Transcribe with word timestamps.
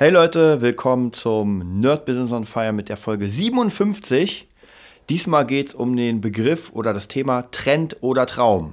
Hey 0.00 0.08
Leute, 0.08 0.62
willkommen 0.62 1.12
zum 1.12 1.78
Nerd 1.78 2.06
Business 2.06 2.32
on 2.32 2.46
Fire 2.46 2.72
mit 2.72 2.88
der 2.88 2.96
Folge 2.96 3.28
57. 3.28 4.48
Diesmal 5.10 5.44
geht 5.44 5.68
es 5.68 5.74
um 5.74 5.94
den 5.94 6.22
Begriff 6.22 6.72
oder 6.72 6.94
das 6.94 7.06
Thema 7.06 7.42
Trend 7.50 7.98
oder 8.00 8.24
Traum. 8.24 8.72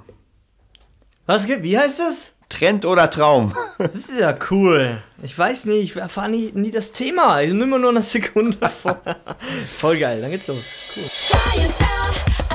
Was 1.25 1.45
gibt? 1.45 1.63
Wie 1.63 1.77
heißt 1.77 1.99
das? 1.99 2.37
Trend 2.47 2.85
oder 2.85 3.09
Traum? 3.09 3.53
Das 3.77 3.95
ist 3.95 4.21
ja 4.21 4.37
cool. 4.51 5.03
Ich 5.21 5.37
weiß 5.37 5.65
nicht, 5.65 5.83
ich 5.83 5.95
erfahre 5.97 6.29
nie, 6.29 6.53
nie 6.53 6.71
das 6.71 6.93
Thema. 6.93 7.41
Ich 7.41 7.51
nehme 7.51 7.77
nur 7.77 7.89
eine 7.89 7.99
Sekunde 7.99 8.57
vor. 8.81 9.01
Voll 9.75 9.97
geil, 9.97 10.21
dann 10.21 10.31
geht's 10.31 10.47
los. 10.47 10.93
Cool. 10.95 12.46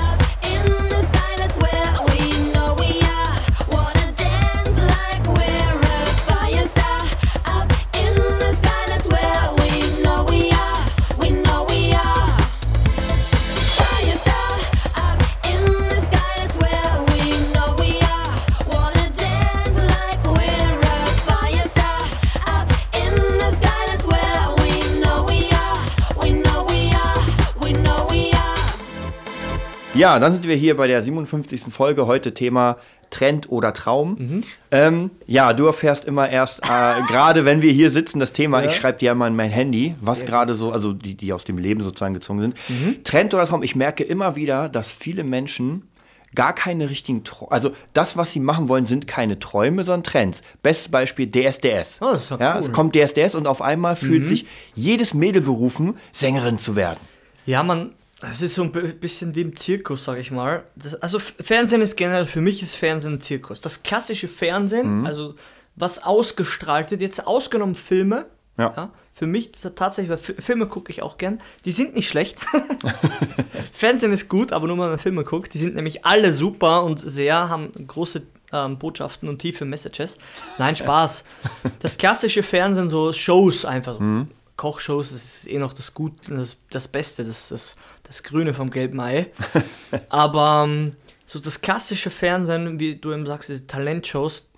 Ja, 30.03 30.19
dann 30.19 30.33
sind 30.33 30.45
wir 30.49 30.57
hier 30.57 30.75
bei 30.75 30.87
der 30.87 31.01
57. 31.01 31.71
Folge. 31.73 32.07
Heute 32.07 32.33
Thema 32.33 32.75
Trend 33.09 33.49
oder 33.49 33.71
Traum. 33.71 34.43
Ähm, 34.69 35.11
ja, 35.27 35.53
du 35.53 35.65
erfährst 35.65 36.03
immer 36.03 36.29
erst, 36.29 36.59
äh, 36.59 36.67
gerade 37.07 37.45
wenn 37.45 37.61
wir 37.61 37.71
hier 37.71 37.89
sitzen, 37.89 38.19
das 38.19 38.33
Thema, 38.33 38.61
Ja. 38.61 38.69
ich 38.69 38.75
schreibe 38.75 38.97
dir 38.97 39.13
immer 39.13 39.27
in 39.27 39.35
mein 39.37 39.49
Handy, 39.49 39.95
was 40.01 40.25
gerade 40.25 40.55
so, 40.55 40.73
also 40.73 40.91
die, 40.91 41.15
die 41.15 41.31
aus 41.31 41.45
dem 41.45 41.57
Leben 41.57 41.81
sozusagen 41.81 42.13
gezogen 42.13 42.41
sind. 42.41 42.57
Trend 43.05 43.33
oder 43.33 43.45
Traum, 43.45 43.63
ich 43.63 43.77
merke 43.77 44.03
immer 44.03 44.35
wieder, 44.35 44.67
dass 44.67 44.91
viele 44.91 45.23
Menschen 45.23 45.87
gar 46.35 46.53
keine 46.53 46.89
richtigen 46.89 47.23
Träume, 47.23 47.53
also 47.53 47.71
das, 47.93 48.17
was 48.17 48.33
sie 48.33 48.41
machen 48.41 48.67
wollen, 48.67 48.85
sind 48.85 49.07
keine 49.07 49.39
Träume, 49.39 49.85
sondern 49.85 50.03
Trends. 50.03 50.43
Bestes 50.63 50.89
Beispiel 50.89 51.31
DSDS. 51.31 51.99
Oh, 52.01 52.11
das 52.11 52.23
ist 52.23 52.31
doch 52.31 52.41
ja, 52.41 52.55
cool. 52.55 52.59
es 52.59 52.73
kommt 52.73 52.93
DSDS 52.93 53.35
und 53.35 53.47
auf 53.47 53.61
einmal 53.61 53.95
fühlt 53.95 54.25
sich 54.25 54.47
jedes 54.75 55.13
Mädel 55.13 55.41
berufen, 55.41 55.93
Sängerin 56.11 56.59
zu 56.59 56.75
werden. 56.75 56.99
Ja, 57.45 57.63
man, 57.63 57.91
das 58.29 58.41
ist 58.41 58.55
so 58.55 58.63
ein 58.63 58.71
bi- 58.71 58.93
bisschen 58.93 59.35
wie 59.35 59.41
im 59.41 59.55
Zirkus, 59.55 60.03
sag 60.05 60.17
ich 60.19 60.31
mal. 60.31 60.63
Das, 60.75 60.95
also 60.95 61.19
Fernsehen 61.19 61.81
ist 61.81 61.95
generell, 61.95 62.25
für 62.25 62.41
mich 62.41 62.61
ist 62.63 62.75
Fernsehen 62.75 63.13
ein 63.13 63.21
Zirkus. 63.21 63.61
Das 63.61 63.83
klassische 63.83 64.27
Fernsehen, 64.27 65.05
also 65.05 65.35
was 65.75 66.03
ausgestrahlt 66.03 66.91
wird, 66.91 67.01
jetzt 67.01 67.25
ausgenommen 67.27 67.75
Filme. 67.75 68.25
Ja. 68.55 68.91
für 69.13 69.25
mich 69.25 69.51
tatsächlich, 69.51 70.11
weil 70.11 70.19
Fi- 70.19 70.39
Filme 70.39 70.67
gucke 70.67 70.91
ich 70.91 71.01
auch 71.01 71.17
gern. 71.17 71.41
Die 71.65 71.71
sind 71.71 71.95
nicht 71.95 72.07
schlecht. 72.07 72.37
Fernsehen 73.73 74.13
ist 74.13 74.29
gut, 74.29 74.51
aber 74.51 74.67
nur 74.67 74.77
wenn 74.77 74.89
man 74.89 74.99
Filme 74.99 75.23
guckt. 75.23 75.53
Die 75.53 75.57
sind 75.57 75.73
nämlich 75.75 76.05
alle 76.05 76.33
super 76.33 76.83
und 76.83 76.99
sehr, 76.99 77.49
haben 77.49 77.71
große 77.87 78.21
ähm, 78.51 78.77
Botschaften 78.77 79.27
und 79.29 79.39
tiefe 79.39 79.65
Messages. 79.65 80.17
Nein, 80.59 80.75
Spaß. 80.75 81.23
Das 81.79 81.97
klassische 81.97 82.43
Fernsehen, 82.43 82.89
so 82.89 83.11
Shows 83.11 83.65
einfach 83.65 83.95
so. 83.95 84.27
Kochshows, 84.55 85.11
das 85.11 85.23
ist 85.23 85.47
eh 85.49 85.57
noch 85.57 85.73
das 85.73 85.93
Gute, 85.93 86.35
das, 86.35 86.57
das 86.69 86.87
Beste, 86.87 87.25
das, 87.25 87.49
das, 87.49 87.75
das 88.03 88.23
Grüne 88.23 88.53
vom 88.53 88.69
gelben 88.69 88.99
Ei. 88.99 89.31
Aber 90.09 90.65
ähm, 90.67 90.95
so 91.25 91.39
das 91.39 91.61
klassische 91.61 92.09
Fernsehen, 92.09 92.79
wie 92.79 92.95
du 92.95 93.13
eben 93.13 93.25
sagst, 93.25 93.49
diese 93.49 93.65
Talentshows, 93.67 94.49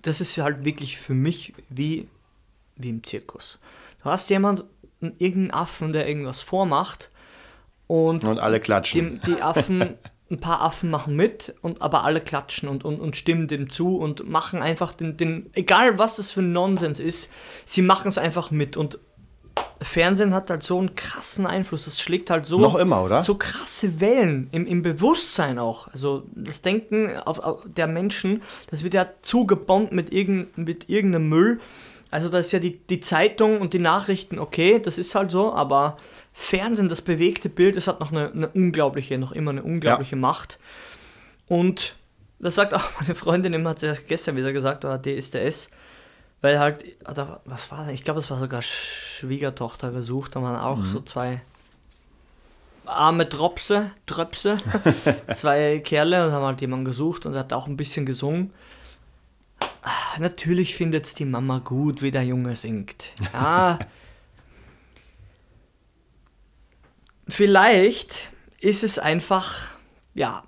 das 0.00 0.20
ist 0.20 0.38
halt 0.38 0.64
wirklich 0.64 0.98
für 0.98 1.14
mich 1.14 1.52
wie, 1.68 2.08
wie 2.76 2.90
im 2.90 3.04
Zirkus. 3.04 3.58
Du 4.02 4.10
hast 4.10 4.30
jemanden, 4.30 4.64
irgendeinen 5.00 5.50
Affen, 5.50 5.92
der 5.92 6.08
irgendwas 6.08 6.42
vormacht 6.42 7.10
und 7.86 8.24
Und 8.26 8.38
alle 8.38 8.60
klatschen. 8.60 9.20
die, 9.26 9.32
die 9.32 9.42
Affen, 9.42 9.96
ein 10.30 10.40
paar 10.40 10.62
Affen 10.62 10.90
machen 10.90 11.14
mit, 11.14 11.54
und 11.60 11.82
aber 11.82 12.04
alle 12.04 12.20
klatschen 12.20 12.68
und, 12.68 12.84
und, 12.84 13.00
und 13.00 13.16
stimmen 13.16 13.48
dem 13.48 13.68
zu 13.68 13.98
und 13.98 14.28
machen 14.28 14.62
einfach 14.62 14.92
den, 14.92 15.16
den, 15.16 15.50
egal 15.52 15.98
was 15.98 16.16
das 16.16 16.30
für 16.30 16.40
ein 16.40 16.52
Nonsens 16.52 16.98
ist, 17.00 17.30
sie 17.66 17.82
machen 17.82 18.08
es 18.08 18.16
einfach 18.16 18.50
mit 18.50 18.76
und 18.76 18.98
Fernsehen 19.82 20.34
hat 20.34 20.50
halt 20.50 20.62
so 20.62 20.78
einen 20.78 20.94
krassen 20.94 21.46
Einfluss, 21.46 21.84
das 21.84 22.00
schlägt 22.00 22.30
halt 22.30 22.46
so, 22.46 22.58
Noch 22.58 22.76
immer, 22.76 23.02
oder? 23.02 23.20
so 23.20 23.34
krasse 23.34 24.00
Wellen 24.00 24.48
im, 24.52 24.66
im 24.66 24.82
Bewusstsein 24.82 25.58
auch. 25.58 25.88
Also 25.88 26.24
das 26.34 26.62
Denken 26.62 27.16
auf, 27.16 27.38
auf 27.38 27.60
der 27.64 27.86
Menschen, 27.86 28.42
das 28.70 28.82
wird 28.84 28.94
ja 28.94 29.06
zugebombt 29.22 29.92
mit, 29.92 30.12
irgend, 30.12 30.56
mit 30.56 30.88
irgendeinem 30.88 31.28
Müll. 31.28 31.60
Also 32.10 32.28
da 32.28 32.38
ist 32.38 32.52
ja 32.52 32.58
die, 32.58 32.78
die 32.78 33.00
Zeitung 33.00 33.60
und 33.60 33.72
die 33.72 33.78
Nachrichten, 33.78 34.38
okay, 34.38 34.78
das 34.78 34.98
ist 34.98 35.14
halt 35.14 35.30
so, 35.30 35.52
aber 35.54 35.96
Fernsehen, 36.32 36.88
das 36.88 37.00
bewegte 37.00 37.48
Bild, 37.48 37.76
das 37.76 37.88
hat 37.88 38.00
noch 38.00 38.12
eine, 38.12 38.30
eine 38.30 38.48
unglaubliche, 38.48 39.16
noch 39.16 39.32
immer 39.32 39.50
eine 39.50 39.62
unglaubliche 39.62 40.16
Macht. 40.16 40.58
Und 41.48 41.96
das 42.38 42.56
sagt 42.56 42.74
auch 42.74 42.84
meine 43.00 43.14
Freundin 43.14 43.54
immer, 43.54 43.70
hat 43.70 43.80
sie 43.80 43.86
ja 43.86 43.94
gestern 44.06 44.36
wieder 44.36 44.52
gesagt, 44.52 44.84
war 44.84 45.00
DSDS, 45.00 45.70
weil 46.42 46.58
halt, 46.58 46.84
oder 47.08 47.40
was 47.44 47.70
war 47.70 47.86
das? 47.86 47.94
Ich 47.94 48.04
glaube, 48.04 48.20
das 48.20 48.30
war 48.30 48.38
sogar 48.38 48.60
Schwiegertochter 48.60 49.90
gesucht, 49.90 50.36
da 50.36 50.42
waren 50.42 50.56
auch 50.56 50.84
so 50.84 51.00
zwei 51.00 51.40
arme 52.84 53.26
Dropse, 53.26 53.92
Tröpse, 54.06 54.58
zwei 55.32 55.78
Kerle 55.78 56.26
und 56.26 56.32
haben 56.32 56.44
halt 56.44 56.60
jemanden 56.60 56.84
gesucht 56.84 57.24
und 57.26 57.34
er 57.34 57.40
hat 57.40 57.52
auch 57.52 57.66
ein 57.66 57.76
bisschen 57.76 58.04
gesungen. 58.04 58.52
Ah, 59.82 60.18
Natürlich 60.18 60.74
findet 60.74 61.06
es 61.06 61.14
die 61.14 61.24
Mama 61.24 61.60
gut, 61.60 62.02
wie 62.02 62.10
der 62.10 62.24
Junge 62.24 62.56
singt. 62.56 63.14
Ja. 63.32 63.78
Vielleicht 67.28 68.30
ist 68.60 68.82
es 68.82 68.98
einfach, 68.98 69.68
ja, 70.14 70.42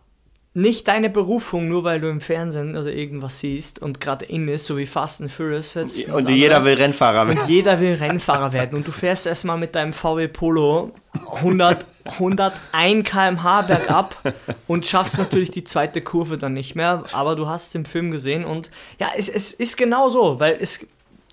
nicht 0.56 0.86
deine 0.86 1.10
Berufung, 1.10 1.68
nur 1.68 1.82
weil 1.82 2.00
du 2.00 2.08
im 2.08 2.20
Fernsehen 2.20 2.76
oder 2.76 2.92
irgendwas 2.92 3.40
siehst 3.40 3.82
und 3.82 4.00
gerade 4.00 4.24
in 4.24 4.46
ist, 4.46 4.66
so 4.66 4.78
wie 4.78 4.86
Fast 4.86 5.20
and 5.20 5.32
Furious 5.32 5.74
jetzt. 5.74 6.08
Und 6.08 6.28
jeder 6.28 6.64
will 6.64 6.74
Rennfahrer 6.74 7.26
werden. 7.26 7.40
Und 7.40 7.48
jeder 7.48 7.80
will 7.80 7.94
Rennfahrer 7.94 8.52
werden. 8.52 8.76
Und 8.76 8.86
du 8.86 8.92
fährst 8.92 9.26
erstmal 9.26 9.58
mit 9.58 9.74
deinem 9.74 9.92
VW 9.92 10.28
Polo 10.28 10.92
100, 11.34 11.84
101 12.04 13.10
km/h 13.10 13.62
bergab 13.62 14.34
und 14.68 14.86
schaffst 14.86 15.18
natürlich 15.18 15.50
die 15.50 15.64
zweite 15.64 16.00
Kurve 16.00 16.38
dann 16.38 16.54
nicht 16.54 16.76
mehr. 16.76 17.02
Aber 17.10 17.34
du 17.34 17.48
hast 17.48 17.68
es 17.68 17.74
im 17.74 17.84
Film 17.84 18.12
gesehen 18.12 18.44
und 18.44 18.70
ja, 19.00 19.08
es, 19.16 19.28
es 19.28 19.52
ist 19.52 19.76
genau 19.76 20.08
so, 20.08 20.38
weil 20.38 20.56
es, 20.60 20.86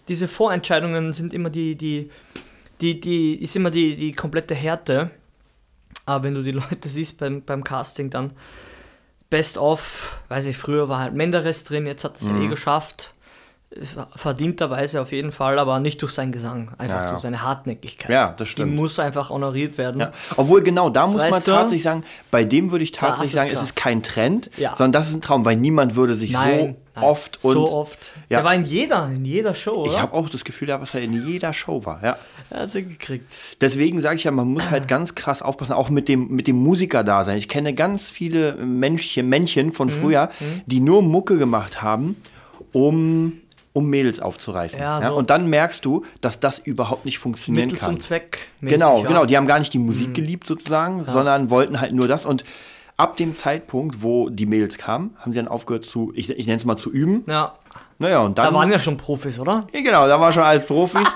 diese 0.08 0.28
Vorentscheidungen 0.28 1.14
sind 1.14 1.32
immer 1.32 1.52
die, 1.52 1.76
die, 1.76 2.10
die, 2.82 3.00
die, 3.00 3.36
ist 3.36 3.56
immer 3.56 3.70
die, 3.70 3.96
die 3.96 4.14
komplette 4.14 4.56
Härte. 4.56 5.12
Aber 6.08 6.24
wenn 6.24 6.34
du 6.34 6.42
die 6.42 6.52
Leute 6.52 6.90
siehst 6.90 7.20
beim, 7.20 7.44
beim 7.44 7.64
Casting, 7.64 8.10
dann 8.10 8.32
Best 9.32 9.58
of, 9.58 10.20
weiß 10.28 10.46
ich, 10.46 10.58
früher 10.58 10.90
war 10.90 11.00
halt 11.00 11.14
Menderes 11.16 11.64
drin, 11.64 11.88
jetzt 11.88 12.04
hat 12.04 12.18
er 12.18 12.22
es 12.22 12.28
ja 12.28 12.36
eh 12.36 12.48
geschafft. 12.48 13.14
Verdienterweise 14.18 15.00
auf 15.02 15.14
jeden 15.14 15.32
Fall, 15.32 15.58
aber 15.58 15.80
nicht 15.80 16.02
durch 16.02 16.12
seinen 16.12 16.34
Gesang, 16.34 16.72
einfach 16.78 16.96
Ja, 16.98 17.04
ja. 17.04 17.10
durch 17.10 17.22
seine 17.22 17.42
Hartnäckigkeit. 17.42 18.12
Ja, 18.12 18.34
das 18.36 18.50
stimmt. 18.50 18.72
Die 18.72 18.76
muss 18.76 19.00
einfach 19.00 19.30
honoriert 19.30 19.78
werden. 19.78 20.02
Ja. 20.02 20.12
Obwohl, 20.36 20.62
genau, 20.62 20.90
da 20.90 21.08
muss 21.08 21.22
man 21.22 21.32
Weißt 21.32 21.48
du? 21.48 21.52
tatsächlich 21.52 21.84
sagen, 21.84 22.04
bei 22.32 22.44
dem 22.44 22.72
würde 22.72 22.84
ich 22.84 22.92
Da 22.92 23.00
tatsächlich 23.00 23.30
es 23.30 23.36
sagen, 23.36 23.50
es 23.50 23.56
krass. 23.60 23.64
ist 23.70 23.76
kein 23.78 24.04
Trend, 24.04 24.50
sondern 24.76 24.92
das 24.92 25.08
ist 25.10 25.16
ein 25.16 25.22
Traum, 25.22 25.46
weil 25.46 25.56
niemand 25.56 25.96
würde 25.96 26.16
sich 26.16 26.34
Nein, 26.34 26.60
so 26.60 26.66
nein, 26.96 27.04
oft 27.04 27.44
und 27.46 27.54
so 27.54 27.72
oft. 27.72 28.12
Ja. 28.28 28.40
Der 28.40 28.44
war 28.46 28.54
in 28.56 28.66
jeder, 28.66 29.06
in 29.06 29.24
jeder 29.24 29.56
Show, 29.56 29.86
ich 29.86 29.92
oder? 29.94 30.02
habe 30.02 30.14
auch 30.16 30.28
das 30.28 30.44
Gefühl, 30.44 30.68
dass 30.68 30.94
er 30.94 31.02
in 31.02 31.26
jeder 31.26 31.54
Show 31.54 31.86
war. 31.86 32.04
Ja. 32.04 32.18
Er 32.50 32.60
hat 32.64 32.70
sie 32.72 32.84
gekriegt. 32.84 33.32
Deswegen 33.62 34.02
sage 34.02 34.18
ich 34.18 34.26
ja, 34.26 34.32
man 34.32 34.50
muss 34.50 34.70
halt 34.70 34.90
ganz 34.90 35.16
krass 35.16 35.42
aufpassen, 35.42 35.72
auch 35.74 35.90
mit 35.90 36.10
dem, 36.10 36.28
mit 36.28 36.48
dem 36.48 36.58
Musiker-Dasein. 36.58 37.38
Ich 37.38 37.48
kenne 37.48 37.74
ganz 37.74 38.10
viele 38.10 38.54
Männchen, 38.56 39.30
Männchen 39.30 39.68
Mhm. 39.68 39.72
von 39.72 39.90
früher, 39.90 40.30
die 40.66 40.82
nur 40.82 41.02
Mucke 41.02 41.38
gemacht 41.38 41.82
haben, 41.82 42.18
um, 42.74 43.34
um 43.74 43.90
Mädels 43.90 44.20
aufzureißen. 44.20 44.80
Ja, 44.82 45.00
Ja, 45.00 45.08
so. 45.10 45.16
und 45.16 45.30
dann 45.30 45.48
merkst 45.48 45.84
du, 45.86 46.06
dass 46.20 46.40
das 46.40 46.60
überhaupt 46.60 47.06
nicht 47.06 47.20
funktionieren 47.20 47.66
Mittel 47.68 47.80
kann. 47.80 47.92
zum 47.92 48.00
Zweck. 48.00 48.48
Genau, 48.62 49.02
ja. 49.02 49.08
genau. 49.08 49.26
Die 49.26 49.38
haben 49.38 49.48
gar 49.48 49.60
nicht 49.60 49.74
die 49.74 49.80
Musik 49.80 50.14
geliebt 50.14 50.46
sozusagen, 50.48 51.06
sondern 51.06 51.50
wollten 51.50 51.80
halt 51.80 51.94
nur 51.94 52.08
das. 52.08 52.26
Und 52.26 52.44
ab 52.98 53.18
dem 53.18 53.34
Zeitpunkt, 53.36 54.02
wo 54.04 54.30
die 54.30 54.46
Mädels 54.46 54.78
kamen, 54.78 55.16
haben 55.20 55.32
sie 55.34 55.40
dann 55.40 55.48
aufgehört 55.48 55.86
zu, 55.86 56.12
ich, 56.16 56.30
ich 56.30 56.46
nenne 56.48 56.58
es 56.58 56.66
mal 56.66 56.78
zu 56.78 56.92
üben. 56.92 57.24
Ja, 57.28 57.54
Naja, 57.98 58.20
und 58.22 58.38
dann. 58.38 58.48
da 58.48 58.54
waren 58.54 58.70
ja 58.72 58.78
schon 58.80 58.98
Profis, 58.98 59.40
oder? 59.40 59.68
ja, 59.74 59.82
genau, 59.82 60.08
da 60.08 60.20
war 60.20 60.32
schon 60.32 60.44
alles 60.44 60.66
Profis. 60.66 61.08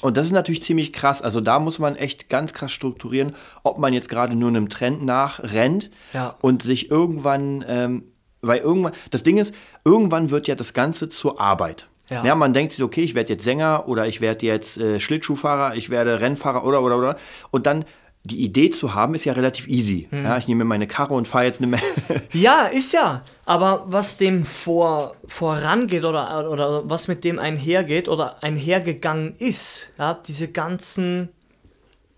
Und 0.00 0.16
das 0.16 0.26
ist 0.26 0.32
natürlich 0.32 0.64
ziemlich 0.64 0.92
krass. 0.92 1.22
Also 1.22 1.40
da 1.40 1.60
muss 1.60 1.78
man 1.78 1.94
echt 1.94 2.28
ganz 2.28 2.52
krass 2.52 2.72
strukturieren, 2.72 3.36
ob 3.62 3.78
man 3.78 3.92
jetzt 3.92 4.08
gerade 4.08 4.34
nur 4.34 4.48
einem 4.48 4.68
Trend 4.68 5.04
nachrennt 5.04 5.90
Ja. 6.12 6.34
und 6.40 6.64
sich 6.64 6.90
irgendwann, 6.90 7.64
ähm, 7.68 8.02
weil 8.42 8.60
irgendwann, 8.60 8.92
das 9.10 9.22
Ding 9.22 9.38
ist, 9.38 9.54
irgendwann 9.84 10.30
wird 10.30 10.48
ja 10.48 10.54
das 10.54 10.74
Ganze 10.74 11.08
zur 11.08 11.40
Arbeit. 11.40 11.88
Ja. 12.10 12.34
man 12.34 12.52
denkt 12.52 12.72
sich, 12.72 12.84
okay, 12.84 13.00
ich 13.00 13.14
werde 13.14 13.32
jetzt 13.32 13.44
Sänger 13.44 13.88
oder 13.88 14.06
ich 14.06 14.20
werde 14.20 14.44
jetzt 14.44 14.76
äh, 14.76 15.00
Schlittschuhfahrer, 15.00 15.76
ich 15.76 15.88
werde 15.88 16.20
Rennfahrer 16.20 16.64
oder 16.64 16.82
oder 16.82 16.98
oder. 16.98 17.16
Und 17.50 17.66
dann 17.66 17.86
die 18.24 18.40
Idee 18.44 18.70
zu 18.70 18.94
haben, 18.94 19.14
ist 19.14 19.24
ja 19.24 19.32
relativ 19.32 19.66
easy. 19.66 20.08
Hm. 20.10 20.24
Ja, 20.24 20.36
ich 20.36 20.46
nehme 20.46 20.64
meine 20.64 20.86
Karre 20.86 21.14
und 21.14 21.26
fahre 21.26 21.46
jetzt 21.46 21.62
eine. 21.62 21.78
Ja, 22.32 22.66
ist 22.66 22.92
ja. 22.92 23.22
Aber 23.46 23.84
was 23.86 24.16
dem 24.16 24.44
vor, 24.44 25.16
vorangeht 25.26 26.04
oder, 26.04 26.50
oder 26.50 26.88
was 26.88 27.08
mit 27.08 27.24
dem 27.24 27.38
einhergeht 27.38 28.08
oder 28.08 28.42
einhergegangen 28.42 29.34
ist, 29.38 29.90
ja, 29.98 30.14
diese 30.14 30.48
ganzen, 30.48 31.30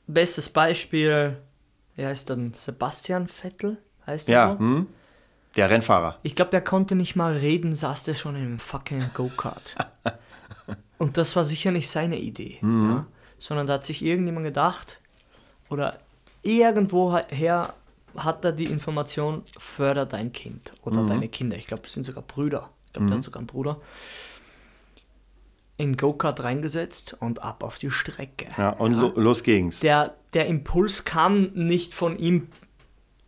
bestes 0.06 0.48
Beispiel, 0.48 1.38
wie 1.96 2.04
heißt 2.04 2.28
denn, 2.28 2.52
Sebastian 2.54 3.28
Vettel? 3.28 3.78
Heißt 4.06 4.28
der 4.28 4.34
ja, 4.34 4.52
so? 4.52 4.58
hm? 4.58 4.86
Der 5.56 5.70
Rennfahrer. 5.70 6.18
Ich 6.22 6.34
glaube, 6.34 6.50
der 6.50 6.62
konnte 6.62 6.94
nicht 6.94 7.16
mal 7.16 7.36
reden, 7.36 7.74
saß 7.74 8.04
der 8.04 8.14
schon 8.14 8.36
in 8.36 8.42
einem 8.42 8.58
fucking 8.58 9.10
Go-Kart. 9.14 9.76
Und 10.98 11.16
das 11.16 11.36
war 11.36 11.44
sicher 11.44 11.70
nicht 11.70 11.88
seine 11.88 12.18
Idee, 12.18 12.58
ja? 12.62 13.06
sondern 13.38 13.66
da 13.66 13.74
hat 13.74 13.84
sich 13.84 14.02
irgendjemand 14.02 14.46
gedacht, 14.46 15.00
oder 15.68 15.98
irgendwoher 16.42 17.74
hat 18.16 18.44
er 18.44 18.52
die 18.52 18.66
Information, 18.66 19.42
förder 19.58 20.06
dein 20.06 20.32
Kind 20.32 20.72
oder 20.82 21.04
deine 21.04 21.28
Kinder. 21.28 21.56
Ich 21.56 21.66
glaube, 21.66 21.82
das 21.82 21.92
sind 21.92 22.04
sogar 22.04 22.22
Brüder. 22.22 22.70
Ich 22.86 22.92
glaube, 22.92 23.08
der 23.08 23.16
hat 23.16 23.24
sogar 23.24 23.40
einen 23.40 23.48
Bruder. 23.48 23.80
In 25.76 25.96
Go-Kart 25.96 26.44
reingesetzt 26.44 27.16
und 27.18 27.42
ab 27.42 27.64
auf 27.64 27.78
die 27.78 27.90
Strecke. 27.90 28.46
Ja, 28.56 28.70
und 28.70 28.92
Lo 28.92 29.10
los 29.16 29.42
ging's. 29.42 29.80
Der, 29.80 30.14
der 30.32 30.46
Impuls 30.46 31.04
kam 31.04 31.50
nicht 31.54 31.92
von 31.92 32.16
ihm, 32.16 32.46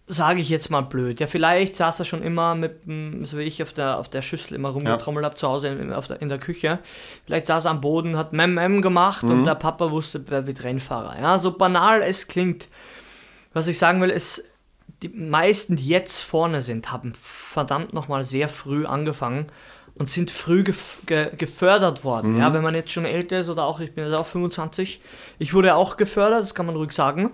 sage 0.06 0.40
ich 0.40 0.48
jetzt 0.48 0.70
mal 0.70 0.82
blöd. 0.82 1.18
Ja, 1.18 1.26
vielleicht 1.26 1.76
saß 1.76 1.98
er 1.98 2.04
schon 2.04 2.22
immer 2.22 2.54
mit, 2.54 2.82
so 3.24 3.38
wie 3.38 3.42
ich, 3.42 3.62
auf 3.62 3.72
der, 3.72 3.98
auf 3.98 4.08
der 4.08 4.22
Schüssel 4.22 4.54
immer 4.54 4.68
rumgetrommelt 4.68 5.24
habe 5.24 5.34
zu 5.34 5.48
Hause 5.48 5.68
in, 5.68 5.88
der, 5.88 6.22
in 6.22 6.28
der 6.28 6.38
Küche. 6.38 6.78
Vielleicht 7.24 7.46
saß 7.46 7.64
er 7.64 7.72
am 7.72 7.80
Boden, 7.80 8.16
hat 8.16 8.32
Mem 8.32 8.54
Mem 8.54 8.82
gemacht 8.82 9.24
und 9.24 9.44
der 9.44 9.56
Papa 9.56 9.90
wusste, 9.90 10.24
wer 10.28 10.46
wird 10.46 10.62
Rennfahrer. 10.62 11.20
Ja, 11.20 11.38
so 11.38 11.50
banal 11.50 12.02
es 12.02 12.28
klingt. 12.28 12.68
Was 13.52 13.66
ich 13.66 13.78
sagen 13.78 14.00
will, 14.00 14.10
ist, 14.10 14.44
die 15.02 15.08
meisten, 15.08 15.76
die 15.76 15.88
jetzt 15.88 16.20
vorne 16.20 16.62
sind, 16.62 16.92
haben 16.92 17.12
verdammt 17.20 17.92
nochmal 17.92 18.24
sehr 18.24 18.48
früh 18.48 18.86
angefangen 18.86 19.46
und 19.94 20.08
sind 20.08 20.30
früh 20.30 20.62
gef 20.62 21.00
ge 21.06 21.30
gefördert 21.36 22.04
worden. 22.04 22.38
Ja, 22.38 22.52
wenn 22.54 22.62
man 22.62 22.74
jetzt 22.74 22.92
schon 22.92 23.06
älter 23.06 23.40
ist 23.40 23.48
oder 23.48 23.64
auch, 23.64 23.80
ich 23.80 23.94
bin 23.94 24.04
jetzt 24.04 24.14
auch 24.14 24.26
25, 24.26 25.00
ich 25.38 25.54
wurde 25.54 25.74
auch 25.74 25.96
gefördert, 25.96 26.42
das 26.42 26.54
kann 26.54 26.66
man 26.66 26.76
ruhig 26.76 26.92
sagen. 26.92 27.32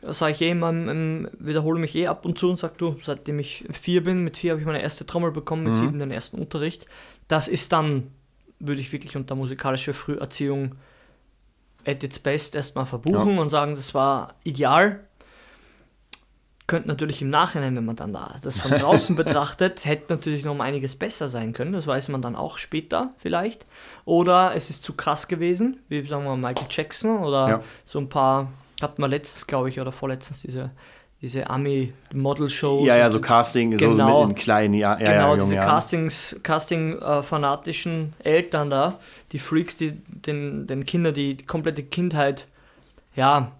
Das 0.00 0.18
sage 0.20 0.32
ich 0.32 0.40
eh 0.42 0.50
immer, 0.50 0.68
ähm, 0.70 1.28
wiederhole 1.38 1.80
mich 1.80 1.94
eh 1.96 2.06
ab 2.06 2.24
und 2.24 2.38
zu 2.38 2.50
und 2.50 2.58
sage, 2.58 2.74
du, 2.78 2.96
seitdem 3.02 3.38
ich 3.40 3.64
vier 3.72 4.04
bin, 4.04 4.22
mit 4.22 4.36
vier 4.36 4.52
habe 4.52 4.60
ich 4.60 4.66
meine 4.66 4.80
erste 4.82 5.04
Trommel 5.06 5.32
bekommen, 5.32 5.64
mit 5.64 5.74
sieben 5.74 5.98
den 5.98 6.10
ersten 6.12 6.38
Unterricht. 6.38 6.86
Das 7.26 7.48
ist 7.48 7.72
dann, 7.72 8.12
würde 8.60 8.80
ich 8.80 8.92
wirklich 8.92 9.16
unter 9.16 9.34
musikalische 9.34 9.92
Früherziehung 9.92 10.76
at 11.84 12.02
its 12.04 12.18
best 12.20 12.54
erstmal 12.54 12.86
verbuchen 12.86 13.34
Ja. 13.36 13.40
und 13.42 13.48
sagen, 13.50 13.74
das 13.74 13.92
war 13.94 14.34
ideal. 14.44 15.00
Könnte 16.66 16.88
natürlich 16.88 17.22
im 17.22 17.30
Nachhinein, 17.30 17.74
wenn 17.76 17.86
man 17.86 17.96
dann 17.96 18.12
da 18.12 18.36
das 18.42 18.58
von 18.58 18.70
draußen 18.78 19.16
betrachtet, 19.16 19.84
hätte 19.86 20.12
natürlich 20.12 20.44
noch 20.44 20.52
um 20.52 20.60
einiges 20.60 20.96
besser 20.96 21.28
sein 21.30 21.54
können. 21.54 21.72
Das 21.72 21.86
weiß 21.86 22.08
man 22.10 22.20
dann 22.20 22.36
auch 22.36 22.58
später 22.58 23.14
vielleicht. 23.16 23.64
Oder 24.04 24.54
es 24.54 24.68
ist 24.68 24.84
zu 24.84 24.92
krass 24.92 25.28
gewesen, 25.28 25.80
wie 25.88 26.06
sagen 26.06 26.24
wir 26.24 26.36
Michael 26.36 26.66
Jackson 26.70 27.18
oder 27.18 27.48
Ja. 27.48 27.62
so 27.86 27.98
ein 27.98 28.08
paar, 28.10 28.52
hatten 28.82 29.02
wir 29.02 29.08
letztens, 29.08 29.46
glaube 29.46 29.68
ich, 29.68 29.80
oder 29.80 29.92
vorletztens 29.92 30.42
diese, 30.42 30.70
diese 31.20 31.48
Ami-Model-Shows. 31.50 32.86
Ja, 32.86 32.96
ja, 32.96 33.10
so 33.10 33.20
Casting, 33.20 33.76
Genau. 33.76 34.22
so 34.22 34.28
in 34.28 34.34
kleinen, 34.34 34.74
ja, 34.74 34.98
ja, 34.98 35.12
genau, 35.12 35.34
ja, 35.34 35.42
diese 35.42 35.54
Jahren. 35.56 35.68
Castings, 35.68 36.36
Casting-fanatischen 36.42 38.14
Eltern 38.22 38.70
da, 38.70 38.98
die 39.32 39.38
Freaks, 39.38 39.76
die 39.76 39.92
den, 39.92 40.66
den 40.66 40.84
Kindern 40.84 41.14
die, 41.14 41.36
die 41.36 41.46
komplette 41.46 41.82
Kindheit, 41.82 42.46
ja, 43.16 43.52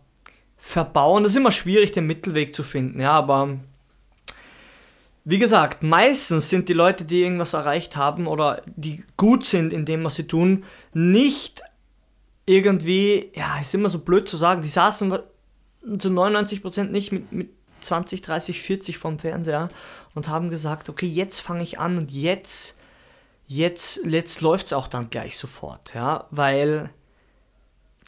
verbauen. 0.56 1.22
Das 1.24 1.32
ist 1.32 1.36
immer 1.36 1.50
schwierig, 1.52 1.92
den 1.92 2.06
Mittelweg 2.06 2.54
zu 2.54 2.62
finden, 2.62 3.00
ja, 3.00 3.12
aber 3.12 3.56
wie 5.24 5.38
gesagt, 5.38 5.82
meistens 5.82 6.48
sind 6.48 6.70
die 6.70 6.74
Leute, 6.74 7.04
die 7.04 7.22
irgendwas 7.22 7.52
erreicht 7.52 7.96
haben 7.96 8.26
oder 8.26 8.62
die 8.76 9.04
gut 9.18 9.44
sind 9.44 9.74
in 9.74 9.84
dem, 9.84 10.02
was 10.04 10.14
sie 10.14 10.26
tun, 10.26 10.64
nicht 10.94 11.60
irgendwie, 12.48 13.30
ja, 13.34 13.58
ist 13.60 13.74
immer 13.74 13.90
so 13.90 13.98
blöd 13.98 14.28
zu 14.28 14.36
sagen, 14.38 14.62
die 14.62 14.68
saßen 14.68 15.10
zu 15.10 16.08
99% 16.08 16.84
nicht 16.84 17.12
mit, 17.12 17.30
mit 17.30 17.50
20, 17.82 18.22
30, 18.22 18.62
40 18.62 18.98
vom 18.98 19.18
Fernseher 19.18 19.70
und 20.14 20.28
haben 20.28 20.48
gesagt, 20.48 20.88
okay, 20.88 21.06
jetzt 21.06 21.40
fange 21.40 21.62
ich 21.62 21.78
an 21.78 21.98
und 21.98 22.10
jetzt, 22.10 22.74
jetzt, 23.46 24.00
jetzt 24.04 24.40
läuft 24.40 24.66
es 24.66 24.72
auch 24.72 24.88
dann 24.88 25.10
gleich 25.10 25.38
sofort, 25.38 25.94
ja, 25.94 26.26
weil, 26.30 26.90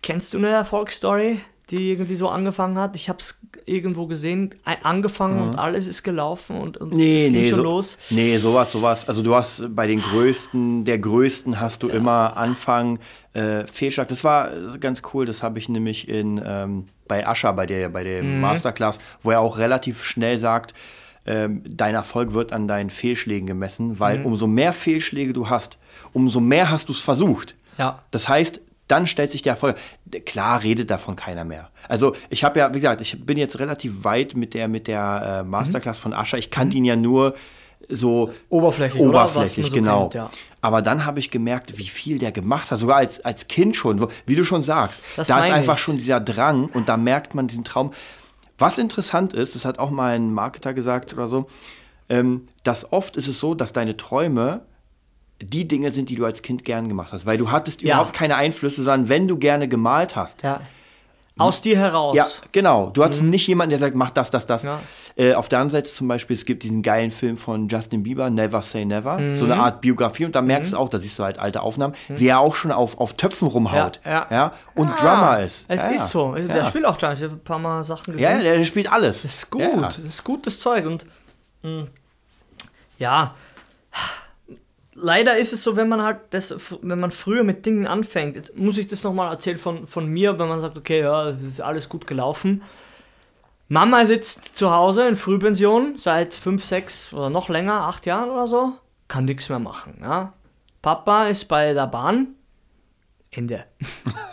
kennst 0.03 0.33
du 0.33 0.39
eine 0.39 0.49
Erfolgsstory, 0.49 1.41
die 1.71 1.91
irgendwie 1.93 2.15
so 2.17 2.29
angefangen 2.29 2.79
hat? 2.79 2.97
Ich 2.97 3.09
habe 3.09 3.19
es 3.21 3.41
irgendwo 3.67 4.07
gesehen, 4.07 4.55
angefangen 4.83 5.41
und 5.41 5.57
alles 5.57 5.87
ist 5.87 6.03
gelaufen 6.03 6.57
und, 6.61 6.77
und 6.77 6.91
Mhm. 6.93 6.97
Nee, 6.97 7.19
es 7.19 7.25
ging 7.25 7.33
nee, 7.43 7.49
schon 7.51 7.57
so, 7.59 7.63
los. 7.63 7.99
nee, 8.11 8.37
sowas, 8.37 8.73
sowas. 8.73 9.09
Also 9.09 9.23
du 9.23 9.35
hast 9.35 9.75
bei 9.77 9.87
den 9.87 10.01
größten, 10.03 10.85
der 10.85 10.99
größten 10.99 11.61
hast 11.61 11.83
du 11.83 11.89
immer 11.89 12.37
Anfang 12.37 12.99
äh, 13.35 13.67
Fehlschlag. 13.67 14.09
Das 14.09 14.25
war 14.25 14.53
äh, 14.53 14.79
ganz 14.79 15.03
cool, 15.15 15.25
das 15.27 15.43
habe 15.43 15.59
ich 15.59 15.69
nämlich 15.69 16.09
in 16.09 16.41
ähm, 16.45 16.87
bei 17.07 17.27
Ascha, 17.27 17.53
bei 17.53 17.67
der, 17.67 17.89
bei 17.91 18.03
der 18.05 18.23
Mhm. 18.25 18.41
Masterclass, 18.41 18.99
wo 19.23 19.31
er 19.31 19.41
auch 19.41 19.59
relativ 19.59 20.03
schnell 20.03 20.39
sagt, 20.39 20.75
ähm, 21.27 21.63
dein 21.69 21.95
Erfolg 21.95 22.33
wird 22.33 22.53
an 22.53 22.67
deinen 22.67 22.91
Fehlschlägen 22.91 23.47
gemessen, 23.47 24.01
weil 24.01 24.19
Mhm. 24.19 24.27
umso 24.27 24.47
mehr 24.47 24.73
Fehlschläge 24.73 25.33
du 25.33 25.49
hast, 25.49 25.79
umso 26.13 26.41
mehr 26.41 26.71
hast 26.71 26.89
du 26.89 26.93
es 26.93 27.01
versucht. 27.01 27.55
Ja. 27.79 28.03
Das 28.11 28.29
heißt, 28.29 28.61
dann 28.91 29.07
stellt 29.07 29.31
sich 29.31 29.43
der 29.43 29.53
Erfolg. 29.53 29.77
Klar 30.27 30.63
redet 30.63 30.91
davon 30.91 31.17
keiner 31.17 31.45
mehr. 31.45 31.71
Also 31.89 32.15
ich 32.29 32.45
habe 32.45 32.59
ja, 32.59 32.71
wie 32.75 32.81
gesagt, 32.81 33.01
ich 33.01 33.25
bin 33.25 33.39
jetzt 33.39 33.59
relativ 33.59 34.05
weit 34.05 34.35
mit 34.35 34.55
der, 34.55 34.69
mit 34.69 34.87
der 34.87 35.43
äh, 35.43 35.49
Masterclass 35.49 35.99
von 35.99 36.13
Ascher. 36.13 36.39
Ich 36.39 36.51
kannte 36.51 36.77
ihn 36.77 36.85
ja 36.85 36.97
nur 36.97 37.35
so 37.89 38.33
Oberflächlich, 38.49 39.03
oberflächlich, 39.03 39.67
so 39.67 39.75
genau. 39.75 40.03
kennt, 40.03 40.15
ja. 40.15 40.31
Aber 40.61 40.83
dann 40.83 41.07
habe 41.07 41.19
ich 41.19 41.31
gemerkt, 41.31 41.79
wie 41.79 41.87
viel 41.87 42.19
der 42.19 42.33
gemacht 42.33 42.71
hat, 42.71 42.79
sogar 42.79 42.97
als, 42.97 43.25
als 43.25 43.49
Kind 43.49 43.77
schon, 43.77 44.07
wie 44.27 44.37
du 44.37 44.45
schon 44.45 44.63
sagst. 44.63 45.03
Das 45.17 45.29
da 45.29 45.41
ist 45.41 45.51
einfach 45.51 45.77
ich. 45.77 45.83
schon 45.83 45.97
dieser 45.97 46.21
Drang 46.21 46.67
und 46.67 46.89
da 46.89 46.97
merkt 46.97 47.35
man 47.35 47.47
diesen 47.47 47.65
Traum. 47.65 47.93
Was 48.59 48.77
interessant 48.77 49.33
ist, 49.33 49.55
das 49.55 49.65
hat 49.65 49.79
auch 49.79 49.91
mal 49.91 50.15
ein 50.15 50.35
Marketer 50.35 50.75
gesagt 50.75 51.15
oder 51.15 51.29
so, 51.29 51.47
ähm, 52.11 52.49
dass 52.63 52.93
oft 52.93 53.17
ist 53.17 53.29
es 53.29 53.41
so, 53.41 53.55
dass 53.55 53.73
deine 53.73 53.97
Träume 53.97 54.61
die 55.41 55.67
Dinge 55.67 55.91
sind, 55.91 56.11
die 56.11 56.17
du 56.17 56.25
als 56.25 56.43
Kind 56.43 56.65
gern 56.65 56.89
gemacht 56.89 57.13
hast, 57.13 57.27
weil 57.27 57.39
du 57.39 57.51
hattest 57.51 57.83
Ja. 57.83 57.95
überhaupt 57.97 58.13
keine 58.15 58.37
Einflüsse, 58.37 58.83
sondern 58.83 59.09
wenn 59.09 59.27
du 59.29 59.39
gerne 59.39 59.69
gemalt 59.69 60.17
hast. 60.17 60.43
Ja. 60.43 60.61
Aus 61.39 61.63
dir 61.63 61.79
heraus. 61.79 62.15
Ja, 62.15 62.27
genau. 62.53 62.91
Du 62.91 63.03
hattest 63.03 63.23
nicht 63.23 63.47
jemanden, 63.47 63.71
der 63.71 63.79
sagt, 63.79 63.95
mach 63.95 64.11
das, 64.11 64.31
das, 64.31 64.47
das. 64.47 64.63
Mhm. 64.65 64.69
Ja. 64.69 64.81
Äh, 65.17 65.35
auf 65.35 65.49
der 65.49 65.59
anderen 65.61 65.83
Seite 65.83 65.91
zum 65.91 66.07
Beispiel, 66.07 66.37
es 66.37 66.45
gibt 66.45 66.63
diesen 66.65 66.83
geilen 66.83 67.11
Film 67.11 67.39
von 67.39 67.67
Justin 67.69 68.03
Bieber, 68.03 68.29
Never 68.29 68.61
Say 68.61 68.85
Never, 68.85 69.19
so 69.35 69.47
Mhm. 69.47 69.53
eine 69.53 69.63
Art 69.63 69.81
Biografie 69.81 70.27
und 70.27 70.35
da 70.35 70.43
merkst 70.43 70.73
du 70.75 70.77
auch, 70.77 70.91
da 70.91 70.99
siehst 70.99 71.19
du 71.19 71.23
halt 71.25 71.39
alte 71.39 71.63
Aufnahmen, 71.63 71.95
wie 72.09 72.27
er 72.29 72.41
auch 72.41 72.55
schon 72.55 72.73
auf, 72.73 73.01
auf 73.01 73.15
Töpfen 73.15 73.49
rumhaut. 73.49 74.01
Ja, 74.05 74.27
ja. 74.31 74.53
und 74.75 74.89
Ah, 74.89 74.97
Drummer 74.97 75.41
ist. 75.43 75.65
Es 75.69 75.85
ja, 75.85 75.91
ist 75.91 75.97
ja. 75.97 76.07
so. 76.07 76.35
Der 76.35 76.45
ja. 76.57 76.65
spielt 76.67 76.85
auch 76.85 76.99
da. 76.99 77.15
Ich 77.15 77.23
habe 77.23 77.33
ein 77.33 77.41
paar 77.41 77.59
Mal 77.59 77.85
Sachen 77.85 78.13
gesehen. 78.13 78.21
Ja, 78.23 78.37
ja, 78.37 78.57
der 78.59 78.65
spielt 78.67 78.93
alles. 78.93 79.23
Das 79.23 79.33
ist 79.35 79.51
gut. 79.51 79.63
Ja. 79.63 79.81
Das 79.81 79.99
ist 79.99 80.23
gutes 80.25 80.61
Zeug. 80.61 80.85
Und 80.85 81.07
mh, 81.63 81.87
ja, 82.99 83.35
leider 85.01 85.37
ist 85.37 85.53
es 85.53 85.63
so, 85.63 85.77
wenn 85.77 85.89
man 85.89 86.03
halt 86.03 86.19
das, 86.31 86.55
wenn 86.83 87.01
man 87.01 87.11
früher 87.11 87.45
mit 87.45 87.67
Dingen 87.67 87.87
anfängt, 87.87 88.57
muss 88.57 88.79
ich 88.79 88.87
das 88.87 89.05
nochmal 89.05 89.33
erzählen 89.33 89.59
von, 89.59 89.87
von 89.87 90.07
mir, 90.07 90.39
wenn 90.39 90.49
man 90.49 90.61
sagt, 90.61 90.77
okay, 90.77 91.01
ja, 91.01 91.33
das 91.33 91.43
ist 91.43 91.61
alles 91.61 91.89
gut 91.89 92.07
gelaufen. 92.07 92.63
Mama 93.69 94.05
sitzt 94.05 94.57
zu 94.57 94.73
Hause 94.73 95.07
in 95.07 95.17
Frühpension 95.17 95.97
seit 95.97 96.35
fünf, 96.35 96.65
sechs 96.65 97.13
oder 97.13 97.31
noch 97.31 97.49
länger, 97.49 97.83
acht 97.83 98.05
Jahren 98.05 98.31
oder 98.31 98.47
so, 98.47 98.73
kann 99.07 99.27
nichts 99.27 99.49
mehr 99.49 99.61
machen. 99.61 99.99
Ja? 100.03 100.33
Papa 100.83 101.27
ist 101.27 101.47
bei 101.47 101.73
der 101.73 101.87
Bahn. 101.87 102.35
Ende. 103.31 103.65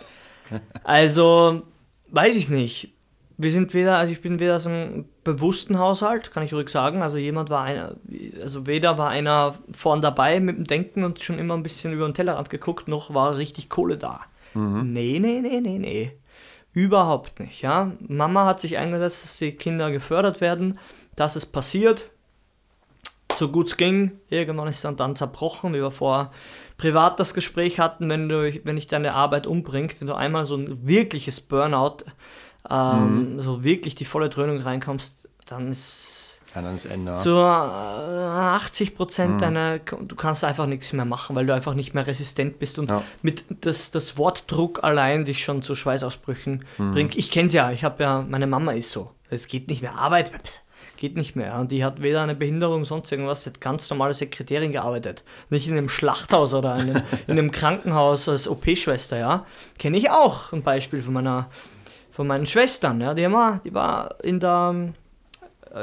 also, 0.83 1.63
weiß 2.09 2.35
ich 2.35 2.49
nicht. 2.49 2.96
Wir 3.39 3.51
sind 3.51 3.73
weder, 3.73 3.97
also 3.97 4.11
ich 4.11 4.21
bin 4.21 4.39
weder 4.39 4.55
aus 4.55 4.65
einem 4.65 5.05
bewussten 5.23 5.77
Haushalt, 5.77 6.31
kann 6.31 6.43
ich 6.43 6.53
ruhig 6.53 6.69
sagen. 6.69 7.03
Also 7.03 7.17
jemand 7.17 7.49
war 7.49 7.63
einer, 7.63 7.95
also 8.41 8.65
weder 8.65 8.97
war 8.97 9.09
einer 9.09 9.55
vorn 9.71 10.01
dabei 10.01 10.39
mit 10.39 10.57
dem 10.57 10.65
Denken 10.65 11.03
und 11.03 11.23
schon 11.23 11.37
immer 11.37 11.53
ein 11.53 11.63
bisschen 11.63 11.93
über 11.93 12.07
den 12.07 12.15
Tellerrand 12.15 12.49
geguckt, 12.49 12.87
noch 12.87 13.13
war 13.13 13.37
richtig 13.37 13.69
Kohle 13.69 13.97
da. 13.97 14.21
Nee, 14.55 15.19
nee, 15.19 15.41
nee, 15.41 15.61
nee, 15.61 15.77
nee. 15.77 16.11
Überhaupt 16.73 17.39
nicht, 17.39 17.61
ja. 17.61 17.91
Mama 17.99 18.45
hat 18.45 18.59
sich 18.59 18.77
eingesetzt, 18.77 19.23
dass 19.23 19.37
die 19.37 19.51
Kinder 19.51 19.91
gefördert 19.91 20.41
werden, 20.41 20.79
dass 21.15 21.35
es 21.35 21.45
passiert, 21.45 22.09
so 23.37 23.49
gut 23.49 23.67
es 23.67 23.77
ging. 23.77 24.19
Irgendwann 24.29 24.67
ist 24.67 24.83
dann 24.83 24.95
dann 24.95 25.15
zerbrochen, 25.15 25.73
wie 25.73 25.81
wir 25.81 25.91
vorher 25.91 26.31
privat 26.77 27.19
das 27.19 27.33
Gespräch 27.33 27.79
hatten, 27.79 28.09
wenn 28.09 28.29
du, 28.29 28.51
wenn 28.63 28.75
dich 28.75 28.87
deine 28.87 29.13
Arbeit 29.13 29.47
umbringt, 29.47 29.99
wenn 29.99 30.07
du 30.07 30.15
einmal 30.15 30.45
so 30.45 30.55
ein 30.55 30.87
wirkliches 30.87 31.41
Burnout, 31.41 31.97
ähm, 32.69 33.39
so 33.39 33.63
wirklich 33.63 33.95
die 33.95 34.05
volle 34.05 34.29
Dröhnung 34.29 34.59
reinkommst, 34.61 35.27
dann 35.47 35.71
ist, 35.71 36.39
Ja, 36.55 36.61
dann 36.61 36.75
ist 36.75 36.85
Ende. 36.85 37.13
zu 37.13 37.31
äh, 37.31 37.41
80 37.41 38.95
Prozent 38.95 39.41
deiner, 39.41 39.79
du 39.79 40.15
kannst 40.15 40.43
einfach 40.43 40.65
nichts 40.65 40.91
mehr 40.93 41.05
machen, 41.05 41.35
weil 41.35 41.45
du 41.45 41.53
einfach 41.53 41.73
nicht 41.73 41.93
mehr 41.93 42.05
resistent 42.07 42.59
bist 42.59 42.79
und 42.79 42.89
Ja. 42.89 43.03
mit 43.21 43.45
das, 43.65 43.91
das 43.91 44.17
Wortdruck 44.17 44.83
allein 44.83 45.25
dich 45.25 45.43
schon 45.43 45.61
zu 45.61 45.75
Schweißausbrüchen 45.75 46.65
bringt. 46.77 47.15
Ich 47.15 47.31
kenne 47.31 47.47
es 47.47 47.53
ja, 47.53 47.71
ich 47.71 47.83
habe 47.83 48.03
ja, 48.03 48.25
meine 48.27 48.47
Mama 48.47 48.71
ist 48.73 48.91
so. 48.91 49.11
Es 49.29 49.47
geht 49.47 49.67
nicht 49.67 49.81
mehr. 49.81 49.95
Arbeit 49.97 50.31
geht 50.95 51.15
nicht 51.15 51.35
mehr. 51.35 51.59
Und 51.59 51.71
die 51.71 51.85
hat 51.85 52.01
weder 52.01 52.23
eine 52.23 52.33
Behinderung, 52.33 52.83
sonst 52.83 53.11
irgendwas, 53.11 53.43
sie 53.43 53.49
hat 53.51 53.61
ganz 53.61 53.87
normale 53.91 54.15
Sekretärin 54.15 54.71
gearbeitet. 54.71 55.23
Nicht 55.49 55.67
in 55.67 55.77
einem 55.77 55.89
Schlachthaus 55.89 56.53
oder 56.55 56.73
in 56.75 56.89
einem, 56.89 57.03
in 57.27 57.37
einem 57.37 57.51
Krankenhaus 57.51 58.27
als 58.27 58.47
OP-Schwester, 58.47 59.17
ja. 59.17 59.45
Kenne 59.77 59.97
ich 59.97 60.09
auch 60.09 60.53
ein 60.53 60.63
Beispiel 60.63 61.03
von 61.03 61.13
meiner 61.13 61.49
von 62.17 62.25
meinen 62.27 62.47
Schwestern, 62.47 62.99
ja. 62.99 63.13
Die, 63.13 63.25
auch- 63.27 63.59
die 63.59 63.73
war 63.73 64.15
in 64.23 64.39
der 64.41 64.75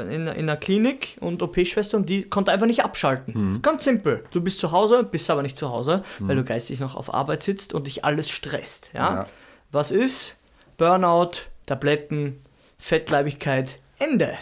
in, 0.09 0.27
in 0.27 0.47
der 0.47 0.57
Klinik 0.57 1.15
und 1.21 1.41
OP-Schwester 1.41 1.95
und 1.97 2.09
die 2.09 2.23
konnte 2.29 2.51
einfach 2.51 2.65
nicht 2.65 2.83
abschalten. 2.83 3.61
Ganz 3.61 3.85
simpel. 3.85 4.25
Du 4.31 4.41
bist 4.41 4.59
zu 4.59 4.71
Hause, 4.73 5.03
bist 5.03 5.29
aber 5.29 5.41
nicht 5.43 5.55
zu 5.55 5.69
Hause, 5.69 6.03
weil 6.19 6.35
du 6.35 6.43
geistig 6.43 6.79
noch 6.81 6.95
auf 6.95 7.13
Arbeit 7.13 7.41
sitzt 7.43 7.73
und 7.73 7.87
dich 7.87 8.03
alles 8.03 8.29
stresst. 8.29 8.91
Ja? 8.93 9.13
Ja. 9.13 9.25
Was 9.71 9.91
ist? 9.91 10.37
Burnout, 10.77 11.31
Tabletten, 11.67 12.41
Fettleibigkeit, 12.77 13.79
Ende. 13.97 14.33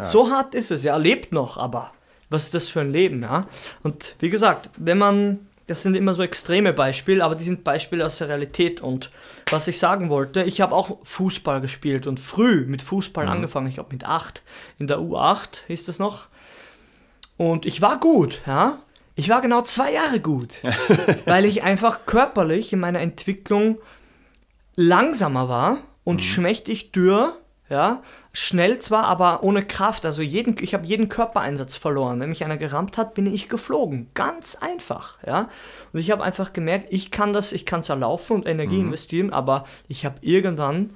So 0.00 0.30
hart 0.30 0.54
ist 0.54 0.70
es, 0.70 0.82
ja, 0.84 0.96
lebt 0.96 1.32
noch, 1.32 1.58
aber 1.58 1.92
was 2.30 2.44
ist 2.44 2.54
das 2.54 2.68
für 2.68 2.80
ein 2.80 2.90
Leben, 2.92 3.20
ja? 3.20 3.46
Und 3.82 4.16
wie 4.20 4.30
gesagt, 4.30 4.70
wenn 4.78 4.96
man, 4.96 5.46
das 5.66 5.82
sind 5.82 5.96
immer 5.96 6.14
so 6.14 6.22
extreme 6.22 6.72
Beispiele, 6.72 7.24
aber 7.24 7.34
die 7.34 7.44
sind 7.44 7.64
Beispiele 7.64 8.04
aus 8.04 8.18
der 8.18 8.28
Realität 8.28 8.80
und 8.80 9.10
was 9.50 9.68
ich 9.68 9.78
sagen 9.78 10.08
wollte, 10.10 10.42
ich 10.42 10.60
habe 10.60 10.74
auch 10.74 10.98
Fußball 11.02 11.60
gespielt 11.60 12.06
und 12.06 12.20
früh 12.20 12.64
mit 12.66 12.82
Fußball 12.82 13.28
angefangen, 13.28 13.68
ich 13.68 13.74
glaube 13.74 13.92
mit 13.92 14.04
8, 14.04 14.42
in 14.78 14.86
der 14.86 14.98
U8 14.98 15.66
hieß 15.68 15.86
das 15.86 15.98
noch. 15.98 16.28
Und 17.36 17.66
ich 17.66 17.80
war 17.80 17.98
gut, 17.98 18.40
ja. 18.46 18.78
Ich 19.14 19.28
war 19.28 19.42
genau 19.42 19.62
zwei 19.62 19.92
Jahre 19.92 20.20
gut, 20.20 20.54
weil 21.26 21.44
ich 21.44 21.62
einfach 21.62 22.06
körperlich 22.06 22.72
in 22.72 22.80
meiner 22.80 23.00
Entwicklung 23.00 23.78
langsamer 24.74 25.48
war 25.48 25.78
und 26.04 26.22
schmächtig 26.22 26.92
dürr, 26.92 27.36
ja, 27.72 28.02
schnell 28.34 28.80
zwar, 28.80 29.04
aber 29.04 29.42
ohne 29.42 29.64
Kraft. 29.64 30.04
Also 30.04 30.20
jeden, 30.20 30.56
ich 30.60 30.74
habe 30.74 30.84
jeden 30.84 31.08
Körpereinsatz 31.08 31.76
verloren. 31.76 32.20
Wenn 32.20 32.28
mich 32.28 32.44
einer 32.44 32.58
gerammt 32.58 32.98
hat, 32.98 33.14
bin 33.14 33.26
ich 33.26 33.48
geflogen. 33.48 34.08
Ganz 34.12 34.56
einfach, 34.56 35.16
ja. 35.26 35.48
Und 35.92 36.00
ich 36.00 36.10
habe 36.10 36.22
einfach 36.22 36.52
gemerkt, 36.52 36.88
ich 36.90 37.10
kann 37.10 37.32
das, 37.32 37.50
ich 37.50 37.64
kann 37.64 37.82
zwar 37.82 37.96
laufen 37.96 38.34
und 38.34 38.46
Energie 38.46 38.80
investieren, 38.80 39.32
aber 39.32 39.64
ich 39.88 40.04
habe 40.04 40.16
irgendwann 40.20 40.92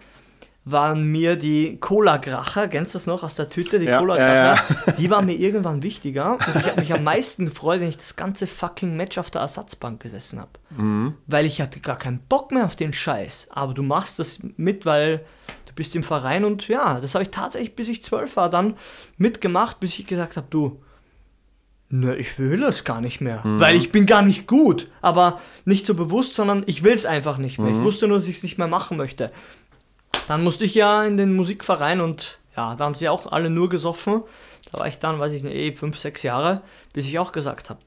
waren 0.69 1.13
mir 1.13 1.37
die 1.37 1.79
Cola-Gracher, 1.79 2.67
kennst 2.67 2.93
du 2.93 2.99
das 2.99 3.07
noch 3.07 3.23
aus 3.23 3.37
der 3.37 3.49
Tüte, 3.49 3.79
die 3.79 3.87
Ja, 3.87 4.01
Cola-Gracher, 4.01 4.65
ja, 4.87 4.93
die 4.99 5.09
waren 5.11 5.25
mir 5.25 5.37
irgendwann 5.37 5.83
wichtiger 5.85 6.33
und 6.33 6.57
ich 6.57 6.67
habe 6.67 6.81
mich 6.81 6.93
am 6.93 7.05
meisten 7.05 7.47
gefreut, 7.47 7.81
wenn 7.81 7.89
ich 7.89 7.97
das 7.97 8.17
ganze 8.17 8.49
fucking 8.49 8.97
Match 8.97 9.17
auf 9.17 9.31
der 9.31 9.43
Ersatzbank 9.43 10.03
gesessen 10.03 10.41
habe. 10.41 10.51
Mhm. 10.77 11.15
Weil 11.29 11.47
ich 11.47 11.61
hatte 11.61 11.79
gar 11.79 11.97
keinen 11.97 12.19
Bock 12.19 12.51
mehr 12.51 12.65
auf 12.65 12.75
den 12.75 12.93
Scheiß. 12.93 13.47
Aber 13.51 13.75
du 13.75 13.85
machst 13.85 14.19
das 14.19 14.41
mit, 14.57 14.85
weil 14.85 15.25
bist 15.77 15.95
im 15.95 16.03
Verein 16.03 16.45
und 16.45 16.67
ja, 16.67 16.99
das 16.99 17.15
habe 17.15 17.23
ich 17.23 17.31
tatsächlich, 17.31 17.77
bis 17.77 17.87
ich 17.89 18.03
zwölf 18.03 18.35
war, 18.37 18.51
dann 18.51 18.75
mitgemacht, 19.17 19.79
bis 19.79 19.97
ich 19.99 20.07
gesagt 20.07 20.37
habe, 20.37 20.49
du, 20.51 20.83
ne, 21.89 22.17
ich 22.17 22.39
will 22.39 22.59
das 22.61 22.83
gar 22.85 23.01
nicht 23.01 23.21
mehr, 23.21 23.47
Mhm. 23.47 23.61
weil 23.61 23.77
ich 23.77 23.93
bin 23.93 24.07
gar 24.07 24.23
nicht 24.23 24.47
gut. 24.49 24.89
Aber 25.01 25.41
nicht 25.65 25.87
so 25.87 25.95
bewusst, 25.95 26.35
sondern 26.35 26.65
ich 26.67 26.83
will 26.83 26.93
es 26.93 27.07
einfach 27.07 27.39
nicht 27.39 27.59
Mhm. 27.59 27.65
mehr. 27.67 27.75
Ich 27.77 27.83
wusste 27.83 28.09
nur, 28.09 28.17
dass 28.19 28.27
ich 28.27 28.39
es 28.39 28.43
nicht 28.43 28.59
mehr 28.59 28.67
machen 28.69 28.97
möchte. 28.97 29.29
Dann 30.27 30.43
musste 30.43 30.65
ich 30.65 30.75
ja 30.75 31.05
in 31.05 31.17
den 31.17 31.37
Musikverein 31.37 32.01
und 32.01 32.41
ja, 32.57 32.75
da 32.75 32.85
haben 32.85 32.95
sie 32.95 33.09
auch 33.09 33.31
alle 33.31 33.51
nur 33.51 33.69
gesoffen. 33.69 34.23
Da 34.73 34.79
war 34.81 34.89
ich 34.89 34.99
dann, 34.99 35.21
weiß 35.21 35.33
ich 35.33 35.45
nicht, 35.45 35.55
eh 35.55 35.73
fünf, 35.75 35.97
sechs 35.99 36.23
Jahre, 36.25 36.63
bis 36.93 37.07
ich 37.07 37.19
auch 37.21 37.31
gesagt 37.31 37.71
habe, 37.71 37.79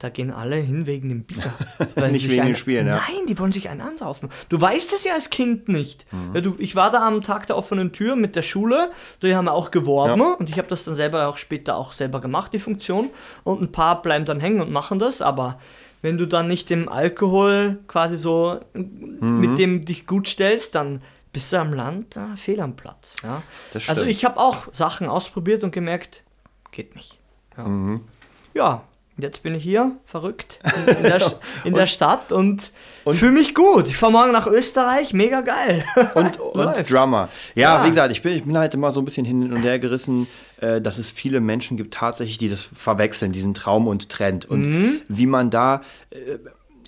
da 0.00 0.08
gehen 0.08 0.32
alle 0.32 0.56
hin 0.56 0.86
wegen 0.86 1.08
dem 1.10 1.22
Bier. 1.24 1.52
Nicht 2.10 2.24
wegen 2.28 2.36
dem 2.38 2.46
einen- 2.46 2.56
Spielen, 2.56 2.86
ja. 2.88 2.96
Nein, 2.96 3.26
die 3.28 3.38
wollen 3.38 3.52
sich 3.52 3.68
einen 3.68 3.80
ansaufen. 3.82 4.28
Du 4.48 4.60
weißt 4.60 4.92
es 4.92 5.04
ja 5.04 5.12
als 5.14 5.30
Kind 5.30 5.68
nicht. 5.68 6.06
Mhm. 6.12 6.34
Ja, 6.34 6.40
du, 6.40 6.56
ich 6.58 6.74
war 6.74 6.90
da 6.90 7.06
am 7.06 7.20
Tag 7.20 7.46
der 7.46 7.56
offenen 7.56 7.92
Tür 7.92 8.16
mit 8.16 8.34
der 8.34 8.42
Schule, 8.42 8.90
die 9.22 9.36
haben 9.36 9.46
auch 9.48 9.70
geworben 9.70 10.20
Ja. 10.20 10.32
und 10.34 10.50
ich 10.50 10.58
habe 10.58 10.66
das 10.68 10.84
dann 10.84 10.94
selber 10.96 11.28
auch 11.28 11.36
später 11.38 11.76
auch 11.76 11.92
selber 11.92 12.20
gemacht, 12.20 12.52
die 12.52 12.58
Funktion. 12.58 13.10
Und 13.44 13.60
ein 13.62 13.70
paar 13.72 14.02
bleiben 14.02 14.24
dann 14.24 14.40
hängen 14.40 14.60
und 14.60 14.72
machen 14.72 14.98
das, 14.98 15.22
aber 15.22 15.58
wenn 16.02 16.16
du 16.18 16.26
dann 16.26 16.48
nicht 16.48 16.70
dem 16.70 16.88
Alkohol 16.88 17.78
quasi 17.86 18.16
so 18.16 18.58
Mhm. 18.74 19.38
mit 19.40 19.58
dem 19.58 19.84
dich 19.84 20.06
gut 20.06 20.26
stellst, 20.28 20.74
dann 20.74 21.02
bist 21.32 21.52
du 21.52 21.58
am 21.58 21.74
Land 21.74 22.16
ah, 22.16 22.34
fehl 22.36 22.60
am 22.60 22.74
Platz. 22.74 23.16
Ja? 23.22 23.42
Also 23.86 24.04
ich 24.04 24.24
habe 24.24 24.40
auch 24.40 24.68
Sachen 24.72 25.08
ausprobiert 25.08 25.62
und 25.62 25.72
gemerkt, 25.72 26.24
geht 26.72 26.96
nicht. 26.96 27.18
Ja, 27.56 27.64
Mhm. 27.68 28.00
ja 28.54 28.82
jetzt 29.22 29.42
bin 29.42 29.54
ich 29.54 29.62
hier, 29.62 29.92
verrückt, 30.04 30.58
in, 30.86 30.94
in, 30.96 31.02
der, 31.04 31.32
in 31.64 31.74
der 31.74 31.86
Stadt 31.86 32.32
und, 32.32 32.72
und- 33.04 33.14
fühle 33.16 33.32
mich 33.32 33.54
gut. 33.54 33.86
Ich 33.88 33.96
fahre 33.96 34.12
morgen 34.12 34.32
nach 34.32 34.46
Österreich, 34.46 35.12
mega 35.12 35.40
geil. 35.40 35.82
und, 36.14 36.38
und. 36.40 36.90
Drummer. 36.90 37.28
Ja, 37.54 37.78
Ja. 37.78 37.84
wie 37.84 37.88
gesagt, 37.88 38.12
ich 38.12 38.22
bin, 38.22 38.32
ich 38.32 38.44
bin 38.44 38.56
halt 38.58 38.74
immer 38.74 38.92
so 38.92 39.00
ein 39.00 39.04
bisschen 39.04 39.24
hin 39.26 39.52
und 39.52 39.62
her 39.62 39.78
gerissen, 39.78 40.26
äh, 40.60 40.80
dass 40.80 40.98
es 40.98 41.10
viele 41.10 41.40
Menschen 41.40 41.76
gibt 41.76 41.94
tatsächlich, 41.94 42.38
die 42.38 42.48
das 42.48 42.62
verwechseln, 42.74 43.32
diesen 43.32 43.54
Traum 43.54 43.86
und 43.88 44.08
Trend. 44.08 44.46
Und 44.46 44.60
Mhm. 44.62 45.00
wie 45.08 45.26
man 45.26 45.50
da 45.50 45.82
äh, 46.10 46.38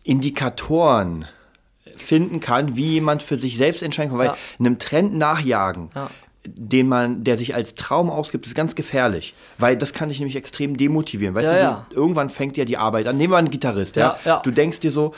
Indikatoren 0.04 1.26
finden 1.96 2.40
kann, 2.40 2.76
wie 2.76 2.86
jemand 2.92 3.22
für 3.22 3.36
sich 3.36 3.56
selbst 3.56 3.82
entscheiden 3.82 4.10
kann. 4.10 4.18
Weil 4.18 4.26
Ja. 4.28 4.36
einem 4.58 4.78
Trend 4.78 5.14
nachjagen, 5.16 5.90
Ja. 5.94 6.10
Den 6.46 6.88
man, 6.88 7.22
der 7.24 7.36
sich 7.36 7.54
als 7.54 7.74
Traum 7.74 8.10
ausgibt, 8.10 8.46
ist 8.46 8.54
ganz 8.54 8.74
gefährlich. 8.74 9.34
Weil 9.58 9.76
das 9.76 9.92
kann 9.92 10.08
dich 10.08 10.18
nämlich 10.18 10.36
extrem 10.36 10.76
demotivieren. 10.76 11.34
Weißt 11.34 11.46
Ja, 11.46 11.52
du, 11.52 11.58
ja. 11.60 11.86
irgendwann 11.92 12.30
fängt 12.30 12.56
ja 12.56 12.64
die 12.64 12.76
Arbeit 12.76 13.06
an. 13.06 13.16
Nehmen 13.16 13.32
wir 13.32 13.36
einen 13.38 13.50
Gitarrist, 13.50 13.96
ja. 13.96 14.16
Ja, 14.24 14.30
ja. 14.36 14.40
Du 14.40 14.50
denkst 14.50 14.80
dir 14.80 14.90
so, 14.90 15.14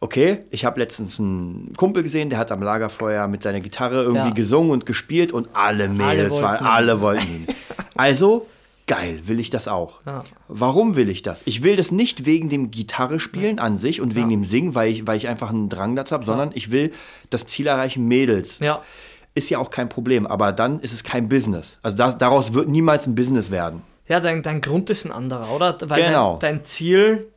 okay, 0.00 0.40
ich 0.50 0.64
habe 0.64 0.80
letztens 0.80 1.18
einen 1.20 1.72
Kumpel 1.76 2.02
gesehen, 2.02 2.30
der 2.30 2.38
hat 2.38 2.50
am 2.52 2.62
Lagerfeuer 2.62 3.28
mit 3.28 3.42
seiner 3.42 3.60
Gitarre 3.60 4.02
irgendwie 4.02 4.28
Ja. 4.28 4.34
gesungen 4.34 4.70
und 4.72 4.86
gespielt 4.86 5.32
und 5.32 5.48
alle 5.54 5.88
Mädels 5.88 6.32
wollten 6.34 6.44
waren, 6.44 6.66
alle 6.66 7.00
wollten 7.00 7.26
ihn. 7.26 7.46
Also, 7.96 8.46
geil, 8.86 9.20
will 9.24 9.38
ich 9.40 9.50
das 9.50 9.68
auch. 9.68 10.00
Ja. 10.06 10.24
Warum 10.48 10.96
will 10.96 11.08
ich 11.08 11.22
das? 11.22 11.42
Ich 11.46 11.62
will 11.62 11.76
das 11.76 11.90
nicht 11.92 12.26
wegen 12.26 12.48
dem 12.48 12.70
Gitarre 12.70 13.20
spielen 13.20 13.58
an 13.58 13.76
sich 13.76 14.00
und 14.00 14.14
wegen 14.14 14.28
dem 14.28 14.44
Singen, 14.44 14.74
weil 14.74 14.90
ich, 14.90 15.06
weil 15.06 15.16
ich 15.16 15.28
einfach 15.28 15.50
einen 15.50 15.68
Drang 15.68 15.94
dazu 15.94 16.14
habe, 16.14 16.24
sondern 16.24 16.50
ich 16.54 16.70
will 16.70 16.92
das 17.30 17.46
Ziel 17.46 17.66
erreichen, 17.66 18.06
Mädels. 18.08 18.60
Ist 19.38 19.50
ja 19.50 19.58
auch 19.58 19.70
kein 19.70 19.88
Problem, 19.88 20.26
aber 20.26 20.50
dann 20.52 20.80
ist 20.80 20.92
es 20.92 21.04
kein 21.04 21.28
Business. 21.28 21.76
Also 21.82 21.96
da, 21.96 22.10
daraus 22.12 22.52
wird 22.54 22.68
niemals 22.68 23.06
ein 23.06 23.14
Business 23.14 23.50
werden. 23.52 23.82
ja 24.08 24.18
dein, 24.18 24.42
dein 24.42 24.60
Grund 24.60 24.90
ist 24.90 25.04
ein 25.04 25.12
anderer, 25.12 25.48
oder? 25.54 25.76
Weil 25.82 26.02
Genau. 26.02 26.38
dein, 26.40 26.56
dein 26.56 26.64
Ziel, 26.64 27.28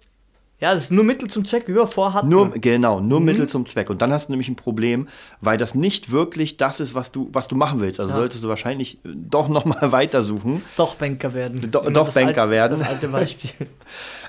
ja, 0.61 0.73
das 0.73 0.85
ist 0.85 0.91
nur 0.91 1.03
Mittel 1.03 1.27
zum 1.29 1.43
Zweck, 1.43 1.67
wie 1.67 1.73
wir 1.75 1.87
vorhatten. 1.87 2.29
Nur, 2.29 2.51
genau, 2.51 2.99
nur 3.01 3.19
Mhm. 3.19 3.25
Mittel 3.25 3.49
zum 3.49 3.65
Zweck. 3.65 3.89
Und 3.89 4.01
dann 4.01 4.13
hast 4.13 4.27
du 4.29 4.31
nämlich 4.31 4.47
ein 4.47 4.55
Problem, 4.55 5.07
weil 5.41 5.57
das 5.57 5.75
nicht 5.75 6.11
wirklich 6.11 6.55
das 6.55 6.79
ist, 6.79 6.95
was 6.95 7.11
du, 7.11 7.29
was 7.33 7.47
du 7.49 7.55
machen 7.55 7.81
willst. 7.81 7.99
Also 7.99 8.11
Ja. 8.11 8.17
solltest 8.19 8.43
du 8.43 8.47
wahrscheinlich 8.47 9.03
äh, 9.03 9.09
doch 9.13 9.49
nochmal 9.49 9.91
weitersuchen. 9.91 10.61
doch 10.77 10.95
Banker 10.95 11.33
werden. 11.33 11.69
Do- 11.71 11.89
doch 11.89 12.13
Banker 12.13 12.43
alte, 12.43 12.51
werden. 12.51 12.79
Das 12.79 12.87
alte 12.87 13.07
Beispiel. 13.09 13.51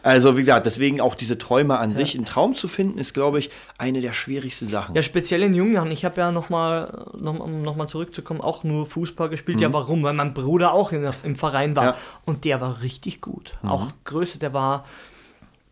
Also 0.05 0.35
wie 0.37 0.41
gesagt, 0.41 0.67
deswegen 0.67 1.01
auch 1.01 1.15
diese 1.15 1.39
Träume 1.39 1.79
an 1.79 1.95
sich, 1.95 2.17
einen 2.17 2.25
Traum 2.25 2.57
zu 2.57 2.67
finden, 2.67 2.99
ist, 2.99 3.15
glaube 3.15 3.39
ich, 3.39 3.51
eine 3.79 4.01
der 4.01 4.13
schwierigsten 4.13 4.67
Sachen. 4.67 4.97
Ja, 4.97 5.03
speziell 5.03 5.43
in 5.45 5.55
jungen 5.55 5.75
Jahren. 5.75 5.93
Ich 5.93 6.05
habe 6.05 6.21
ja 6.21 6.33
nochmal, 6.33 7.07
noch, 7.17 7.39
um 7.39 7.63
nochmal 7.63 7.89
zurückzukommen, 7.89 8.41
auch 8.41 8.65
nur 8.65 8.85
Fußball 8.87 9.29
gespielt. 9.29 9.59
Mhm. 9.59 9.63
Ja, 9.63 9.73
warum? 9.73 10.03
Weil 10.03 10.15
mein 10.15 10.35
Bruder 10.35 10.73
auch 10.73 10.91
in 10.91 11.09
im 11.23 11.37
Verein 11.37 11.77
war. 11.77 11.85
Ja. 11.85 11.97
Und 12.25 12.45
der 12.45 12.61
war 12.61 12.83
richtig 12.83 13.21
gut. 13.21 13.53
Mhm. 13.63 13.69
Auch 13.69 13.93
Größe, 14.03 14.39
der 14.41 14.53
war, 14.53 14.85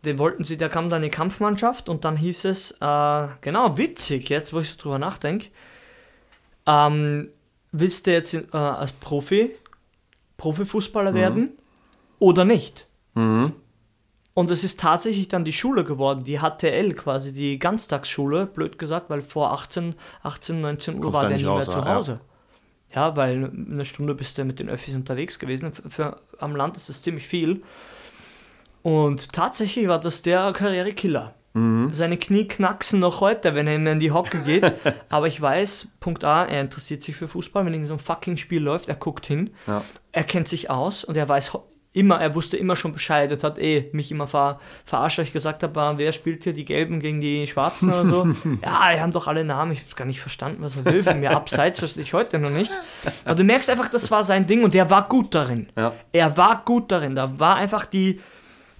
den 0.05 0.17
wollten 0.17 0.43
sie, 0.43 0.57
der 0.57 0.69
kam 0.69 0.89
dann 0.89 1.03
in 1.03 1.09
die 1.09 1.15
Kampfmannschaft 1.15 1.89
und 1.89 2.05
dann 2.05 2.17
hieß 2.17 2.45
es, 2.45 2.71
äh, 2.79 3.27
genau, 3.41 3.77
witzig, 3.77 4.29
jetzt 4.29 4.53
wo 4.53 4.59
ich 4.59 4.69
so 4.69 4.77
drüber 4.77 4.99
nachdenke, 4.99 5.47
ähm, 6.65 7.29
willst 7.71 8.07
du 8.07 8.11
jetzt 8.11 8.33
äh, 8.33 8.57
als 8.57 8.91
Profi, 8.93 9.51
Profifußballer 10.37 11.13
werden 11.13 11.51
oder 12.19 12.45
nicht? 12.45 12.87
Mhm. 13.13 13.53
Und 14.33 14.49
es 14.49 14.63
ist 14.63 14.79
tatsächlich 14.79 15.27
dann 15.27 15.43
die 15.43 15.53
Schule 15.53 15.83
geworden, 15.83 16.23
die 16.23 16.39
HTL 16.39 16.93
quasi, 16.93 17.33
die 17.33 17.59
Ganztagsschule, 17.59 18.45
blöd 18.45 18.79
gesagt, 18.79 19.09
weil 19.09 19.21
vor 19.21 19.51
18, 19.51 19.95
18 20.23 20.61
19 20.61 20.95
Uhr 20.95 21.01
Kommst 21.01 21.13
war 21.13 21.27
der 21.27 21.37
nicht 21.37 21.45
mehr 21.45 21.53
raus, 21.53 21.65
zu 21.65 21.79
ja. 21.79 21.95
Hause. 21.95 22.21
Ja, 22.95 23.15
weil 23.15 23.51
eine 23.51 23.85
Stunde 23.85 24.15
bist 24.15 24.37
du 24.37 24.45
mit 24.45 24.59
den 24.59 24.69
Öffis 24.69 24.95
unterwegs 24.95 25.37
gewesen. 25.37 25.73
Für, 25.73 25.89
für, 25.89 26.21
am 26.39 26.55
Land 26.55 26.77
ist 26.77 26.89
das 26.89 27.01
ziemlich 27.01 27.27
viel. 27.27 27.61
Und 28.81 29.33
tatsächlich 29.33 29.87
war 29.87 29.99
das 29.99 30.21
der 30.21 30.51
Karrierekiller. 30.53 31.35
Mhm. 31.53 31.93
Seine 31.93 32.17
Knie 32.17 32.47
knacksen 32.47 32.99
noch 32.99 33.19
heute, 33.19 33.55
wenn 33.55 33.67
er 33.67 33.75
in 33.75 33.99
die 33.99 34.11
Hocke 34.11 34.39
geht. 34.39 34.71
Aber 35.09 35.27
ich 35.27 35.41
weiß, 35.41 35.89
Punkt 35.99 36.23
A, 36.23 36.45
er 36.45 36.61
interessiert 36.61 37.03
sich 37.03 37.15
für 37.15 37.27
Fußball. 37.27 37.65
Wenn 37.65 37.73
irgend 37.73 37.89
so 37.89 37.93
ein 37.93 37.99
fucking 37.99 38.37
Spiel 38.37 38.63
läuft, 38.63 38.89
er 38.89 38.95
guckt 38.95 39.25
hin. 39.25 39.51
Ja. 39.67 39.83
Er 40.11 40.23
kennt 40.23 40.47
sich 40.47 40.69
aus 40.69 41.03
und 41.03 41.17
er 41.17 41.27
weiß 41.27 41.51
immer, 41.93 42.21
er 42.21 42.35
wusste 42.35 42.55
immer 42.55 42.75
schon 42.77 42.93
Bescheid. 42.93 43.29
Das 43.31 43.43
hat 43.43 43.59
eh 43.59 43.89
mich 43.91 44.11
immer 44.11 44.27
ver, 44.27 44.59
verarscht, 44.85 45.17
weil 45.17 45.25
ich 45.25 45.33
gesagt 45.33 45.61
habe, 45.63 45.79
ah, 45.81 45.97
wer 45.97 46.13
spielt 46.13 46.43
hier 46.43 46.53
die 46.53 46.63
Gelben 46.63 46.99
gegen 46.99 47.19
die 47.19 47.45
Schwarzen 47.47 47.89
oder 47.89 48.05
so. 48.05 48.25
ja, 48.63 48.93
die 48.93 49.01
haben 49.01 49.11
doch 49.11 49.27
alle 49.27 49.43
Namen. 49.43 49.73
Ich 49.73 49.79
habe 49.79 49.95
gar 49.95 50.05
nicht 50.05 50.21
verstanden, 50.21 50.63
was 50.63 50.77
er 50.77 50.85
will. 50.85 51.03
Von 51.03 51.19
mir 51.19 51.31
abseits 51.31 51.79
verstehe 51.79 52.03
ich 52.03 52.13
heute 52.13 52.39
noch 52.39 52.49
nicht. 52.49 52.71
Aber 53.25 53.35
du 53.35 53.43
merkst 53.43 53.69
einfach, 53.69 53.89
das 53.89 54.09
war 54.09 54.23
sein 54.23 54.47
Ding 54.47 54.63
und 54.63 54.73
der 54.73 54.89
war 54.89 55.09
gut 55.09 55.35
darin. 55.35 55.67
Ja. 55.75 55.91
Er 56.13 56.37
war 56.37 56.63
gut 56.63 56.91
darin. 56.91 57.15
Da 57.15 57.39
war 57.39 57.57
einfach 57.57 57.85
die, 57.85 58.21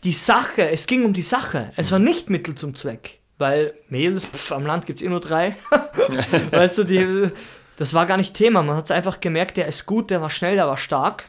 die 0.04 0.14
Sache. 0.14 0.70
Es 0.70 0.88
ging 0.88 1.06
um 1.06 1.14
die 1.14 1.22
Sache. 1.22 1.72
Es 1.76 1.92
war 1.92 2.00
nicht 2.00 2.30
Mittel 2.30 2.56
zum 2.56 2.76
Zweck. 2.76 3.20
Weil 3.38 3.74
Mädels, 3.90 4.26
pf, 4.26 4.52
am 4.52 4.66
Land 4.66 4.86
gibt 4.86 5.02
es 5.02 5.06
eh 5.06 5.10
nur 5.10 5.20
drei. 5.20 5.56
weißt 6.52 6.80
du, 6.80 6.84
die, 6.84 7.32
das 7.78 7.94
war 7.94 8.06
gar 8.06 8.18
nicht 8.18 8.36
Thema. 8.36 8.62
Man 8.62 8.76
hat 8.76 8.86
es 8.86 8.92
einfach 8.92 9.20
gemerkt, 9.20 9.58
der 9.58 9.68
ist 9.68 9.86
gut, 9.86 10.12
der 10.12 10.22
war 10.22 10.30
schnell, 10.30 10.56
der 10.56 10.68
war 10.68 10.78
stark. 10.78 11.26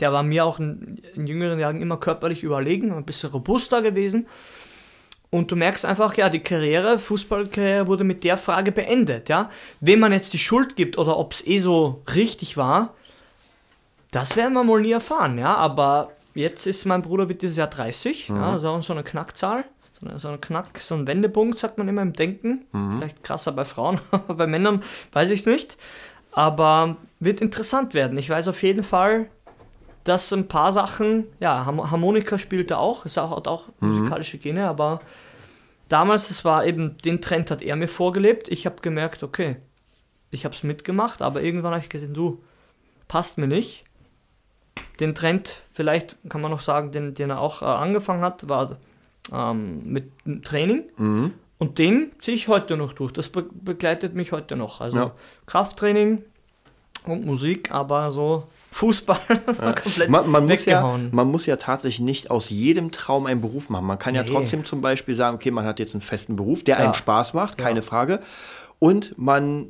Der 0.00 0.12
war 0.12 0.22
mir 0.22 0.44
auch 0.44 0.58
in, 0.58 1.00
in 1.14 1.26
jüngeren 1.26 1.58
Jahren 1.58 1.80
immer 1.80 1.96
körperlich 1.96 2.42
überlegen, 2.42 2.92
ein 2.92 3.04
bisschen 3.04 3.30
robuster 3.30 3.82
gewesen. 3.82 4.26
Und 5.30 5.50
du 5.50 5.56
merkst 5.56 5.84
einfach, 5.84 6.16
ja, 6.16 6.28
die 6.28 6.40
Karriere, 6.40 6.98
Fußballkarriere 6.98 7.86
wurde 7.86 8.04
mit 8.04 8.22
der 8.22 8.36
Frage 8.36 8.70
beendet, 8.70 9.28
ja. 9.28 9.48
Wem 9.80 10.00
man 10.00 10.12
jetzt 10.12 10.32
die 10.34 10.38
Schuld 10.38 10.76
gibt 10.76 10.98
oder 10.98 11.16
ob 11.18 11.32
es 11.32 11.46
eh 11.46 11.58
so 11.58 12.02
richtig 12.14 12.56
war, 12.56 12.94
das 14.10 14.36
werden 14.36 14.52
wir 14.52 14.66
wohl 14.66 14.82
nie 14.82 14.92
erfahren, 14.92 15.38
ja. 15.38 15.54
Aber 15.56 16.12
jetzt 16.34 16.66
ist 16.66 16.84
mein 16.84 17.02
Bruder 17.02 17.28
wird 17.28 17.42
dieses 17.42 17.56
Jahr 17.56 17.68
30, 17.68 18.28
ja, 18.28 18.52
das 18.52 18.62
ist 18.62 18.68
auch 18.68 18.82
so 18.82 18.92
eine 18.92 19.04
Knackzahl. 19.04 19.64
So 20.00 20.06
eine, 20.08 20.18
so 20.18 20.28
ein 20.28 20.40
Knack, 20.40 20.80
so 20.80 20.94
ein 20.94 21.06
Wendepunkt, 21.06 21.58
sagt 21.58 21.78
man 21.78 21.86
immer 21.86 22.02
im 22.02 22.12
Denken. 22.12 22.64
Vielleicht 22.96 23.22
krasser 23.22 23.52
bei 23.52 23.64
Frauen, 23.64 24.00
aber 24.10 24.34
bei 24.34 24.46
Männern 24.46 24.82
weiß 25.12 25.30
ich 25.30 25.40
es 25.40 25.46
nicht. 25.46 25.76
Aber 26.32 26.96
wird 27.20 27.40
interessant 27.40 27.94
werden. 27.94 28.18
Ich 28.18 28.28
weiß 28.28 28.48
auf 28.48 28.62
jeden 28.62 28.82
Fall, 28.82 29.28
dass 30.04 30.32
ein 30.32 30.48
paar 30.48 30.72
Sachen, 30.72 31.26
ja, 31.38 31.64
Harmonika 31.64 32.38
spielte 32.38 32.78
auch, 32.78 33.06
ist 33.06 33.18
auch, 33.18 33.36
hat 33.36 33.46
auch 33.46 33.68
musikalische 33.80 34.38
Gene, 34.38 34.66
aber 34.66 35.00
damals, 35.88 36.30
es 36.30 36.44
war 36.44 36.66
eben, 36.66 36.98
den 36.98 37.20
Trend 37.20 37.50
hat 37.50 37.62
er 37.62 37.76
mir 37.76 37.88
vorgelebt. 37.88 38.48
Ich 38.48 38.66
habe 38.66 38.76
gemerkt, 38.82 39.22
okay, 39.22 39.56
ich 40.30 40.44
habe 40.44 40.54
es 40.54 40.62
mitgemacht, 40.62 41.22
aber 41.22 41.42
irgendwann 41.42 41.72
habe 41.72 41.82
ich 41.82 41.90
gesehen, 41.90 42.14
du, 42.14 42.42
passt 43.06 43.38
mir 43.38 43.46
nicht. 43.46 43.84
Den 44.98 45.14
Trend, 45.14 45.61
vielleicht 45.72 46.16
kann 46.28 46.40
man 46.40 46.50
noch 46.50 46.60
sagen, 46.60 46.92
den, 46.92 47.14
den 47.14 47.30
er 47.30 47.40
auch 47.40 47.62
äh, 47.62 47.66
angefangen 47.66 48.22
hat, 48.22 48.48
war 48.48 48.76
ähm, 49.32 49.82
mit 49.92 50.10
Training. 50.44 50.84
Mhm. 50.96 51.32
Und 51.58 51.78
den 51.78 52.10
ziehe 52.18 52.36
ich 52.36 52.48
heute 52.48 52.76
noch 52.76 52.92
durch. 52.92 53.12
Das 53.12 53.28
be 53.28 53.44
begleitet 53.52 54.14
mich 54.14 54.32
heute 54.32 54.56
noch. 54.56 54.80
Also 54.80 54.96
Ja. 54.96 55.12
Krafttraining 55.46 56.22
und 57.06 57.24
Musik, 57.24 57.70
aber 57.70 58.10
so 58.12 58.44
Fußball 58.72 59.18
komplett 59.56 60.08
Man, 60.08 60.28
man, 60.30 60.46
muss 60.46 60.64
ja, 60.64 60.98
man 61.12 61.28
muss 61.30 61.46
ja 61.46 61.56
tatsächlich 61.56 62.00
nicht 62.00 62.30
aus 62.30 62.48
jedem 62.50 62.90
Traum 62.90 63.26
einen 63.26 63.40
Beruf 63.40 63.68
machen. 63.68 63.86
Man 63.86 63.98
kann 63.98 64.14
ja 64.14 64.22
Nee. 64.22 64.30
trotzdem 64.30 64.64
zum 64.64 64.80
Beispiel 64.80 65.14
sagen, 65.14 65.36
okay, 65.36 65.50
man 65.50 65.64
hat 65.66 65.78
jetzt 65.78 65.94
einen 65.94 66.00
festen 66.02 66.36
Beruf, 66.36 66.64
der 66.64 66.78
Ja. 66.78 66.84
einen 66.84 66.94
Spaß 66.94 67.34
macht, 67.34 67.58
keine 67.58 67.82
Frage. 67.82 68.20
Und 68.78 69.16
man 69.18 69.66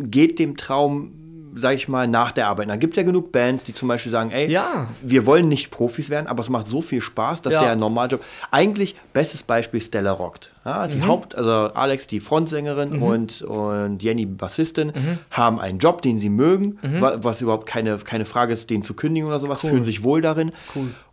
geht 0.00 0.38
dem 0.38 0.56
Traum, 0.56 1.12
sag 1.54 1.74
ich 1.74 1.88
mal, 1.88 2.06
nach 2.08 2.32
der 2.32 2.48
Arbeit. 2.48 2.68
Da 2.68 2.76
gibt 2.76 2.94
es 2.94 2.96
ja 2.96 3.02
genug 3.02 3.32
Bands, 3.32 3.64
die 3.64 3.74
zum 3.74 3.88
Beispiel 3.88 4.10
sagen, 4.12 4.30
ey, 4.30 4.50
Ja. 4.50 4.86
wir 5.02 5.26
wollen 5.26 5.48
nicht 5.48 5.70
Profis 5.70 6.08
werden, 6.10 6.26
aber 6.26 6.40
es 6.40 6.48
macht 6.48 6.66
so 6.66 6.80
viel 6.82 7.00
Spaß, 7.00 7.42
dass 7.42 7.54
Ja. 7.54 7.62
der 7.62 7.76
Normaljob. 7.76 8.22
Eigentlich, 8.50 8.96
bestes 9.12 9.42
Beispiel 9.42 9.80
Stella 9.80 10.12
rockt. 10.12 10.50
Ja, 10.64 10.86
die 10.88 10.96
Mhm. 10.98 11.06
Haupt, 11.08 11.34
also 11.34 11.50
Alex, 11.74 12.06
die 12.06 12.20
Frontsängerin 12.20 13.02
und, 13.02 13.42
und 13.42 14.02
Jenny, 14.02 14.26
Bassistin, 14.26 14.88
Mhm. 14.88 15.18
haben 15.30 15.60
einen 15.60 15.78
Job, 15.78 16.02
den 16.02 16.18
sie 16.18 16.28
mögen, 16.30 16.78
wa- 16.82 17.18
was 17.20 17.40
überhaupt 17.40 17.66
keine, 17.66 17.98
keine 17.98 18.24
Frage 18.24 18.52
ist, 18.52 18.70
den 18.70 18.82
zu 18.82 18.94
kündigen 18.94 19.26
oder 19.28 19.40
sowas, 19.40 19.60
fühlen 19.60 19.84
sich 19.84 20.02
wohl 20.04 20.20
darin 20.20 20.52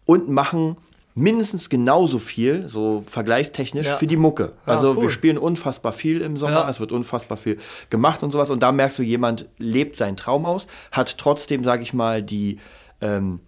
und 0.05 0.29
machen 0.29 0.77
mindestens 1.19 1.69
genauso 1.69 2.19
viel, 2.19 2.67
so 2.67 3.03
vergleichstechnisch, 3.07 3.87
Ja. 3.87 3.95
für 3.95 4.07
die 4.07 4.17
Mucke. 4.17 4.53
Ja, 4.65 4.73
also 4.73 4.95
wir 4.95 5.03
cool. 5.03 5.09
spielen 5.09 5.37
unfassbar 5.37 5.93
viel 5.93 6.21
im 6.21 6.37
Sommer, 6.37 6.61
Ja. 6.61 6.69
es 6.69 6.79
wird 6.79 6.91
unfassbar 6.91 7.37
viel 7.37 7.57
gemacht 7.89 8.23
und 8.23 8.31
sowas. 8.31 8.49
Und 8.49 8.61
da 8.63 8.71
merkst 8.71 8.99
du, 8.99 9.03
jemand 9.03 9.47
lebt 9.57 9.95
seinen 9.95 10.17
Traum 10.17 10.45
aus, 10.45 10.67
hat 10.91 11.17
trotzdem, 11.17 11.63
sage 11.63 11.83
ich 11.83 11.93
mal, 11.93 12.23
die, 12.23 12.59
ähm, 13.01 13.39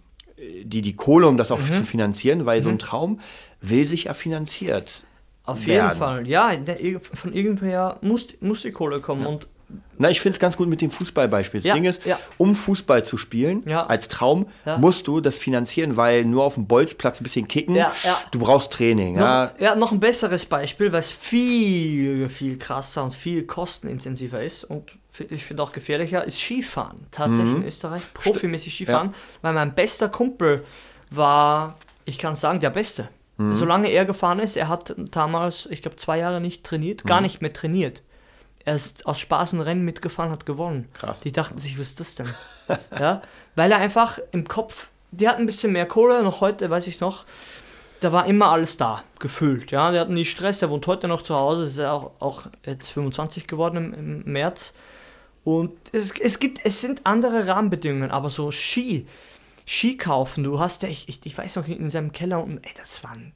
die, 0.64 0.82
die 0.82 0.94
Kohle, 0.96 1.26
um 1.26 1.36
das 1.36 1.50
auch 1.50 1.60
Mhm. 1.60 1.72
zu 1.72 1.84
finanzieren, 1.84 2.46
weil 2.46 2.62
so 2.62 2.68
ein 2.68 2.78
Traum 2.78 3.20
will 3.60 3.84
sich 3.84 4.04
ja 4.04 4.14
finanziert. 4.14 5.04
Auf 5.44 5.66
werden. 5.66 5.88
jeden 5.88 5.98
Fall. 5.98 6.28
Ja, 6.28 6.54
der, 6.54 6.76
von 7.14 7.32
irgendwoher 7.32 7.98
muss, 8.00 8.28
muss 8.40 8.62
die 8.62 8.70
Kohle 8.72 9.00
kommen. 9.00 9.26
Und 9.26 9.48
Na, 9.98 10.10
ich 10.10 10.20
finde 10.20 10.34
es 10.36 10.40
ganz 10.40 10.56
gut 10.56 10.68
mit 10.68 10.80
dem 10.80 10.90
Fußballbeispiel. 10.90 11.60
Das 11.60 11.66
Ja, 11.66 11.74
Ding 11.74 11.84
ist, 11.84 12.04
ja. 12.04 12.18
um 12.38 12.54
Fußball 12.56 13.04
zu 13.04 13.16
spielen, 13.16 13.62
Ja. 13.66 13.86
als 13.86 14.08
Traum, 14.08 14.46
musst 14.78 15.06
du 15.06 15.20
das 15.20 15.38
finanzieren, 15.38 15.96
weil 15.96 16.24
nur 16.24 16.44
auf 16.44 16.54
dem 16.54 16.66
Bolzplatz 16.66 17.20
ein 17.20 17.24
bisschen 17.24 17.46
kicken, 17.46 17.78
du 18.32 18.38
brauchst 18.38 18.72
Training. 18.72 19.14
noch, 19.14 19.20
Ja, 19.22 19.52
ja, 19.60 19.74
noch 19.76 19.92
ein 19.92 20.00
besseres 20.00 20.44
Beispiel, 20.46 20.90
weil 20.92 20.98
es 21.00 21.10
viel, 21.10 22.28
viel 22.28 22.58
krasser 22.58 23.04
und 23.04 23.14
viel 23.14 23.44
kostenintensiver 23.46 24.42
ist 24.42 24.64
und 24.64 24.90
ich 25.28 25.44
finde 25.44 25.62
auch 25.62 25.72
gefährlicher, 25.72 26.24
ist 26.24 26.38
Skifahren. 26.40 27.06
Tatsächlich 27.10 27.50
Mhm. 27.54 27.62
in 27.62 27.68
Österreich 27.68 28.02
profimäßig 28.14 28.74
Skifahren, 28.74 29.14
weil 29.42 29.52
mein 29.52 29.74
bester 29.74 30.08
Kumpel 30.08 30.64
war, 31.10 31.76
ich 32.06 32.18
kann 32.18 32.34
sagen, 32.34 32.60
der 32.60 32.70
Beste. 32.70 33.08
Mhm. 33.36 33.54
Solange 33.54 33.88
er 33.88 34.04
gefahren 34.04 34.38
ist, 34.38 34.56
er 34.56 34.68
hat 34.68 34.94
damals, 35.10 35.66
ich 35.70 35.82
glaube, 35.82 35.96
zwei 35.96 36.18
Jahre 36.18 36.40
nicht 36.40 36.64
trainiert, 36.64 37.04
Mhm. 37.04 37.08
gar 37.08 37.20
nicht 37.20 37.42
mehr 37.42 37.52
trainiert. 37.52 38.02
Er 38.64 38.76
ist 38.76 39.06
aus 39.06 39.18
Spaß 39.18 39.54
ein 39.54 39.60
Rennen 39.60 39.84
mitgefahren, 39.84 40.30
hat 40.30 40.46
gewonnen. 40.46 40.88
Krass. 40.94 41.20
Die 41.20 41.32
dachten 41.32 41.58
sich, 41.58 41.78
was 41.78 41.88
ist 41.88 42.00
das 42.00 42.14
denn? 42.14 42.28
ja, 42.98 43.22
weil 43.56 43.72
er 43.72 43.78
einfach 43.78 44.18
im 44.30 44.46
Kopf, 44.46 44.88
die 45.10 45.28
hatten 45.28 45.42
ein 45.42 45.46
bisschen 45.46 45.72
mehr 45.72 45.86
Kohle, 45.86 46.22
noch 46.22 46.40
heute, 46.40 46.70
weiß 46.70 46.86
ich 46.86 47.00
noch, 47.00 47.24
da 48.00 48.12
war 48.12 48.26
immer 48.26 48.50
alles 48.50 48.76
da, 48.76 49.04
gefühlt. 49.18 49.70
Ja, 49.70 49.92
der 49.92 50.02
hat 50.02 50.10
nie 50.10 50.24
Stress, 50.24 50.62
er 50.62 50.70
wohnt 50.70 50.86
heute 50.86 51.08
noch 51.08 51.22
zu 51.22 51.34
Hause, 51.34 51.64
ist 51.64 51.78
ja 51.78 51.92
auch, 51.92 52.12
auch 52.20 52.46
jetzt 52.64 52.90
25 52.90 53.46
geworden 53.46 53.76
im, 53.76 53.94
im 54.24 54.32
März. 54.32 54.72
Und 55.44 55.72
es, 55.92 56.12
es 56.20 56.38
gibt, 56.38 56.64
es 56.64 56.80
sind 56.80 57.00
andere 57.04 57.46
Rahmenbedingungen, 57.46 58.10
aber 58.10 58.30
so 58.30 58.50
Ski, 58.50 59.06
Ski 59.66 59.96
kaufen, 59.96 60.44
du 60.44 60.60
hast 60.60 60.82
ja, 60.82 60.88
ich, 60.88 61.08
ich, 61.08 61.20
ich 61.24 61.36
weiß 61.36 61.56
noch, 61.56 61.66
in 61.66 61.90
seinem 61.90 62.12
Keller 62.12 62.42
unten, 62.42 62.58
ey, 62.62 62.72
das 62.76 63.02
waren 63.04 63.32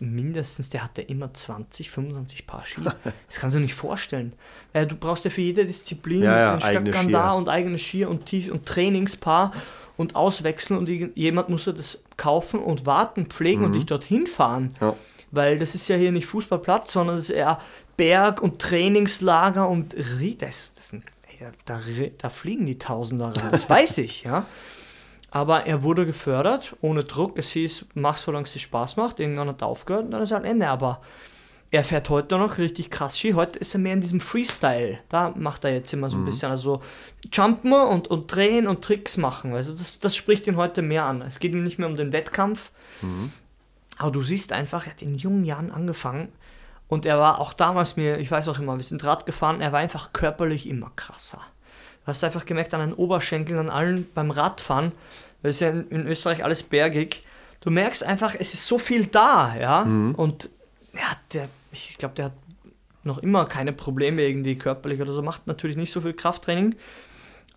mindestens, 0.00 0.68
der 0.68 0.82
hatte 0.84 1.02
immer 1.02 1.32
20, 1.32 1.90
25 1.90 2.46
Paar 2.46 2.64
Ski. 2.66 2.82
Das 3.28 3.38
kannst 3.40 3.54
du 3.54 3.58
dir 3.58 3.64
nicht 3.64 3.74
vorstellen. 3.74 4.32
Äh, 4.72 4.86
du 4.86 4.96
brauchst 4.96 5.24
ja 5.24 5.30
für 5.30 5.40
jede 5.40 5.64
Disziplin 5.64 6.22
Ja, 6.22 6.38
ja, 6.38 6.52
einen 6.54 6.62
eigene 6.62 6.92
Stöckern 6.92 7.12
da 7.12 7.32
und 7.32 7.48
eigene 7.48 7.78
Skier 7.78 8.08
und, 8.10 8.26
Tief 8.26 8.50
und 8.50 8.66
Trainingspaar 8.66 9.52
und 9.96 10.14
auswechseln 10.14 10.78
und 10.78 10.88
jemand 11.16 11.48
muss 11.48 11.66
ja 11.66 11.72
das 11.72 12.02
kaufen 12.16 12.60
und 12.60 12.84
warten, 12.86 13.26
pflegen 13.26 13.64
und 13.64 13.72
dich 13.74 13.86
dorthin 13.86 14.26
fahren. 14.26 14.64
Mhm. 14.80 14.86
Ja. 14.86 14.96
Weil 15.30 15.58
das 15.58 15.74
ist 15.74 15.88
ja 15.88 15.96
hier 15.96 16.12
nicht 16.12 16.26
Fußballplatz, 16.26 16.92
sondern 16.92 17.16
es 17.18 17.24
ist 17.24 17.36
eher 17.36 17.58
Berg 17.96 18.40
und 18.42 18.60
Trainingslager 18.60 19.68
und 19.68 19.94
Rie- 19.94 20.36
das, 20.38 20.72
das 20.76 20.88
sind, 20.90 21.02
ey, 21.28 21.46
da, 21.64 21.76
da, 21.78 21.80
da 22.18 22.30
fliegen 22.30 22.66
die 22.66 22.78
Tausender 22.78 23.28
rein. 23.36 23.50
Das 23.50 23.68
weiß 23.70 23.98
ich, 23.98 24.22
ja. 24.24 24.46
Aber 25.36 25.66
er 25.66 25.82
wurde 25.82 26.06
gefördert, 26.06 26.74
ohne 26.80 27.04
Druck. 27.04 27.38
Es 27.38 27.50
hieß, 27.50 27.84
mach 27.92 28.16
solange 28.16 28.44
es 28.44 28.54
dir 28.54 28.58
Spaß 28.58 28.96
macht. 28.96 29.20
Irgendwann 29.20 29.48
hat 29.48 29.60
er 29.60 29.66
aufgehört 29.66 30.06
und 30.06 30.12
dann 30.12 30.22
ist 30.22 30.32
halt 30.32 30.46
Ende. 30.46 30.66
Aber 30.66 31.02
er 31.70 31.84
fährt 31.84 32.08
heute 32.08 32.38
noch 32.38 32.56
richtig 32.56 32.90
krass 32.90 33.18
Ski. 33.18 33.34
Heute 33.34 33.58
ist 33.58 33.74
er 33.74 33.80
mehr 33.80 33.92
in 33.92 34.00
diesem 34.00 34.22
Freestyle. 34.22 34.98
Da 35.10 35.34
macht 35.36 35.64
er 35.64 35.74
jetzt 35.74 35.92
immer 35.92 36.08
so 36.08 36.16
ein 36.16 36.24
bisschen. 36.24 36.50
Also 36.50 36.80
Jumpen 37.30 37.74
und, 37.74 38.08
und 38.08 38.34
drehen 38.34 38.66
und 38.66 38.82
Tricks 38.82 39.18
machen. 39.18 39.52
Also 39.52 39.72
das, 39.72 40.00
das 40.00 40.16
spricht 40.16 40.46
ihn 40.46 40.56
heute 40.56 40.80
mehr 40.80 41.04
an. 41.04 41.20
Es 41.20 41.38
geht 41.38 41.52
ihm 41.52 41.64
nicht 41.64 41.78
mehr 41.78 41.88
um 41.88 41.96
den 41.96 42.12
Wettkampf. 42.12 42.72
Aber 43.98 44.12
du 44.12 44.22
siehst 44.22 44.54
einfach, 44.54 44.86
er 44.86 44.92
hat 44.92 45.02
in 45.02 45.16
jungen 45.16 45.44
Jahren 45.44 45.70
angefangen. 45.70 46.32
Und 46.88 47.04
er 47.04 47.18
war 47.18 47.40
auch 47.40 47.52
damals 47.52 47.98
mir, 47.98 48.16
ich 48.20 48.30
weiß 48.30 48.48
auch 48.48 48.58
immer, 48.58 48.78
wir 48.78 48.84
sind 48.84 49.04
Rad 49.04 49.26
gefahren, 49.26 49.60
er 49.60 49.72
war 49.72 49.80
einfach 49.80 50.14
körperlich 50.14 50.66
immer 50.66 50.92
krasser. 50.96 51.42
Du 52.06 52.10
hast 52.10 52.22
einfach 52.22 52.46
gemerkt 52.46 52.72
an 52.72 52.80
den 52.80 52.92
Oberschenkeln, 52.92 53.58
an 53.58 53.68
allen 53.68 54.06
beim 54.14 54.30
Radfahren, 54.30 54.92
weil 55.46 55.50
es 55.50 55.60
ja 55.60 55.70
in, 55.70 55.88
in 55.90 56.08
Österreich 56.08 56.42
alles 56.42 56.64
bergig. 56.64 57.24
Du 57.60 57.70
merkst 57.70 58.02
einfach, 58.02 58.34
es 58.36 58.52
ist 58.52 58.66
so 58.66 58.78
viel 58.78 59.06
da, 59.06 59.54
ja. 59.56 59.82
Und 60.14 60.50
ja, 60.92 61.16
der, 61.32 61.48
ich 61.70 61.98
glaube, 61.98 62.16
der 62.16 62.24
hat 62.26 62.32
noch 63.04 63.18
immer 63.18 63.44
keine 63.46 63.72
Probleme 63.72 64.22
irgendwie 64.22 64.58
körperlich 64.58 65.00
oder 65.00 65.12
so, 65.12 65.22
macht 65.22 65.46
natürlich 65.46 65.76
nicht 65.76 65.92
so 65.92 66.00
viel 66.00 66.14
Krafttraining. 66.14 66.74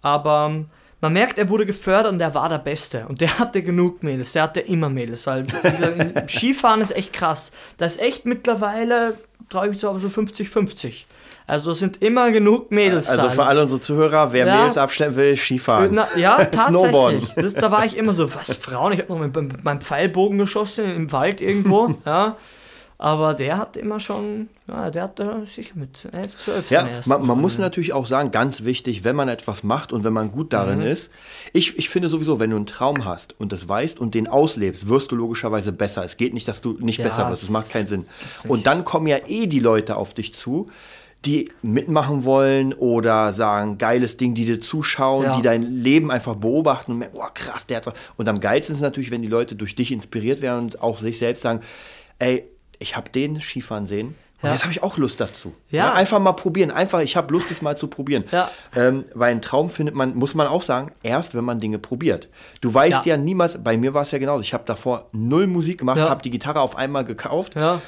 Aber 0.03 0.49
ähm, 0.51 0.67
man 1.01 1.13
merkt, 1.13 1.37
er 1.37 1.49
wurde 1.49 1.65
gefördert 1.65 2.11
und 2.11 2.21
er 2.21 2.33
war 2.33 2.49
der 2.49 2.57
Beste. 2.57 3.05
Und 3.07 3.21
der 3.21 3.39
hatte 3.39 3.61
genug 3.63 4.03
Mädels, 4.03 4.33
der 4.33 4.43
hatte 4.43 4.59
immer 4.59 4.89
Mädels, 4.89 5.25
weil 5.25 5.45
Skifahren 6.27 6.81
ist 6.81 6.95
echt 6.95 7.13
krass. 7.13 7.51
Da 7.77 7.85
ist 7.85 7.99
echt 8.01 8.25
mittlerweile, 8.25 9.17
traue 9.49 9.65
ich 9.65 9.71
mich 9.71 9.79
zu, 9.79 9.89
aber 9.89 9.99
so 9.99 10.07
50-50. 10.07 11.05
Also 11.47 11.71
es 11.71 11.79
sind 11.79 12.03
immer 12.03 12.29
genug 12.31 12.69
Mädels 12.69 13.09
Also 13.09 13.23
da. 13.23 13.29
für 13.31 13.43
alle 13.45 13.63
unsere 13.63 13.81
Zuhörer, 13.81 14.33
wer 14.33 14.45
Ja. 14.45 14.61
Mails 14.63 14.77
abschleppen 14.77 15.15
will, 15.15 15.35
Skifahren. 15.35 15.89
Na, 15.95 16.07
ja, 16.15 16.45
tatsächlich. 16.45 17.33
Das, 17.33 17.55
da 17.55 17.71
war 17.71 17.85
ich 17.85 17.97
immer 17.97 18.13
so, 18.13 18.33
was, 18.35 18.53
Frauen? 18.53 18.93
Ich 18.93 18.99
habe 18.99 19.11
noch 19.11 19.19
mit, 19.19 19.35
mit 19.35 19.63
meinem 19.63 19.81
Pfeilbogen 19.81 20.37
geschossen 20.37 20.85
im 20.95 21.11
Wald 21.11 21.41
irgendwo, 21.41 21.95
ja. 22.05 22.35
Aber 23.01 23.33
der 23.33 23.57
hat 23.57 23.77
immer 23.77 24.01
schon, 24.01 24.49
ja, 24.67 24.89
der 24.91 25.03
hat 25.03 25.19
da 25.19 25.43
sicher 25.55 25.71
mit 25.75 26.05
11, 26.11 26.35
12 26.35 26.69
Ja, 26.69 26.85
man, 27.05 27.25
man 27.25 27.39
muss 27.39 27.57
natürlich 27.57 27.93
auch 27.93 28.05
sagen, 28.05 28.29
ganz 28.31 28.65
wichtig, 28.65 29.05
wenn 29.05 29.15
man 29.15 29.29
etwas 29.29 29.63
macht 29.63 29.93
und 29.93 30.03
wenn 30.03 30.11
man 30.11 30.31
gut 30.31 30.51
darin 30.51 30.79
Mhm. 30.79 30.85
ist. 30.85 31.09
Ich, 31.53 31.77
ich 31.77 31.87
finde 31.87 32.09
sowieso, 32.09 32.41
wenn 32.41 32.49
du 32.49 32.57
einen 32.57 32.65
Traum 32.65 33.05
hast 33.05 33.39
und 33.39 33.53
das 33.53 33.69
weißt 33.69 34.01
und 34.01 34.15
den 34.15 34.27
auslebst, 34.27 34.89
wirst 34.89 35.13
du 35.13 35.15
logischerweise 35.15 35.71
besser. 35.71 36.03
Es 36.03 36.17
geht 36.17 36.33
nicht, 36.33 36.45
dass 36.49 36.61
du 36.61 36.73
nicht 36.73 36.99
Ja, 36.99 37.05
besser 37.05 37.29
wirst. 37.31 37.43
Das 37.43 37.49
macht 37.49 37.69
keinen 37.71 37.87
Sinn. 37.87 38.05
Und 38.49 38.67
dann 38.67 38.83
kommen 38.83 39.07
ja 39.07 39.19
eh 39.27 39.47
die 39.47 39.61
Leute 39.61 39.95
auf 39.95 40.13
dich 40.13 40.33
zu, 40.33 40.65
die 41.23 41.49
mitmachen 41.61 42.25
wollen 42.25 42.73
oder 42.73 43.31
sagen, 43.31 43.77
geiles 43.77 44.17
Ding, 44.17 44.33
die 44.35 44.43
dir 44.43 44.59
zuschauen, 44.59 45.23
Ja. 45.23 45.37
die 45.37 45.41
dein 45.41 45.61
Leben 45.63 46.11
einfach 46.11 46.35
beobachten 46.35 46.91
und 46.91 46.97
merken, 46.97 47.17
oh 47.17 47.27
krass, 47.33 47.65
der 47.65 47.77
hat's. 47.77 47.87
auch- 47.87 47.93
Und 48.17 48.27
am 48.27 48.41
geilsten 48.41 48.73
ist 48.73 48.79
es 48.79 48.83
natürlich, 48.83 49.09
wenn 49.11 49.21
die 49.21 49.27
Leute 49.29 49.55
durch 49.55 49.73
dich 49.75 49.93
inspiriert 49.93 50.41
werden 50.41 50.59
und 50.65 50.81
auch 50.81 50.97
sich 50.99 51.17
selbst 51.17 51.43
sagen, 51.43 51.61
ey, 52.19 52.43
ich 52.79 52.95
habe 52.95 53.09
den 53.09 53.39
Skifahren 53.41 53.85
sehen. 53.85 54.15
Und 54.41 54.47
Ja. 54.47 54.53
jetzt 54.53 54.61
habe 54.63 54.71
ich 54.71 54.81
auch 54.81 54.97
Lust 54.97 55.19
dazu. 55.19 55.53
Ja. 55.69 55.93
einfach 55.93 56.17
mal 56.19 56.31
probieren. 56.31 56.71
Einfach, 56.71 57.01
ich 57.01 57.17
habe 57.17 57.33
Lust, 57.33 57.51
es 57.51 57.61
mal 57.61 57.75
zu 57.75 57.87
probieren. 57.87 58.23
Ja. 58.31 58.49
Ähm, 58.73 59.03
weil 59.13 59.31
ein 59.33 59.41
Traum 59.41 59.69
findet 59.69 59.95
man, 59.95 60.15
muss 60.15 60.33
man 60.33 60.47
auch 60.47 60.61
sagen, 60.61 60.91
erst 61.03 61.35
wenn 61.35 61.43
man 61.43 61.59
Dinge 61.59 61.77
probiert. 61.77 62.29
Du 62.61 62.73
weißt 62.73 63.05
ja, 63.05 63.15
Ja. 63.15 63.17
niemals, 63.21 63.61
bei 63.61 63.75
mir 63.77 63.93
war 63.93 64.03
es 64.03 64.11
ja 64.11 64.17
genauso. 64.17 64.41
Ich 64.41 64.53
habe 64.53 64.63
davor 64.65 65.07
null 65.11 65.47
Musik 65.47 65.79
gemacht, 65.79 65.97
Ja. 65.97 66.09
habe 66.09 66.21
die 66.21 66.29
Gitarre 66.29 66.61
auf 66.61 66.77
einmal 66.77 67.03
gekauft 67.03 67.55
Ja, 67.55 67.81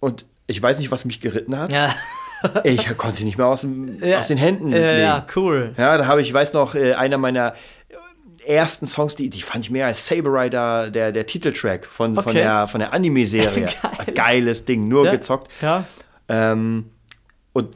und 0.00 0.26
ich 0.46 0.62
weiß 0.62 0.78
nicht, 0.78 0.90
was 0.90 1.06
mich 1.06 1.20
geritten 1.22 1.58
hat. 1.58 1.72
ja, 1.72 1.94
Ich 2.64 2.86
konnte 2.98 3.16
sie 3.16 3.24
nicht 3.24 3.36
mehr 3.38 3.46
aus, 3.48 3.62
dem, 3.62 4.02
ja. 4.02 4.20
aus 4.20 4.28
den 4.28 4.38
Händen 4.38 4.70
Ja, 4.70 4.78
legen. 4.78 5.00
ja, 5.00 5.26
cool. 5.36 5.74
Ja, 5.78 5.96
da 5.98 6.06
habe 6.06 6.20
ich, 6.20 6.28
ich 6.28 6.34
weiß 6.34 6.52
noch, 6.52 6.74
äh, 6.74 6.92
einer 6.94 7.16
meiner 7.18 7.54
ersten 8.48 8.86
Songs, 8.86 9.14
die, 9.16 9.28
die 9.30 9.42
fand 9.42 9.64
ich 9.64 9.70
mehr 9.70 9.86
als 9.86 10.06
Saber 10.06 10.30
Rider, 10.32 10.90
der, 10.90 11.12
der 11.12 11.26
Titeltrack 11.26 11.84
von, 11.86 12.14
von 12.14 12.24
Okay. 12.24 12.38
der, 12.38 12.66
von 12.66 12.80
der 12.80 12.92
Anime-Serie. 12.92 13.68
Geil. 14.06 14.14
Geiles 14.14 14.64
Ding, 14.64 14.88
nur 14.88 15.04
Ja. 15.04 15.10
gezockt. 15.12 15.50
Ja, 15.60 15.84
Ähm, 16.28 16.86
und 17.52 17.74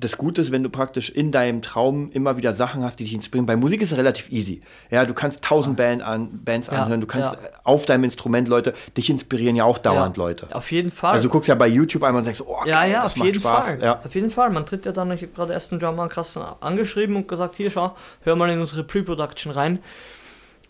das 0.00 0.16
Gute 0.16 0.40
ist, 0.40 0.50
wenn 0.50 0.62
du 0.62 0.70
praktisch 0.70 1.10
in 1.10 1.30
deinem 1.30 1.60
Traum 1.60 2.10
immer 2.12 2.36
wieder 2.38 2.54
Sachen 2.54 2.82
hast, 2.82 2.98
die 3.00 3.04
dich 3.04 3.12
inspirieren. 3.12 3.46
Bei 3.46 3.56
Musik 3.56 3.82
ist 3.82 3.92
es 3.92 3.98
relativ 3.98 4.30
easy. 4.32 4.60
Ja, 4.90 5.04
du 5.04 5.12
kannst 5.12 5.42
tausend 5.42 5.76
Band 5.76 6.02
an, 6.02 6.40
Bands 6.42 6.68
Ja, 6.68 6.82
anhören, 6.82 7.00
du 7.02 7.06
kannst 7.06 7.32
ja. 7.32 7.38
auf 7.64 7.84
deinem 7.84 8.04
Instrument 8.04 8.48
Leute, 8.48 8.72
dich 8.96 9.10
inspirieren 9.10 9.56
ja 9.56 9.64
auch 9.64 9.78
dauernd 9.78 10.16
ja. 10.16 10.22
Leute. 10.24 10.48
Auf 10.52 10.72
jeden 10.72 10.90
Fall. 10.90 11.12
Also 11.12 11.28
du 11.28 11.32
guckst 11.32 11.48
ja 11.48 11.54
bei 11.54 11.68
YouTube 11.68 12.02
einmal 12.02 12.20
und 12.20 12.24
sagst, 12.26 12.42
oh, 12.46 12.62
Ja, 12.64 12.80
geil, 12.80 12.92
ja, 12.92 13.02
das 13.02 13.12
auf 13.12 13.18
macht 13.18 13.26
jeden 13.26 13.40
Spaß. 13.40 13.66
Fall. 13.66 13.82
Ja. 13.82 14.00
Auf 14.02 14.14
jeden 14.14 14.30
Fall. 14.30 14.50
Man 14.50 14.64
tritt 14.64 14.86
ja 14.86 14.92
dann, 14.92 15.10
ich 15.12 15.22
habe 15.22 15.32
gerade 15.32 15.52
erst 15.52 15.70
einen 15.72 15.80
Drummer 15.80 16.08
krass 16.08 16.38
angeschrieben 16.60 17.16
und 17.16 17.28
gesagt, 17.28 17.56
hier 17.56 17.70
schau, 17.70 17.94
hör 18.22 18.36
mal 18.36 18.48
in 18.50 18.60
unsere 18.60 18.82
Pre-Production 18.84 19.52
rein. 19.52 19.80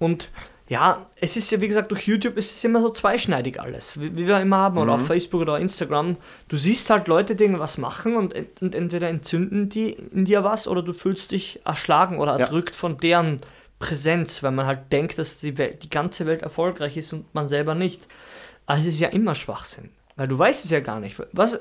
Und 0.01 0.31
ja, 0.71 1.05
es 1.17 1.37
ist 1.37 1.51
ja, 1.51 1.61
wie 1.61 1.67
gesagt, 1.67 1.91
durch 1.91 2.07
YouTube 2.07 2.37
ist 2.37 2.55
es 2.55 2.63
immer 2.63 2.81
so 2.81 2.91
zweischneidig 2.91 3.61
alles, 3.61 3.99
wie, 4.01 4.17
wie 4.17 4.29
wir 4.29 4.41
immer 4.41 4.59
haben, 4.59 4.79
oder 4.79 4.93
auf 4.95 5.05
Facebook 5.05 5.41
oder 5.41 5.59
Instagram. 5.59 6.17
Du 6.47 6.57
siehst 6.57 6.89
halt 6.91 7.09
Leute, 7.09 7.35
die 7.35 7.43
irgendwas 7.43 7.77
machen 7.77 8.15
und, 8.15 8.33
ent- 8.33 8.63
und 8.63 8.77
entweder 8.77 9.09
entzünden 9.09 9.69
die 9.69 9.91
in 9.91 10.25
dir 10.27 10.45
was 10.45 10.69
oder 10.69 10.83
du 10.83 10.93
fühlst 10.93 11.33
dich 11.33 11.61
erschlagen 11.65 12.19
oder 12.21 12.35
Ja. 12.35 12.45
erdrückt 12.47 12.77
von 12.77 12.97
deren 12.99 13.39
Präsenz, 13.81 14.45
weil 14.45 14.53
man 14.53 14.67
halt 14.67 14.93
denkt, 14.93 15.19
dass 15.19 15.41
die, 15.41 15.59
Welt, 15.59 15.83
die 15.83 15.91
ganze 15.91 16.25
Welt 16.27 16.43
erfolgreich 16.43 16.97
ist 16.97 17.13
und 17.13 17.35
man 17.35 17.49
selber 17.49 17.75
nicht. 17.75 18.07
Also 18.67 18.83
es 18.89 18.95
ist 18.95 19.01
ja 19.01 19.09
immer 19.09 19.35
Schwachsinn, 19.35 19.91
weil 20.15 20.29
du 20.29 20.39
weißt 20.39 20.65
es 20.65 20.71
ja 20.71 20.79
gar 20.79 21.01
nicht. 21.01 21.21
Was, 21.33 21.59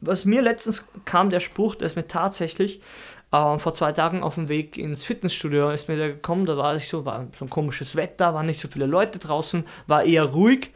was 0.00 0.24
mir 0.24 0.42
letztens 0.42 0.86
kam, 1.04 1.30
der 1.30 1.40
Spruch, 1.40 1.74
der 1.74 1.86
ist 1.86 1.96
mir 1.96 2.06
tatsächlich 2.06 2.80
äh, 3.32 3.58
vor 3.58 3.74
zwei 3.74 3.92
Tagen 3.92 4.22
auf 4.22 4.34
dem 4.34 4.48
Weg 4.48 4.76
ins 4.76 5.04
Fitnessstudio 5.04 5.70
ist 5.70 5.88
mir 5.88 5.96
der 5.96 6.08
gekommen, 6.08 6.46
da 6.46 6.56
war 6.56 6.76
ich 6.76 6.88
so, 6.88 7.04
war 7.04 7.28
so 7.38 7.44
ein 7.44 7.50
komisches 7.50 7.96
Wetter, 7.96 8.34
waren 8.34 8.46
nicht 8.46 8.60
so 8.60 8.68
viele 8.68 8.86
Leute 8.86 9.18
draußen, 9.18 9.64
war 9.86 10.04
eher 10.04 10.24
ruhig. 10.24 10.72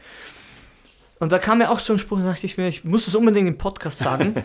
Und 1.19 1.31
da 1.31 1.39
kam 1.39 1.59
mir 1.59 1.69
auch 1.69 1.79
so 1.79 1.93
ein 1.93 1.99
Spruch, 1.99 2.19
da 2.19 2.25
dachte 2.25 2.45
ich 2.45 2.57
mir, 2.57 2.67
ich 2.67 2.83
muss 2.83 3.07
es 3.07 3.15
unbedingt 3.15 3.47
im 3.47 3.57
Podcast 3.57 3.99
sagen. 3.99 4.35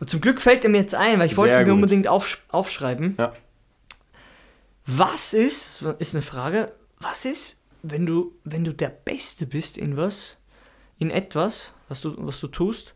Und 0.00 0.10
zum 0.10 0.20
Glück 0.20 0.40
fällt 0.40 0.64
er 0.64 0.70
mir 0.70 0.78
jetzt 0.78 0.94
ein, 0.94 1.18
weil 1.18 1.26
ich 1.26 1.36
wollte 1.36 1.56
Sehr 1.56 1.66
mir 1.66 1.72
unbedingt 1.72 2.06
aufsch 2.08 2.38
aufschreiben. 2.48 3.14
Ja. 3.18 3.32
Was 4.86 5.32
ist, 5.34 5.82
ist 5.98 6.14
eine 6.14 6.22
Frage, 6.22 6.72
was 7.00 7.24
ist, 7.24 7.60
wenn 7.82 8.06
du, 8.06 8.32
wenn 8.44 8.64
du 8.64 8.72
der 8.72 8.90
Beste 8.90 9.46
bist 9.46 9.78
in 9.78 9.96
was, 9.96 10.38
in 10.98 11.10
etwas, 11.10 11.72
was 11.88 12.00
du, 12.02 12.14
was 12.18 12.40
du 12.40 12.48
tust, 12.48 12.94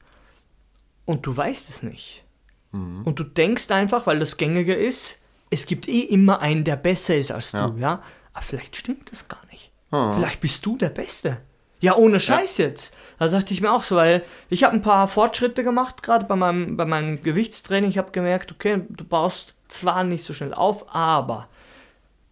und 1.05 1.27
du 1.27 1.37
weißt 1.37 1.69
es 1.69 1.83
nicht. 1.83 2.25
Mhm. 2.73 3.03
Und 3.05 3.19
du 3.19 3.25
denkst 3.25 3.71
einfach, 3.71 4.07
weil 4.07 4.19
das 4.19 4.37
gängige 4.37 4.75
ist, 4.75 5.19
es 5.51 5.67
gibt 5.67 5.88
eh 5.88 6.01
immer 6.01 6.41
einen, 6.41 6.65
der 6.65 6.77
besser 6.77 7.17
ist 7.17 7.31
als 7.31 7.53
Ja. 7.53 7.69
du, 7.69 7.79
ja? 7.79 8.03
Aber 8.33 8.43
vielleicht 8.45 8.77
stimmt 8.77 9.11
das 9.12 9.29
gar 9.29 9.45
nicht. 9.51 9.71
Ah. 9.91 10.15
Vielleicht 10.17 10.41
bist 10.41 10.65
du 10.65 10.77
der 10.79 10.88
Beste. 10.88 11.38
Ja, 11.81 11.97
ohne 11.97 12.21
Scheiß 12.21 12.59
jetzt. 12.59 12.95
Da 13.19 13.29
dachte 13.29 13.53
ich 13.53 13.61
mir 13.61 13.73
auch 13.73 13.83
so, 13.83 13.97
weil 13.97 14.23
ich 14.49 14.62
habe 14.65 14.73
ein 14.75 14.83
paar 14.83 15.09
Fortschritte 15.09 15.65
gemacht, 15.65 16.03
gerade 16.03 16.25
bei 16.27 16.37
meinem, 16.37 16.77
bei 16.77 16.85
meinem 16.85 17.23
Gewichtstraining. 17.23 17.91
Ich 17.91 17.99
habe 17.99 18.12
gemerkt, 18.12 18.53
okay, 18.53 18.83
du 18.88 19.05
baust 19.05 19.55
zwar 19.69 20.05
nicht 20.05 20.25
so 20.25 20.33
schnell 20.33 20.55
auf, 20.55 20.95
aber 20.95 21.49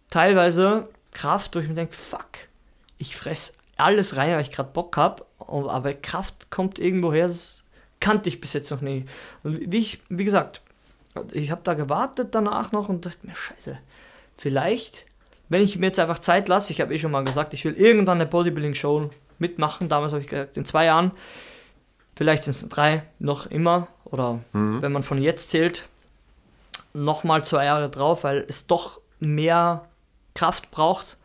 teilweise 0.09 0.87
Kraft, 1.11 1.55
wo 1.55 1.59
ich 1.59 1.67
mir 1.67 1.75
denke, 1.75 1.93
fuck, 1.93 2.29
ich 2.97 3.15
fress 3.15 3.53
alles 3.77 4.15
rein, 4.15 4.31
weil 4.35 4.41
ich 4.41 4.51
gerade 4.51 4.71
Bock 4.71 4.95
habe, 4.97 5.25
aber 5.39 5.93
Kraft 5.95 6.49
kommt 6.51 6.79
irgendwo 6.79 7.11
her, 7.11 7.27
das 7.27 7.60
kannte 8.01 8.27
ich 8.27 8.41
bis 8.41 8.51
jetzt 8.51 8.69
noch 8.71 8.81
nie. 8.81 9.05
Und 9.43 9.71
wie 9.71 9.77
ich, 9.77 10.01
wie 10.09 10.25
gesagt, 10.25 10.61
ich 11.31 11.51
habe 11.51 11.61
da 11.63 11.73
gewartet 11.73 12.35
danach 12.35 12.73
noch 12.73 12.89
und 12.89 13.05
dachte 13.05 13.25
mir, 13.25 13.35
scheiße, 13.35 13.77
vielleicht, 14.37 15.05
wenn 15.47 15.61
ich 15.61 15.77
mir 15.77 15.87
jetzt 15.87 15.99
einfach 15.99 16.19
Zeit 16.19 16.49
lasse, 16.49 16.73
ich 16.73 16.81
habe 16.81 16.93
eh 16.93 16.99
schon 16.99 17.11
mal 17.11 17.23
gesagt, 17.23 17.53
ich 17.53 17.63
will 17.63 17.73
irgendwann 17.73 18.17
eine 18.17 18.29
Bodybuilding-Show 18.29 19.09
mitmachen, 19.39 19.87
damals 19.87 20.11
habe 20.11 20.21
ich 20.21 20.29
gesagt, 20.29 20.57
in 20.57 20.65
zwei 20.65 20.85
Jahren, 20.85 21.11
vielleicht 22.15 22.43
sind 22.43 22.51
es 22.51 22.67
drei, 22.67 23.03
noch 23.19 23.45
immer, 23.47 23.87
oder 24.03 24.39
wenn 24.81 24.91
man 24.91 25.03
von 25.03 25.21
jetzt 25.21 25.49
zählt, 25.49 25.87
nochmal 26.93 27.45
zwei 27.45 27.65
Jahre 27.65 27.89
drauf, 27.89 28.23
weil 28.23 28.45
es 28.47 28.67
doch 28.67 28.99
mehr 29.19 29.87
Kraft 30.33 30.71
braucht, 30.71 31.17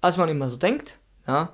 als 0.00 0.16
man 0.16 0.28
immer 0.28 0.48
so 0.48 0.56
denkt. 0.56 0.96
Ja? 1.26 1.50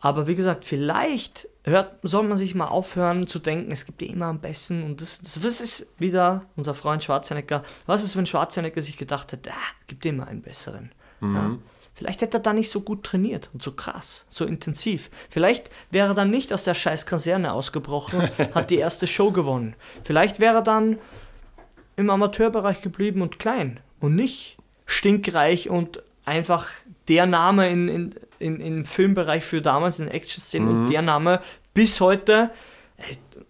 Aber 0.00 0.26
wie 0.26 0.34
gesagt, 0.34 0.64
vielleicht 0.64 1.48
hört, 1.64 1.98
soll 2.02 2.22
man 2.22 2.38
sich 2.38 2.54
mal 2.54 2.68
aufhören 2.68 3.26
zu 3.26 3.38
denken, 3.38 3.70
es 3.70 3.84
gibt 3.84 4.00
ja 4.02 4.08
immer 4.08 4.26
am 4.26 4.40
besten. 4.40 4.82
Und 4.82 5.00
das, 5.00 5.20
das, 5.20 5.38
das 5.40 5.60
ist 5.60 5.92
wieder 5.98 6.46
unser 6.56 6.74
Freund 6.74 7.04
Schwarzenegger. 7.04 7.62
Was 7.86 8.02
ist, 8.02 8.16
wenn 8.16 8.26
Schwarzenegger 8.26 8.80
sich 8.80 8.96
gedacht 8.96 9.32
hätte, 9.32 9.50
ah, 9.50 9.72
gibt 9.86 10.06
immer 10.06 10.26
einen 10.26 10.42
besseren. 10.42 10.92
Ja? 11.20 11.58
Vielleicht 11.94 12.22
hätte 12.22 12.38
er 12.38 12.40
da 12.40 12.54
nicht 12.54 12.70
so 12.70 12.80
gut 12.80 13.04
trainiert 13.04 13.50
und 13.52 13.62
so 13.62 13.72
krass, 13.72 14.24
so 14.30 14.46
intensiv. 14.46 15.10
Vielleicht 15.28 15.68
wäre 15.90 16.08
er 16.08 16.14
dann 16.14 16.30
nicht 16.30 16.50
aus 16.54 16.64
der 16.64 16.72
scheiß 16.72 17.04
Kaserne 17.04 17.52
ausgebrochen, 17.52 18.22
hat 18.54 18.70
die 18.70 18.78
erste 18.78 19.06
Show 19.06 19.32
gewonnen. 19.32 19.74
Vielleicht 20.02 20.40
wäre 20.40 20.56
er 20.56 20.62
dann 20.62 20.98
im 21.96 22.08
Amateurbereich 22.08 22.80
geblieben 22.80 23.20
und 23.20 23.38
klein 23.38 23.80
und 24.00 24.14
nicht 24.14 24.56
stinkreich 24.86 25.68
und 25.68 26.02
einfach 26.24 26.70
der 27.10 27.26
Name 27.26 27.68
in, 27.68 27.88
in, 27.88 28.14
in, 28.38 28.60
im 28.60 28.84
Filmbereich 28.84 29.44
für 29.44 29.60
damals 29.60 29.98
in 29.98 30.06
Action-Szenen 30.06 30.68
und 30.68 30.92
der 30.92 31.02
Name 31.02 31.40
bis 31.74 32.00
heute, 32.00 32.50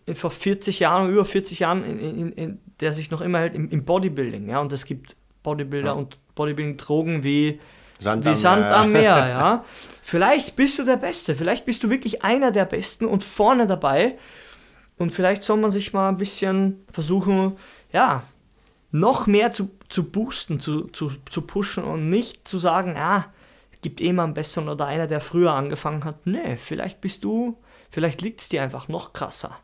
äh, 0.06 0.14
vor 0.14 0.30
40 0.30 0.80
Jahren, 0.80 1.10
über 1.10 1.26
40 1.26 1.58
Jahren, 1.60 1.84
in, 1.84 1.98
in, 1.98 2.32
in, 2.32 2.58
der 2.80 2.92
sich 2.92 3.10
noch 3.10 3.20
immer 3.20 3.38
hält 3.38 3.54
im, 3.54 3.68
im 3.68 3.84
Bodybuilding. 3.84 4.48
Ja? 4.48 4.60
Und 4.60 4.72
es 4.72 4.86
gibt 4.86 5.14
Bodybuilder 5.42 5.94
und 5.94 6.18
Bodybuilding-Drogen 6.34 7.22
wie 7.22 7.60
Sand 7.98 8.24
wie 8.24 8.30
am 8.30 8.34
Sand 8.34 8.62
Meer. 8.62 8.76
am 8.76 8.92
Meer, 8.92 9.02
ja. 9.28 9.64
Vielleicht 10.02 10.56
bist 10.56 10.78
du 10.78 10.84
der 10.84 10.96
Beste, 10.96 11.36
vielleicht 11.36 11.66
bist 11.66 11.82
du 11.84 11.90
wirklich 11.90 12.22
einer 12.24 12.52
der 12.52 12.64
Besten 12.64 13.04
und 13.04 13.24
vorne 13.24 13.66
dabei. 13.66 14.16
Und 14.96 15.12
vielleicht 15.12 15.42
soll 15.42 15.58
man 15.58 15.70
sich 15.70 15.92
mal 15.92 16.08
ein 16.08 16.16
bisschen 16.16 16.82
versuchen, 16.90 17.56
ja, 17.92 18.22
noch 18.90 19.26
mehr 19.26 19.52
zu, 19.52 19.70
zu 19.90 20.04
boosten, 20.04 20.60
zu, 20.60 20.84
zu, 20.88 21.12
zu 21.28 21.42
pushen 21.42 21.84
und 21.84 22.08
nicht 22.08 22.48
zu 22.48 22.58
sagen, 22.58 22.96
ah, 22.96 23.26
es 23.26 23.30
gibt 23.82 24.00
eh 24.00 24.12
mal 24.12 24.24
einen 24.24 24.34
Besseren 24.34 24.68
oder 24.68 24.86
einer, 24.86 25.06
der 25.06 25.20
früher 25.20 25.52
angefangen 25.54 26.04
hat. 26.04 26.26
Nee, 26.26 26.56
vielleicht 26.56 27.00
bist 27.00 27.24
du, 27.24 27.56
vielleicht 27.90 28.20
liegt 28.20 28.40
es 28.40 28.48
dir 28.48 28.62
einfach 28.62 28.88
noch 28.88 29.12
krasser. 29.12 29.58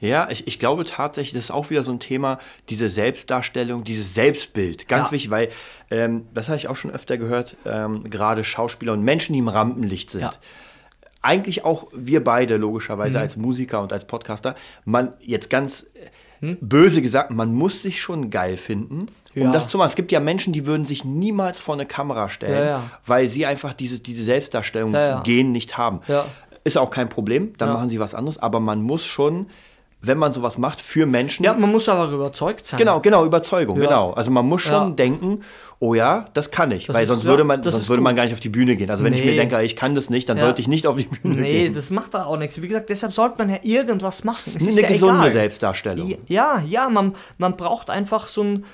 Ja. 0.00 0.08
Ja, 0.08 0.30
ich, 0.30 0.46
ich 0.46 0.58
glaube 0.58 0.84
tatsächlich, 0.84 1.34
das 1.34 1.44
ist 1.46 1.50
auch 1.50 1.70
wieder 1.70 1.82
so 1.82 1.92
ein 1.92 2.00
Thema, 2.00 2.38
diese 2.68 2.88
Selbstdarstellung, 2.88 3.84
dieses 3.84 4.14
Selbstbild. 4.14 4.88
Ganz 4.88 5.08
Ja. 5.08 5.12
wichtig, 5.12 5.30
weil 5.30 5.48
ähm, 5.90 6.26
das 6.34 6.48
habe 6.48 6.56
ich 6.58 6.68
auch 6.68 6.76
schon 6.76 6.90
öfter 6.90 7.18
gehört, 7.18 7.56
ähm, 7.66 8.04
gerade 8.08 8.42
Schauspieler 8.44 8.94
und 8.94 9.02
Menschen, 9.02 9.32
die 9.34 9.38
im 9.40 9.48
Rampenlicht 9.48 10.10
sind. 10.10 10.22
Ja. 10.22 10.32
Eigentlich 11.20 11.64
auch 11.64 11.88
wir 11.92 12.22
beide, 12.22 12.56
logischerweise, 12.56 13.18
Mhm. 13.18 13.22
als 13.22 13.36
Musiker 13.36 13.82
und 13.82 13.92
als 13.92 14.06
Podcaster. 14.06 14.54
Man, 14.84 15.12
jetzt 15.20 15.50
ganz 15.50 15.86
Hm? 16.40 16.56
böse 16.60 17.02
gesagt, 17.02 17.30
man 17.30 17.54
muss 17.54 17.82
sich 17.82 18.00
schon 18.00 18.30
geil 18.30 18.56
finden, 18.56 19.06
um 19.34 19.42
Ja. 19.42 19.50
das 19.52 19.68
zu 19.68 19.76
machen. 19.78 19.88
Es 19.88 19.96
gibt 19.96 20.12
ja 20.12 20.20
Menschen, 20.20 20.52
die 20.52 20.66
würden 20.66 20.84
sich 20.84 21.04
niemals 21.04 21.58
vor 21.60 21.74
eine 21.74 21.84
Kamera 21.86 22.28
stellen, 22.28 22.52
Ja, 22.58 22.64
ja. 22.64 22.90
weil 23.06 23.28
sie 23.28 23.44
einfach 23.46 23.72
dieses, 23.72 24.02
diese 24.02 24.22
Selbstdarstellungsgen 24.24 25.52
nicht 25.52 25.76
haben. 25.78 26.00
Ist 26.64 26.76
auch 26.78 26.90
kein 26.90 27.08
Problem, 27.08 27.54
dann 27.58 27.72
machen 27.72 27.88
sie 27.88 27.98
was 28.00 28.14
anderes, 28.14 28.38
aber 28.38 28.60
man 28.60 28.82
muss 28.82 29.06
schon 29.06 29.46
wenn 30.00 30.16
man 30.18 30.30
sowas 30.32 30.58
macht 30.58 30.80
für 30.80 31.06
Menschen. 31.06 31.44
Ja, 31.44 31.52
man 31.54 31.72
muss 31.72 31.88
aber 31.88 32.10
überzeugt 32.12 32.66
sein. 32.66 32.78
Genau, 32.78 33.00
genau, 33.00 33.24
Überzeugung, 33.24 33.76
Ja. 33.80 33.84
genau. 33.88 34.10
Also 34.12 34.30
man 34.30 34.46
muss 34.46 34.62
schon 34.62 34.90
Ja. 34.90 34.94
denken, 34.94 35.40
oh 35.80 35.94
ja, 35.94 36.26
das 36.34 36.50
kann 36.52 36.70
ich, 36.70 36.86
Das 36.86 36.94
weil 36.94 37.02
ist- 37.02 37.08
sonst 37.08 37.24
würde 37.24 37.42
man 37.44 37.62
sonst 37.62 37.88
würde 37.88 38.02
man 38.02 38.14
gar 38.14 38.22
nicht 38.24 38.32
auf 38.32 38.40
die 38.40 38.48
Bühne 38.48 38.76
gehen. 38.76 38.90
Also 38.90 39.02
wenn 39.04 39.12
ich 39.12 39.24
mir 39.24 39.32
Nee. 39.32 39.36
denke, 39.36 39.60
ich 39.62 39.74
kann 39.74 39.94
das 39.96 40.08
nicht, 40.08 40.28
dann 40.28 40.36
Ja. 40.36 40.44
sollte 40.44 40.60
ich 40.60 40.68
nicht 40.68 40.86
auf 40.86 40.96
die 40.96 41.04
Bühne 41.04 41.40
Nee, 41.40 41.64
gehen. 41.64 41.74
das 41.74 41.90
macht 41.90 42.14
da 42.14 42.26
auch 42.26 42.36
nichts. 42.36 42.62
Wie 42.62 42.68
gesagt, 42.68 42.90
deshalb 42.90 43.12
sollte 43.12 43.38
man 43.38 43.50
ja 43.50 43.58
irgendwas 43.62 44.22
machen. 44.22 44.52
Es 44.56 44.66
eine 44.68 44.86
gesunde 44.86 45.18
egal. 45.20 45.30
Selbstdarstellung. 45.32 46.14
Ja, 46.28 46.62
ja, 46.66 46.88
man, 46.88 47.14
man 47.38 47.56
braucht 47.56 47.90
einfach 47.90 48.28
so 48.28 48.42
ein, 48.42 48.64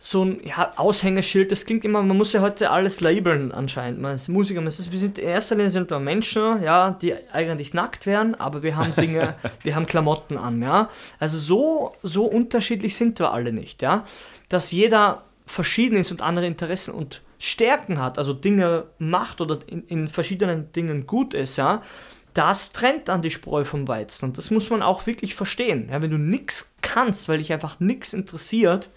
so 0.00 0.24
ein 0.24 0.40
ja, 0.44 0.72
Aushängeschild. 0.76 1.50
Das 1.50 1.64
klingt 1.64 1.84
immer, 1.84 2.02
man 2.02 2.16
muss 2.16 2.32
ja 2.32 2.40
heute 2.40 2.70
alles 2.70 3.00
labeln 3.00 3.52
anscheinend. 3.52 4.00
Man 4.00 4.14
ist 4.14 4.28
Musiker, 4.28 4.60
man 4.60 4.68
ist, 4.68 4.90
wir 4.90 4.98
sind, 4.98 5.18
in 5.18 5.28
erster 5.28 5.56
Linie 5.56 5.70
sind 5.70 5.90
wir 5.90 5.98
Menschen, 5.98 6.62
ja, 6.62 6.92
die 6.92 7.14
eigentlich 7.32 7.74
nackt 7.74 8.06
wären, 8.06 8.34
aber 8.34 8.62
wir 8.62 8.76
haben 8.76 8.94
Dinge, 8.96 9.34
wir 9.62 9.74
haben 9.74 9.86
Klamotten 9.86 10.36
an, 10.36 10.62
ja. 10.62 10.88
Also 11.18 11.38
so, 11.38 11.94
so 12.02 12.24
unterschiedlich 12.24 12.96
sind 12.96 13.18
wir 13.18 13.32
alle 13.32 13.52
nicht, 13.52 13.82
ja. 13.82 14.04
Dass 14.48 14.72
jeder 14.72 15.24
verschieden 15.46 15.96
ist 15.96 16.10
und 16.10 16.22
andere 16.22 16.46
Interessen 16.46 16.94
und 16.94 17.22
Stärken 17.38 18.02
hat, 18.02 18.18
also 18.18 18.32
Dinge 18.32 18.84
macht 18.98 19.40
oder 19.40 19.58
in, 19.66 19.84
in 19.86 20.08
verschiedenen 20.08 20.72
Dingen 20.72 21.06
gut 21.06 21.34
ist, 21.34 21.56
ja, 21.56 21.82
das 22.34 22.72
trennt 22.72 23.08
dann 23.08 23.22
die 23.22 23.30
Spreu 23.30 23.64
vom 23.64 23.88
Weizen. 23.88 24.26
Und 24.26 24.38
das 24.38 24.50
muss 24.50 24.70
man 24.70 24.82
auch 24.82 25.06
wirklich 25.06 25.34
verstehen. 25.34 25.88
Ja, 25.90 26.02
wenn 26.02 26.10
du 26.10 26.18
nichts 26.18 26.72
kannst, 26.82 27.28
weil 27.28 27.38
dich 27.38 27.52
einfach 27.52 27.80
nichts 27.80 28.12
interessiert, 28.12 28.90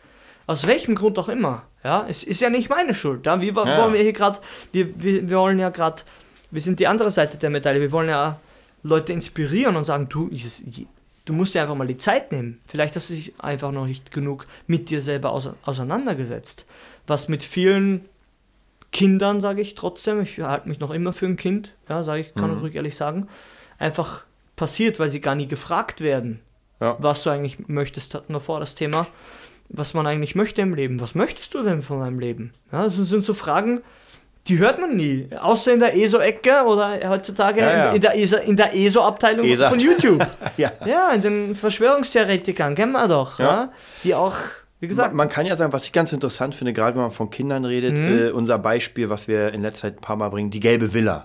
aus 0.51 0.67
welchem 0.67 0.95
Grund 0.95 1.17
auch 1.19 1.29
immer, 1.29 1.63
ja, 1.83 2.05
es 2.07 2.23
ist 2.23 2.41
ja 2.41 2.49
nicht 2.49 2.69
meine 2.69 2.93
Schuld. 2.93 3.25
Ja, 3.25 3.39
wir 3.41 3.53
Ja. 3.53 3.77
wollen 3.81 3.93
wir 3.93 4.01
hier 4.01 4.13
gerade, 4.13 4.39
wir, 4.71 5.01
wir, 5.01 5.29
wir 5.29 5.37
wollen 5.37 5.59
ja 5.59 5.69
gerade, 5.69 6.03
wir 6.51 6.61
sind 6.61 6.79
die 6.79 6.87
andere 6.87 7.11
Seite 7.11 7.37
der 7.37 7.49
Medaille, 7.49 7.79
wir 7.81 7.91
wollen 7.91 8.09
ja 8.09 8.39
Leute 8.83 9.13
inspirieren 9.13 9.75
und 9.75 9.85
sagen, 9.85 10.09
du, 10.09 10.29
ich, 10.31 10.45
du 11.25 11.33
musst 11.33 11.53
dir 11.53 11.61
einfach 11.61 11.75
mal 11.75 11.87
die 11.87 11.97
Zeit 11.97 12.31
nehmen. 12.31 12.59
Vielleicht 12.65 12.95
hast 12.95 13.09
du 13.09 13.13
dich 13.13 13.33
einfach 13.39 13.71
noch 13.71 13.85
nicht 13.85 14.11
genug 14.11 14.47
mit 14.67 14.89
dir 14.89 15.01
selber 15.01 15.31
ause- 15.31 15.55
auseinandergesetzt. 15.63 16.65
Was 17.07 17.29
mit 17.29 17.43
vielen 17.43 18.05
Kindern, 18.91 19.39
sage 19.39 19.61
ich 19.61 19.75
trotzdem, 19.75 20.21
ich 20.21 20.39
halte 20.39 20.67
mich 20.67 20.79
noch 20.79 20.91
immer 20.91 21.13
für 21.13 21.25
ein 21.25 21.37
Kind, 21.37 21.73
ja, 21.87 22.03
sage 22.03 22.21
ich, 22.21 22.33
kann 22.33 22.53
ich 22.55 22.61
ruhig 22.61 22.75
ehrlich 22.75 22.95
sagen, 22.95 23.27
einfach 23.79 24.23
passiert, 24.55 24.99
weil 24.99 25.09
sie 25.09 25.21
gar 25.21 25.35
nie 25.35 25.47
gefragt 25.47 26.01
werden, 26.01 26.41
Ja. 26.81 26.97
was 26.99 27.23
du 27.23 27.29
eigentlich 27.29 27.67
möchtest, 27.69 28.13
hatten 28.15 28.33
wir 28.33 28.41
vor 28.41 28.59
das 28.59 28.75
Thema, 28.75 29.07
was 29.73 29.93
man 29.93 30.05
eigentlich 30.07 30.35
möchte 30.35 30.61
im 30.61 30.73
Leben. 30.73 30.99
Was 30.99 31.15
möchtest 31.15 31.53
du 31.53 31.63
denn 31.63 31.81
von 31.81 31.99
deinem 31.99 32.19
Leben? 32.19 32.51
Ja, 32.71 32.83
das 32.83 32.95
sind 32.95 33.23
so 33.25 33.33
Fragen, 33.33 33.81
die 34.47 34.57
hört 34.57 34.79
man 34.79 34.95
nie, 34.95 35.27
außer 35.39 35.71
in 35.73 35.79
der 35.79 35.95
ESO-Ecke 35.95 36.63
oder 36.65 36.99
heutzutage 37.09 37.61
Ja, 37.61 37.77
ja. 37.77 37.91
In, 37.91 38.01
der 38.01 38.15
ESO- 38.17 38.37
in 38.37 38.55
der 38.57 38.75
ESO-Abteilung 38.75 39.45
ESO. 39.45 39.69
von 39.69 39.79
YouTube. 39.79 40.25
Ja. 40.57 40.71
ja, 40.85 41.11
in 41.11 41.21
den 41.21 41.55
Verschwörungstheoretikern, 41.55 42.75
kennen 42.75 42.91
wir 42.91 43.07
doch, 43.07 43.39
die 44.03 44.13
auch, 44.15 44.35
wie 44.81 44.87
gesagt, 44.87 45.09
Man, 45.11 45.17
man 45.17 45.29
kann 45.29 45.45
ja 45.45 45.55
sagen, 45.55 45.71
was 45.71 45.85
ich 45.85 45.91
ganz 45.93 46.11
interessant 46.11 46.55
finde, 46.55 46.73
gerade 46.73 46.95
wenn 46.95 47.03
man 47.03 47.11
von 47.11 47.29
Kindern 47.29 47.63
redet, 47.65 47.97
Mhm. 47.99 48.17
äh, 48.17 48.29
unser 48.31 48.57
Beispiel, 48.59 49.09
was 49.09 49.27
wir 49.27 49.53
in 49.53 49.61
letzter 49.61 49.83
Zeit 49.89 49.97
ein 49.99 50.01
paar 50.01 50.15
Mal 50.15 50.27
bringen, 50.29 50.49
die 50.49 50.59
gelbe 50.59 50.91
Villa. 50.93 51.23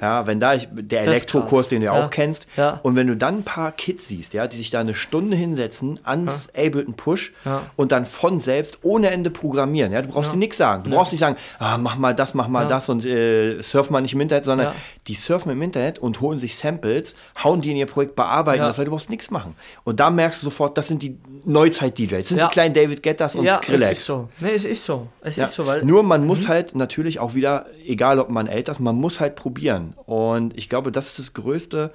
Ja, 0.00 0.26
wenn 0.26 0.40
da 0.40 0.54
ich, 0.54 0.68
der 0.72 1.02
Mhm. 1.02 1.08
Elektrokurs, 1.08 1.68
den 1.68 1.80
du 1.80 1.86
ja 1.86 1.96
Ja. 1.96 2.02
auch 2.04 2.10
kennst, 2.10 2.46
Ja. 2.56 2.80
und 2.82 2.96
wenn 2.96 3.06
du 3.06 3.14
dann 3.16 3.36
ein 3.38 3.42
paar 3.44 3.72
Kids 3.72 4.08
siehst, 4.08 4.32
ja, 4.34 4.46
die 4.46 4.56
sich 4.56 4.70
da 4.70 4.80
eine 4.80 4.94
Stunde 4.94 5.36
hinsetzen 5.36 6.00
ans 6.02 6.48
Ableton 6.56 6.94
Push 6.94 7.32
Ja. 7.44 7.62
und 7.76 7.92
dann 7.92 8.06
von 8.06 8.40
selbst 8.40 8.78
ohne 8.82 9.10
Ende 9.10 9.30
programmieren, 9.30 9.92
ja, 9.92 10.00
du 10.02 10.08
brauchst 10.08 10.32
dir 10.32 10.38
nichts 10.38 10.56
sagen. 10.56 10.84
Du 10.84 10.90
brauchst 10.90 11.12
nicht 11.12 11.20
sagen, 11.20 11.36
ah, 11.58 11.76
mach 11.76 11.96
mal 11.96 12.14
das, 12.14 12.32
mach 12.32 12.48
mal 12.48 12.62
Ja. 12.62 12.68
das 12.70 12.88
und 12.88 13.04
äh, 13.04 13.60
surf 13.62 13.90
mal 13.90 14.00
nicht 14.00 14.14
im 14.14 14.22
Internet, 14.22 14.44
sondern 14.44 14.68
Ja. 14.68 14.74
die 15.08 15.14
surfen 15.14 15.52
im 15.52 15.60
Internet 15.60 15.98
und 15.98 16.22
holen 16.22 16.38
sich 16.38 16.56
Samples, 16.56 17.14
hauen 17.42 17.60
die 17.60 17.70
in 17.70 17.76
ihr 17.76 17.86
Projekt, 17.86 18.16
bearbeiten 18.16 18.60
Ja. 18.62 18.68
das, 18.68 18.78
weil 18.78 18.86
du 18.86 18.92
brauchst 18.92 19.10
nichts 19.10 19.30
machen. 19.30 19.54
Und 19.84 20.00
da 20.00 20.08
merkst 20.08 20.40
du 20.42 20.46
sofort, 20.46 20.78
das 20.78 20.88
sind 20.88 21.02
die 21.02 21.18
Neuzeit-DJs, 21.44 22.10
das 22.20 22.28
sind 22.28 22.38
Ja. 22.38 22.46
die 22.46 22.52
kleinen 22.52 22.72
David 22.74 22.93
Guettas 23.02 23.34
und 23.34 23.44
ja, 23.44 23.56
Skrillex. 23.56 23.92
es 23.92 23.98
ist 23.98 24.06
so. 24.06 24.28
Nee, 24.40 24.50
es 24.54 24.64
ist 24.64 24.84
so. 24.84 25.08
Es 25.22 25.36
Ja. 25.36 25.44
ist 25.44 25.52
so, 25.52 25.66
weil 25.66 25.82
Mhm. 25.82 25.88
Nur 25.88 26.02
man 26.02 26.26
muss 26.26 26.48
halt 26.48 26.74
natürlich 26.74 27.18
auch 27.18 27.34
wieder, 27.34 27.66
egal 27.86 28.18
ob 28.18 28.28
man 28.30 28.46
älter 28.46 28.72
ist, 28.72 28.80
man 28.80 28.96
muss 28.96 29.20
halt 29.20 29.34
probieren. 29.36 29.94
Und 30.06 30.56
ich 30.56 30.68
glaube, 30.68 30.92
das 30.92 31.08
ist 31.08 31.18
das 31.18 31.34
größte 31.34 31.92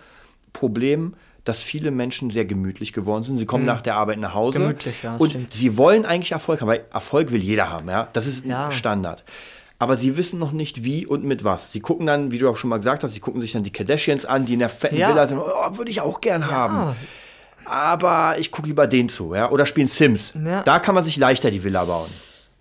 Problem, 0.53 1.13
dass 1.45 1.59
viele 1.61 1.89
Menschen 1.91 2.29
sehr 2.29 2.45
gemütlich 2.45 2.93
geworden 2.93 3.23
sind. 3.23 3.37
Sie 3.37 3.45
kommen 3.45 3.65
nach 3.65 3.81
der 3.81 3.95
Arbeit 3.95 4.19
nach 4.19 4.33
Hause 4.33 4.59
Mhm. 4.59 4.63
Gemütlich, 4.63 5.03
ja, 5.03 5.15
und 5.17 5.29
stimmt. 5.29 5.53
sie 5.53 5.77
wollen 5.77 6.05
eigentlich 6.05 6.31
Erfolg 6.33 6.61
haben, 6.61 6.67
weil 6.67 6.85
Erfolg 6.91 7.31
will 7.31 7.41
jeder 7.41 7.69
haben, 7.69 7.87
ja. 7.89 8.07
Das 8.13 8.27
ist 8.27 8.45
Ja. 8.45 8.67
ein 8.67 8.71
Standard. 8.71 9.23
Aber 9.81 9.95
sie 9.95 10.17
wissen 10.17 10.39
noch 10.39 10.51
nicht 10.51 10.83
wie 10.83 11.05
und 11.07 11.23
mit 11.23 11.45
was. 11.45 11.71
Sie 11.71 11.79
gucken 11.79 12.05
dann, 12.05 12.31
wie 12.31 12.37
du 12.37 12.49
auch 12.49 12.57
schon 12.57 12.69
mal 12.69 12.77
gesagt 12.77 13.03
hast, 13.03 13.13
sie 13.13 13.21
gucken 13.21 13.39
sich 13.39 13.53
dann 13.53 13.63
die 13.63 13.71
Kardashians 13.71 14.25
an, 14.25 14.45
die 14.45 14.53
in 14.53 14.59
der 14.59 14.67
fetten 14.67 14.97
Ja. 14.97 15.09
Villa 15.09 15.25
sind. 15.25 15.39
Oh, 15.39 15.77
würde 15.77 15.89
ich 15.89 16.01
auch 16.01 16.19
gern 16.19 16.51
haben. 16.51 16.95
Aber 17.69 18.35
ich 18.39 18.51
gucke 18.51 18.67
lieber 18.67 18.87
den 18.87 19.09
zu, 19.09 19.35
ja. 19.35 19.49
Oder 19.51 19.65
spielen 19.65 19.87
Sims. 19.87 20.33
Ja. 20.43 20.63
Da 20.63 20.79
kann 20.79 20.95
man 20.95 21.03
sich 21.03 21.17
leichter 21.17 21.51
die 21.51 21.63
Villa 21.63 21.85
bauen. 21.85 22.09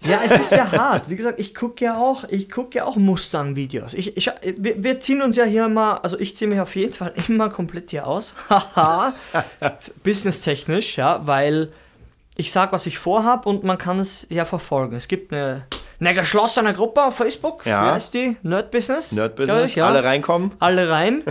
Ja, 0.05 0.21
es 0.25 0.33
ist 0.33 0.53
ja 0.53 0.71
hart. 0.71 1.09
Wie 1.11 1.17
gesagt, 1.17 1.41
ich 1.41 1.55
gucke 1.55 1.85
ja 1.85 1.97
auch, 1.99 2.25
ich 2.29 2.51
gucke 2.51 2.79
ja 2.79 2.85
auch 2.85 2.97
Mustang-Videos. 2.97 3.95
Ich, 3.95 4.17
ich, 4.17 4.31
wir, 4.57 4.83
wir 4.83 5.01
ziehen 5.01 5.23
uns 5.23 5.35
ja 5.37 5.45
hier 5.45 5.67
mal, 5.69 5.97
also 5.99 6.19
ich 6.19 6.37
ziehe 6.37 6.49
mich 6.49 6.61
auf 6.61 6.77
jeden 6.77 6.93
Fall 6.93 7.13
immer 7.29 7.49
komplett 7.51 7.91
hier 7.91 8.07
aus. 8.07 8.35
Haha. 8.49 9.13
Businesstechnisch, 10.05 10.99
ja, 10.99 11.27
weil 11.27 11.73
ich 12.37 12.53
sag, 12.53 12.71
was 12.73 12.87
ich 12.87 12.99
vorhab 12.99 13.47
und 13.47 13.65
man 13.65 13.79
kann 13.79 13.99
es 13.99 14.27
ja 14.31 14.45
verfolgen. 14.45 14.95
Es 14.95 15.09
gibt 15.09 15.33
eine, 15.33 15.65
eine 15.99 16.15
geschlossene 16.15 16.75
Gruppe 16.75 17.03
auf 17.03 17.17
Facebook. 17.17 17.67
Ja. 17.67 17.87
Wie 17.87 17.91
heißt 17.95 18.15
die? 18.15 18.37
Nerd 18.43 18.71
Business. 18.71 19.11
Nerd 19.13 19.35
Business, 19.35 19.71
ich, 19.71 19.77
ja. 19.77 19.89
alle 19.89 20.05
reinkommen. 20.05 20.53
alle 20.61 20.89
rein. 20.89 21.23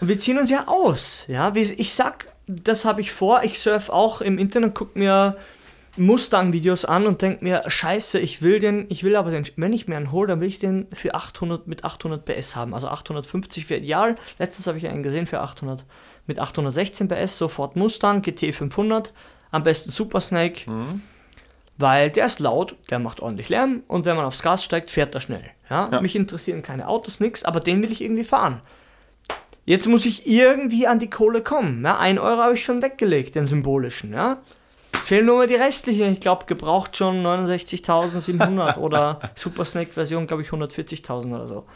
Und 0.00 0.08
wir 0.08 0.18
ziehen 0.18 0.38
uns 0.38 0.48
ja 0.48 0.66
aus. 0.66 1.24
Ja, 1.28 1.54
Wie- 1.54 1.60
ich 1.60 1.92
sag, 1.92 2.24
das 2.48 2.84
habe 2.84 3.00
ich 3.00 3.12
vor. 3.12 3.42
Ich 3.44 3.58
surf 3.58 3.90
auch 3.90 4.20
im 4.20 4.38
Internet, 4.38 4.74
guck 4.74 4.96
mir 4.96 5.36
Mustang-Videos 5.96 6.84
an 6.84 7.06
und 7.06 7.22
denk 7.22 7.42
mir, 7.42 7.62
scheiße, 7.66 8.18
ich 8.18 8.40
will 8.40 8.60
den, 8.60 8.86
ich 8.88 9.04
will 9.04 9.16
aber 9.16 9.30
den, 9.30 9.44
wenn 9.56 9.72
ich 9.72 9.88
mir 9.88 9.96
einen 9.96 10.12
hole, 10.12 10.28
dann 10.28 10.40
will 10.40 10.48
ich 10.48 10.58
den 10.58 10.86
für 10.92 11.14
800, 11.14 11.66
mit 11.66 11.84
800 11.84 12.24
PS 12.24 12.56
haben. 12.56 12.72
Also 12.72 12.88
850 12.88 13.66
für 13.66 13.76
ideal. 13.76 14.16
Letztens 14.38 14.66
habe 14.66 14.78
ich 14.78 14.86
einen 14.86 15.02
gesehen 15.02 15.26
für 15.26 15.40
800, 15.40 15.84
mit 16.26 16.38
816 16.38 17.08
PS, 17.08 17.38
sofort 17.38 17.76
Mustang, 17.76 18.22
GT 18.22 18.54
500, 18.54 19.12
am 19.50 19.62
besten 19.62 19.90
Super 19.90 20.20
Snake. 20.20 20.70
Weil 21.76 22.10
der 22.10 22.26
ist 22.26 22.40
laut, 22.40 22.76
der 22.90 22.98
macht 22.98 23.20
ordentlich 23.20 23.48
Lärm 23.48 23.82
und 23.86 24.04
wenn 24.04 24.16
man 24.16 24.24
aufs 24.24 24.42
Gas 24.42 24.64
steigt, 24.64 24.90
fährt 24.90 25.14
er 25.14 25.20
schnell. 25.20 25.44
Ja? 25.70 25.88
Ja. 25.92 26.00
Mich 26.00 26.16
interessieren 26.16 26.62
keine 26.62 26.88
Autos, 26.88 27.20
nix, 27.20 27.44
aber 27.44 27.60
den 27.60 27.82
will 27.82 27.92
ich 27.92 28.02
irgendwie 28.02 28.24
fahren. 28.24 28.60
Jetzt 29.68 29.86
muss 29.86 30.06
ich 30.06 30.26
irgendwie 30.26 30.86
an 30.86 30.98
die 30.98 31.10
Kohle 31.10 31.42
kommen. 31.42 31.84
Ja, 31.84 31.98
ein 31.98 32.18
Euro 32.18 32.40
habe 32.40 32.54
ich 32.54 32.64
schon 32.64 32.80
weggelegt, 32.80 33.34
den 33.34 33.46
symbolischen. 33.46 34.14
Ja. 34.14 34.38
Fehlen 35.04 35.26
nur 35.26 35.36
mal 35.36 35.46
die 35.46 35.56
restlichen. 35.56 36.10
Ich 36.10 36.20
glaube, 36.20 36.46
gebraucht 36.46 36.96
schon 36.96 37.22
69.700 37.22 38.78
oder 38.78 39.20
Super 39.34 39.66
Snake 39.66 39.92
Version, 39.92 40.26
glaube 40.26 40.42
ich, 40.42 40.48
140.000 40.48 41.34
oder 41.34 41.46
so. 41.46 41.66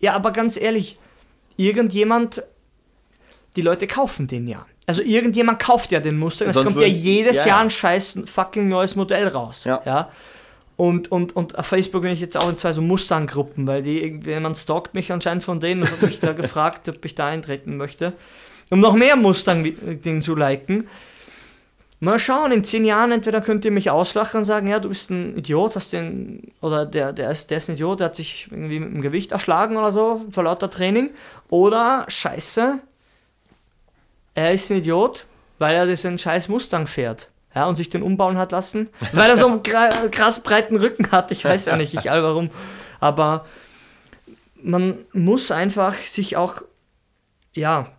Ja, 0.00 0.14
aber 0.14 0.30
ganz 0.30 0.58
ehrlich, 0.58 0.98
irgendjemand, 1.58 2.42
die 3.56 3.62
Leute 3.62 3.86
kaufen 3.86 4.26
den 4.26 4.48
ja. 4.48 4.64
Also 4.86 5.02
irgendjemand 5.02 5.58
kauft 5.58 5.90
ja 5.90 6.00
den 6.00 6.18
Mustang. 6.18 6.48
Es 6.48 6.56
kommt 6.56 6.80
ja 6.80 6.86
jedes 6.86 7.36
ja, 7.36 7.48
Jahr 7.48 7.58
ja. 7.58 7.64
ein 7.64 7.68
scheiß 7.68 8.20
fucking 8.24 8.68
neues 8.68 8.96
Modell 8.96 9.28
raus. 9.28 9.64
Ja. 9.64 9.82
ja? 9.84 10.08
Und, 10.76 11.12
und, 11.12 11.36
und 11.36 11.56
auf 11.56 11.66
Facebook 11.66 12.02
bin 12.02 12.12
ich 12.12 12.20
jetzt 12.20 12.36
auch 12.36 12.48
in 12.48 12.58
zwei 12.58 12.72
so 12.72 12.82
Mustang-Gruppen, 12.82 13.66
weil 13.66 13.82
die, 13.82 14.02
irgendjemand 14.02 14.58
stalkt 14.58 14.94
mich 14.94 15.12
anscheinend 15.12 15.44
von 15.44 15.60
denen 15.60 15.82
und 15.82 15.90
hat 15.90 16.02
mich 16.02 16.20
da 16.20 16.32
gefragt, 16.34 16.88
ob 16.88 17.04
ich 17.04 17.14
da 17.14 17.26
eintreten 17.26 17.76
möchte, 17.76 18.12
um 18.70 18.80
noch 18.80 18.94
mehr 18.94 19.14
Mustang-Ding 19.14 20.20
zu 20.20 20.34
liken. 20.34 20.88
Mal 22.00 22.18
schauen, 22.18 22.50
in 22.50 22.64
zehn 22.64 22.84
Jahren 22.84 23.12
entweder 23.12 23.40
könnt 23.40 23.64
ihr 23.64 23.70
mich 23.70 23.88
auslachen 23.88 24.38
und 24.38 24.44
sagen, 24.44 24.66
ja, 24.66 24.80
du 24.80 24.88
bist 24.88 25.10
ein 25.10 25.38
Idiot, 25.38 25.76
hast 25.76 25.92
den, 25.92 26.52
oder 26.60 26.84
der, 26.84 27.12
der, 27.12 27.30
ist, 27.30 27.50
der 27.50 27.58
ist 27.58 27.68
ein 27.68 27.76
Idiot, 27.76 28.00
der 28.00 28.06
hat 28.06 28.16
sich 28.16 28.48
irgendwie 28.50 28.80
mit 28.80 28.92
dem 28.92 29.00
Gewicht 29.00 29.32
erschlagen 29.32 29.76
oder 29.76 29.92
so, 29.92 30.24
vor 30.30 30.42
lauter 30.42 30.70
Training. 30.70 31.10
Oder, 31.48 32.04
scheiße, 32.08 32.80
er 34.34 34.52
ist 34.52 34.70
ein 34.70 34.78
Idiot, 34.78 35.26
weil 35.58 35.76
er 35.76 35.86
diesen 35.86 36.18
scheiß 36.18 36.48
Mustang 36.48 36.88
fährt. 36.88 37.30
Ja, 37.54 37.66
und 37.66 37.76
sich 37.76 37.88
den 37.88 38.02
umbauen 38.02 38.36
hat 38.36 38.52
lassen, 38.52 38.88
weil 39.12 39.30
er 39.30 39.36
so 39.36 39.46
einen 39.46 39.62
krass 39.62 40.42
breiten 40.42 40.76
Rücken 40.76 41.12
hat. 41.12 41.30
Ich 41.30 41.44
weiß 41.44 41.66
ja 41.66 41.76
nicht, 41.76 41.94
ich 41.94 42.10
all 42.10 42.22
warum. 42.22 42.50
Aber 42.98 43.46
man 44.60 44.98
muss 45.12 45.50
einfach 45.50 45.94
sich 45.94 46.36
auch, 46.36 46.62
ja, 47.52 47.92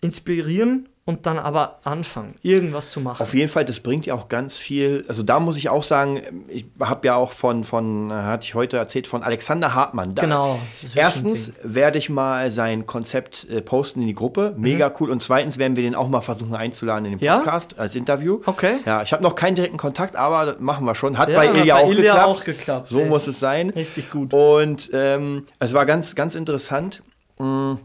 inspirieren 0.00 0.87
und 1.08 1.24
dann 1.24 1.38
aber 1.38 1.78
anfangen, 1.84 2.34
irgendwas 2.42 2.90
zu 2.90 3.00
machen. 3.00 3.22
Auf 3.22 3.32
jeden 3.32 3.48
Fall, 3.48 3.64
das 3.64 3.80
bringt 3.80 4.04
ja 4.04 4.12
auch 4.12 4.28
ganz 4.28 4.58
viel. 4.58 5.06
Also 5.08 5.22
da 5.22 5.40
muss 5.40 5.56
ich 5.56 5.70
auch 5.70 5.82
sagen, 5.82 6.20
ich 6.48 6.66
habe 6.80 7.06
ja 7.06 7.16
auch 7.16 7.32
von, 7.32 7.64
von, 7.64 8.10
äh, 8.10 8.12
hatte 8.12 8.44
ich 8.44 8.54
heute 8.54 8.76
erzählt, 8.76 9.06
von 9.06 9.22
Alexander 9.22 9.74
Hartmann. 9.74 10.14
Da, 10.14 10.20
Genau, 10.20 10.58
Erstens 10.94 11.54
werde 11.62 11.96
ich 11.96 12.10
mal 12.10 12.50
sein 12.50 12.84
Konzept 12.84 13.48
äh, 13.48 13.62
posten 13.62 14.02
in 14.02 14.06
die 14.08 14.12
Gruppe. 14.12 14.52
Mega 14.58 14.92
cool. 15.00 15.08
Und 15.10 15.22
zweitens 15.22 15.56
werden 15.56 15.76
wir 15.76 15.82
den 15.82 15.94
auch 15.94 16.08
mal 16.08 16.20
versuchen 16.20 16.54
einzuladen 16.54 17.06
in 17.06 17.12
den 17.12 17.20
Mhm. 17.20 17.24
Ja? 17.24 17.36
Podcast 17.38 17.78
als 17.78 17.94
Interview. 17.94 18.40
Okay. 18.44 18.80
Ja, 18.84 19.02
ich 19.02 19.14
habe 19.14 19.22
noch 19.22 19.34
keinen 19.34 19.54
direkten 19.54 19.78
Kontakt, 19.78 20.14
aber 20.14 20.44
das 20.44 20.60
machen 20.60 20.84
wir 20.84 20.94
schon. 20.94 21.16
Hat 21.16 21.30
Ja, 21.30 21.38
bei 21.38 21.48
hat 21.48 21.56
Ilja 21.56 21.74
bei 21.76 21.80
auch, 21.84 21.88
Ilja 21.90 22.02
geklappt. 22.02 22.26
auch 22.28 22.44
geklappt, 22.44 22.88
So 22.88 23.00
ey. 23.00 23.06
muss 23.06 23.26
es 23.26 23.40
sein. 23.40 23.70
Richtig 23.70 24.10
gut. 24.10 24.34
Und 24.34 24.90
ähm, 24.92 25.44
es 25.58 25.72
war 25.72 25.86
ganz, 25.86 26.14
ganz 26.14 26.34
interessant. 26.34 27.02
Mm, 27.38 27.76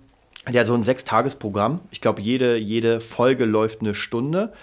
Hat 0.45 0.67
so 0.67 0.73
ein 0.73 0.83
Sechstagesprogramm. 0.83 1.81
Ich 1.91 2.01
glaube, 2.01 2.21
jede, 2.21 2.57
jede 2.57 2.99
Folge 3.01 3.45
läuft 3.45 3.81
eine 3.81 3.95
Stunde. 3.95 4.53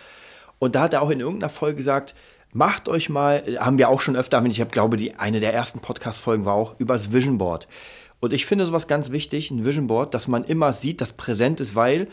Und 0.58 0.74
da 0.74 0.82
hat 0.82 0.92
er 0.92 1.02
auch 1.02 1.10
in 1.10 1.20
irgendeiner 1.20 1.50
Folge 1.50 1.76
gesagt, 1.76 2.14
macht 2.52 2.88
euch 2.88 3.08
mal, 3.08 3.42
haben 3.58 3.78
wir 3.78 3.88
auch 3.88 4.00
schon 4.00 4.16
öfter, 4.16 4.44
ich 4.44 4.60
habe, 4.60 4.70
glaube 4.70 4.96
die 4.96 5.14
eine 5.14 5.40
der 5.40 5.54
ersten 5.54 5.80
Podcast-Folgen 5.80 6.44
war 6.44 6.54
auch 6.54 6.74
übers 6.78 7.12
Vision 7.12 7.38
Board. 7.38 7.66
Und 8.20 8.34
ich 8.34 8.44
finde 8.44 8.66
sowas 8.66 8.86
ganz 8.86 9.10
wichtig, 9.10 9.50
ein 9.50 9.64
Vision 9.64 9.86
Board, 9.86 10.12
dass 10.12 10.28
man 10.28 10.44
immer 10.44 10.72
sieht, 10.72 11.00
dass 11.00 11.14
präsent 11.14 11.60
ist, 11.60 11.74
weil 11.74 12.08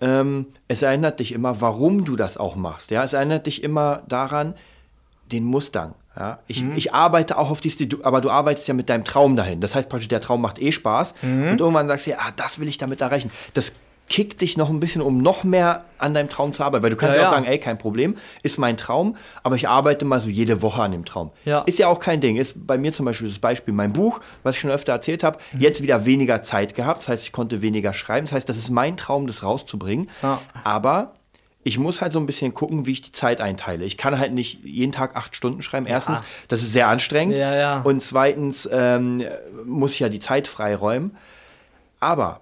ähm, 0.00 0.46
es 0.66 0.82
erinnert 0.82 1.20
dich 1.20 1.32
immer, 1.32 1.60
warum 1.60 2.04
du 2.04 2.16
das 2.16 2.36
auch 2.36 2.56
machst. 2.56 2.90
Ja, 2.90 3.04
es 3.04 3.12
erinnert 3.12 3.46
dich 3.46 3.62
immer 3.62 4.02
daran, 4.08 4.54
den 5.30 5.44
Mustang. 5.44 5.94
Ja, 6.18 6.38
ich, 6.48 6.64
ich 6.74 6.92
arbeite 6.94 7.38
auch 7.38 7.50
auf 7.50 7.60
die 7.60 7.70
Stil, 7.70 7.86
du- 7.86 8.02
aber 8.02 8.20
du 8.20 8.28
arbeitest 8.30 8.66
ja 8.66 8.74
mit 8.74 8.88
deinem 8.88 9.04
Traum 9.04 9.36
dahin. 9.36 9.60
Das 9.60 9.74
heißt 9.74 9.88
praktisch, 9.88 10.08
der 10.08 10.20
Traum 10.20 10.40
macht 10.42 10.58
eh 10.60 10.72
Spaß. 10.72 11.14
Und 11.22 11.60
irgendwann 11.60 11.86
sagst 11.86 12.06
du, 12.06 12.10
ja, 12.10 12.16
ah, 12.20 12.32
das 12.34 12.58
will 12.58 12.66
ich 12.68 12.78
damit 12.78 13.00
erreichen. 13.00 13.30
Das 13.54 13.72
kickt 14.10 14.40
dich 14.40 14.56
noch 14.56 14.70
ein 14.70 14.80
bisschen, 14.80 15.02
um 15.02 15.18
noch 15.18 15.44
mehr 15.44 15.84
an 15.98 16.14
deinem 16.14 16.30
Traum 16.30 16.54
zu 16.54 16.64
arbeiten. 16.64 16.82
Weil 16.82 16.90
du 16.90 16.96
kannst 16.96 17.14
Ja, 17.14 17.22
ja, 17.22 17.28
auch 17.28 17.32
ja. 17.32 17.36
sagen, 17.38 17.46
ey, 17.46 17.58
kein 17.58 17.76
Problem, 17.76 18.16
ist 18.42 18.56
mein 18.58 18.78
Traum, 18.78 19.16
aber 19.42 19.54
ich 19.56 19.68
arbeite 19.68 20.06
mal 20.06 20.18
so 20.18 20.30
jede 20.30 20.62
Woche 20.62 20.80
an 20.82 20.92
dem 20.92 21.04
Traum. 21.04 21.30
Ja. 21.44 21.60
Ist 21.60 21.78
ja 21.78 21.88
auch 21.88 22.00
kein 22.00 22.20
Ding. 22.22 22.36
Ist 22.36 22.66
bei 22.66 22.78
mir 22.78 22.90
zum 22.92 23.04
Beispiel 23.04 23.28
das 23.28 23.38
Beispiel 23.38 23.74
mein 23.74 23.92
Buch, 23.92 24.20
was 24.44 24.54
ich 24.54 24.60
schon 24.62 24.70
öfter 24.70 24.92
erzählt 24.92 25.22
habe, 25.22 25.38
Mhm. 25.52 25.60
jetzt 25.60 25.82
wieder 25.82 26.06
weniger 26.06 26.42
Zeit 26.42 26.74
gehabt. 26.74 27.02
Das 27.02 27.08
heißt, 27.08 27.22
ich 27.24 27.32
konnte 27.32 27.60
weniger 27.60 27.92
schreiben. 27.92 28.24
Das 28.26 28.32
heißt, 28.32 28.48
das 28.48 28.56
ist 28.56 28.70
mein 28.70 28.96
Traum, 28.96 29.26
das 29.26 29.42
rauszubringen. 29.42 30.08
Aber 30.64 31.12
ich 31.64 31.78
muss 31.78 32.00
halt 32.00 32.12
so 32.12 32.20
ein 32.20 32.26
bisschen 32.26 32.54
gucken, 32.54 32.86
wie 32.86 32.92
ich 32.92 33.02
die 33.02 33.12
Zeit 33.12 33.40
einteile. 33.40 33.84
Ich 33.84 33.96
kann 33.96 34.18
halt 34.18 34.32
nicht 34.32 34.64
jeden 34.64 34.92
Tag 34.92 35.16
acht 35.16 35.36
Stunden 35.36 35.60
schreiben. 35.62 35.86
Erstens, 35.86 36.22
das 36.48 36.62
ist 36.62 36.72
sehr 36.72 36.88
anstrengend. 36.88 37.38
Ja, 37.38 37.54
ja. 37.54 37.80
Und 37.82 38.00
zweitens 38.00 38.68
ähm, 38.72 39.24
muss 39.66 39.92
ich 39.92 40.00
ja 40.00 40.08
die 40.08 40.20
Zeit 40.20 40.48
freiräumen. 40.48 41.16
Aber 42.00 42.40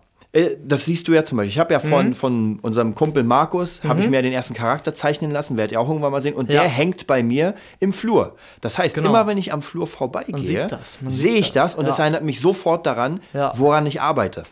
das 0.64 0.84
siehst 0.84 1.08
du 1.08 1.12
ja 1.12 1.24
zum 1.24 1.36
Beispiel. 1.38 1.50
Ich 1.52 1.58
habe 1.58 1.72
ja 1.72 1.80
Mhm. 1.82 1.88
von, 1.88 2.14
von 2.14 2.58
unserem 2.60 2.94
Kumpel 2.94 3.22
Markus, 3.24 3.82
habe 3.84 4.00
ich 4.00 4.08
mir 4.10 4.20
den 4.22 4.32
ersten 4.32 4.54
Charakter 4.54 4.94
zeichnen 4.94 5.30
lassen, 5.30 5.56
werdet 5.56 5.72
ihr 5.72 5.80
auch 5.80 5.88
irgendwann 5.88 6.12
mal 6.12 6.20
sehen. 6.22 6.34
Und 6.34 6.50
Ja. 6.50 6.62
der 6.62 6.68
hängt 6.70 7.06
bei 7.06 7.22
mir 7.22 7.54
im 7.80 7.92
Flur. 7.92 8.36
Das 8.60 8.76
heißt, 8.78 8.94
Genau. 8.94 9.10
immer 9.10 9.26
wenn 9.26 9.38
ich 9.38 9.52
am 9.52 9.62
Flur 9.62 9.86
vorbeigehe, 9.86 10.66
das, 10.66 10.98
sehe 11.06 11.34
ich 11.36 11.52
das, 11.52 11.72
das, 11.72 11.74
und 11.76 11.86
ja. 11.86 11.92
es 11.92 11.98
erinnert 11.98 12.22
mich 12.24 12.40
sofort 12.40 12.86
daran, 12.86 13.20
Ja. 13.32 13.52
woran 13.56 13.86
ich 13.86 14.00
arbeite. 14.00 14.42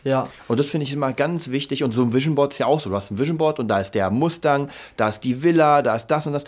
Und 0.47 0.59
das 0.59 0.69
finde 0.69 0.85
ich 0.85 0.93
immer 0.93 1.13
ganz 1.13 1.49
wichtig. 1.51 1.83
Und 1.83 1.91
so 1.91 2.01
ein 2.03 2.13
Vision 2.13 2.35
Board 2.35 2.53
ist 2.53 2.59
ja 2.59 2.65
auch 2.65 2.79
so. 2.79 2.89
Du 2.89 2.95
hast 2.95 3.11
ein 3.11 3.17
Vision 3.19 3.37
Board 3.37 3.59
und 3.59 3.67
da 3.67 3.79
ist 3.79 3.91
der 3.95 4.09
Mustang, 4.09 4.69
da 4.97 5.09
ist 5.09 5.21
die 5.23 5.43
Villa, 5.43 5.81
da 5.81 5.95
ist 5.95 6.07
das 6.07 6.25
und 6.27 6.33
das. 6.33 6.45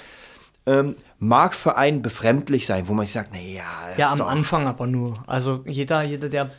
Ähm, 0.65 0.95
mag 1.19 1.53
für 1.53 1.77
einen 1.77 2.01
befremdlich 2.01 2.65
sein, 2.65 2.87
wo 2.89 2.93
man 2.93 3.05
sich 3.05 3.13
sagt, 3.13 3.31
naja, 3.33 3.63
das 3.89 3.97
Ja, 3.97 4.11
am 4.11 4.21
Anfang 4.21 4.67
aber 4.67 4.85
nur. 4.85 5.23
Also 5.25 5.63
jeder, 5.65 6.03
jeder, 6.03 6.27
der 6.29 6.49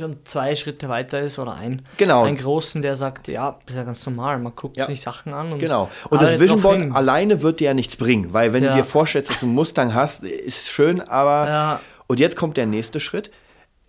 schon 0.00 0.16
zwei 0.24 0.54
Schritte 0.56 0.88
weiter 0.88 1.20
ist 1.20 1.38
oder 1.38 1.54
ein, 1.54 1.82
Genau. 1.96 2.24
einen 2.24 2.36
großen, 2.36 2.82
der 2.82 2.96
sagt, 2.96 3.28
ja, 3.28 3.58
ist 3.66 3.76
ja 3.76 3.84
ganz 3.84 4.04
normal, 4.06 4.38
man 4.40 4.54
guckt 4.56 4.76
Ja. 4.76 4.86
sich 4.86 5.00
Sachen 5.00 5.32
an 5.32 5.52
und 5.52 5.58
Genau. 5.60 5.88
Und 6.08 6.20
das 6.20 6.40
Vision 6.40 6.60
Board 6.60 6.80
hin. 6.80 6.92
alleine 6.92 7.42
wird 7.42 7.60
dir 7.60 7.66
ja 7.66 7.74
nichts 7.74 7.94
bringen, 7.96 8.32
weil 8.32 8.52
wenn 8.52 8.64
Ja. 8.64 8.70
du 8.72 8.76
dir 8.78 8.84
vorstellst, 8.84 9.30
dass 9.30 9.40
du 9.40 9.46
einen 9.46 9.54
Mustang 9.54 9.94
hast, 9.94 10.24
ist 10.24 10.66
schön, 10.68 11.00
aber. 11.00 11.46
Ja. 11.48 11.80
Und 12.08 12.18
jetzt 12.18 12.34
kommt 12.36 12.56
der 12.56 12.66
nächste 12.66 12.98
Schritt. 12.98 13.30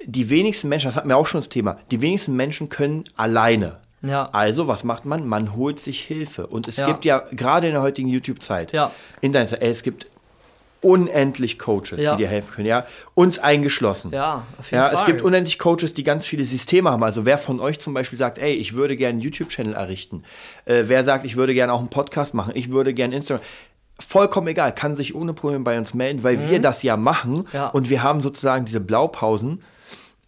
Die 0.05 0.29
wenigsten 0.29 0.67
Menschen, 0.69 0.87
das 0.89 0.95
hatten 0.95 1.09
wir 1.09 1.17
auch 1.17 1.27
schon 1.27 1.39
das 1.41 1.49
Thema, 1.49 1.77
die 1.89 2.01
wenigsten 2.01 2.35
Menschen 2.35 2.69
können 2.69 3.03
alleine. 3.17 3.79
Ja. 4.03 4.29
Also, 4.31 4.67
was 4.67 4.83
macht 4.83 5.05
man? 5.05 5.27
Man 5.27 5.55
holt 5.55 5.79
sich 5.79 6.01
Hilfe. 6.01 6.47
Und 6.47 6.67
es 6.67 6.77
gibt 6.77 7.05
ja 7.05 7.19
gerade 7.31 7.67
in 7.67 7.73
der 7.73 7.83
heutigen 7.83 8.09
YouTube-Zeit, 8.09 8.71
Ja. 8.71 8.91
Internet, 9.21 9.61
es 9.61 9.83
gibt 9.83 10.07
unendlich 10.81 11.59
Coaches, 11.59 11.99
Ja. 12.01 12.15
die 12.15 12.23
dir 12.23 12.29
helfen 12.29 12.53
können, 12.55 12.67
ja. 12.67 12.85
Uns 13.13 13.37
eingeschlossen. 13.39 14.11
Ja, 14.11 14.45
auf 14.59 14.65
jeden 14.71 14.75
Ja, 14.75 14.89
Fall. 14.89 14.95
es 14.99 15.05
gibt 15.05 15.21
unendlich 15.21 15.59
Coaches, 15.59 15.93
die 15.93 16.03
ganz 16.03 16.25
viele 16.25 16.43
Systeme 16.43 16.89
haben. 16.89 17.03
Also 17.03 17.25
wer 17.25 17.37
von 17.37 17.59
euch 17.59 17.79
zum 17.79 17.93
Beispiel 17.93 18.17
sagt, 18.17 18.37
ey, 18.39 18.53
ich 18.53 18.73
würde 18.73 18.95
gerne 18.97 19.11
einen 19.13 19.21
YouTube-Channel 19.21 19.73
errichten. 19.73 20.23
Äh, 20.65 20.83
wer 20.87 21.03
sagt, 21.03 21.23
ich 21.25 21.35
würde 21.35 21.53
gerne 21.53 21.71
auch 21.73 21.79
einen 21.79 21.89
Podcast 21.89 22.33
machen. 22.33 22.51
Ich 22.55 22.71
würde 22.71 22.93
gerne 22.93 23.15
Instagram. 23.15 23.43
Vollkommen 23.99 24.47
egal, 24.47 24.73
kann 24.73 24.95
sich 24.95 25.13
ohne 25.13 25.33
Probleme 25.33 25.63
bei 25.63 25.77
uns 25.77 25.93
melden, 25.93 26.23
weil 26.23 26.49
wir 26.49 26.59
das 26.59 26.81
ja 26.81 26.97
machen 26.97 27.33
Mhm. 27.33 27.45
Ja. 27.53 27.67
und 27.67 27.89
wir 27.91 28.01
haben 28.01 28.21
sozusagen 28.21 28.65
diese 28.65 28.79
Blaupausen, 28.79 29.61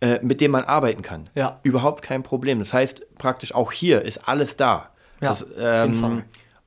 äh, 0.01 0.19
mit 0.21 0.41
denen 0.41 0.51
man 0.51 0.65
arbeiten 0.65 1.01
kann. 1.01 1.29
Ja. 1.33 1.59
Überhaupt 1.63 2.03
kein 2.03 2.21
Problem. 2.21 2.59
Das 2.59 2.71
heißt, 2.73 3.15
praktisch 3.17 3.55
auch 3.55 3.71
hier 3.71 4.03
ist 4.03 4.27
alles 4.27 4.55
da. 4.57 4.89
Ja, 5.21 5.29
das, 5.29 5.41
Fall. 5.57 6.23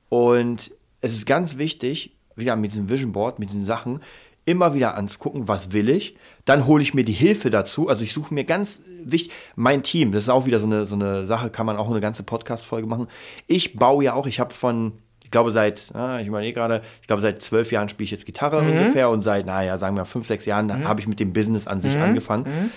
Und 0.09 0.71
es 0.99 1.13
ist 1.13 1.25
ganz 1.25 1.57
wichtig, 1.57 2.11
wieder 2.37 2.55
mit 2.55 2.71
diesem 2.71 2.89
Vision 2.89 3.11
Board, 3.11 3.39
mit 3.39 3.49
diesen 3.49 3.63
Sachen, 3.63 4.01
immer 4.45 4.73
wieder 4.73 4.95
anzugucken, 4.95 5.47
was 5.49 5.73
will 5.73 5.89
ich. 5.89 6.15
Dann 6.45 6.65
hole 6.65 6.81
ich 6.81 6.93
mir 6.93 7.03
die 7.03 7.11
Hilfe 7.13 7.49
dazu. 7.49 7.89
Also 7.89 8.03
ich 8.05 8.13
suche 8.13 8.33
mir 8.33 8.45
ganz 8.45 8.81
wichtig, 9.03 9.33
mein 9.55 9.83
Team, 9.83 10.13
das 10.13 10.23
ist 10.23 10.29
auch 10.29 10.45
wieder 10.45 10.59
so 10.59 10.65
eine, 10.65 10.85
so 10.85 10.95
eine 10.95 11.25
Sache, 11.25 11.49
kann 11.49 11.65
man 11.65 11.75
auch 11.75 11.89
eine 11.89 11.99
ganze 11.99 12.23
Podcast-Folge 12.23 12.87
machen. 12.87 13.07
Ich 13.47 13.75
baue 13.75 14.05
ja 14.05 14.13
auch, 14.13 14.25
ich 14.25 14.39
habe 14.39 14.53
von, 14.53 14.93
ich 15.23 15.31
glaube 15.31 15.51
seit, 15.51 15.91
ah, 15.93 16.19
ich 16.21 16.27
überlege 16.27 16.53
gerade, 16.53 16.81
ich 17.01 17.07
glaube 17.07 17.21
seit 17.21 17.41
zwölf 17.41 17.73
Jahren 17.73 17.89
spiele 17.89 18.05
ich 18.05 18.11
jetzt 18.11 18.25
Gitarre 18.25 18.61
Mhm. 18.61 18.71
ungefähr 18.71 19.09
und 19.09 19.21
seit, 19.21 19.45
naja, 19.45 19.77
sagen 19.77 19.97
wir 19.97 20.05
fünf, 20.05 20.25
sechs 20.27 20.45
Jahren 20.45 20.71
habe 20.87 21.01
ich 21.01 21.07
mit 21.07 21.19
dem 21.19 21.33
Business 21.33 21.67
an 21.67 21.81
sich 21.81 21.95
Mhm. 21.95 22.01
angefangen. 22.03 22.71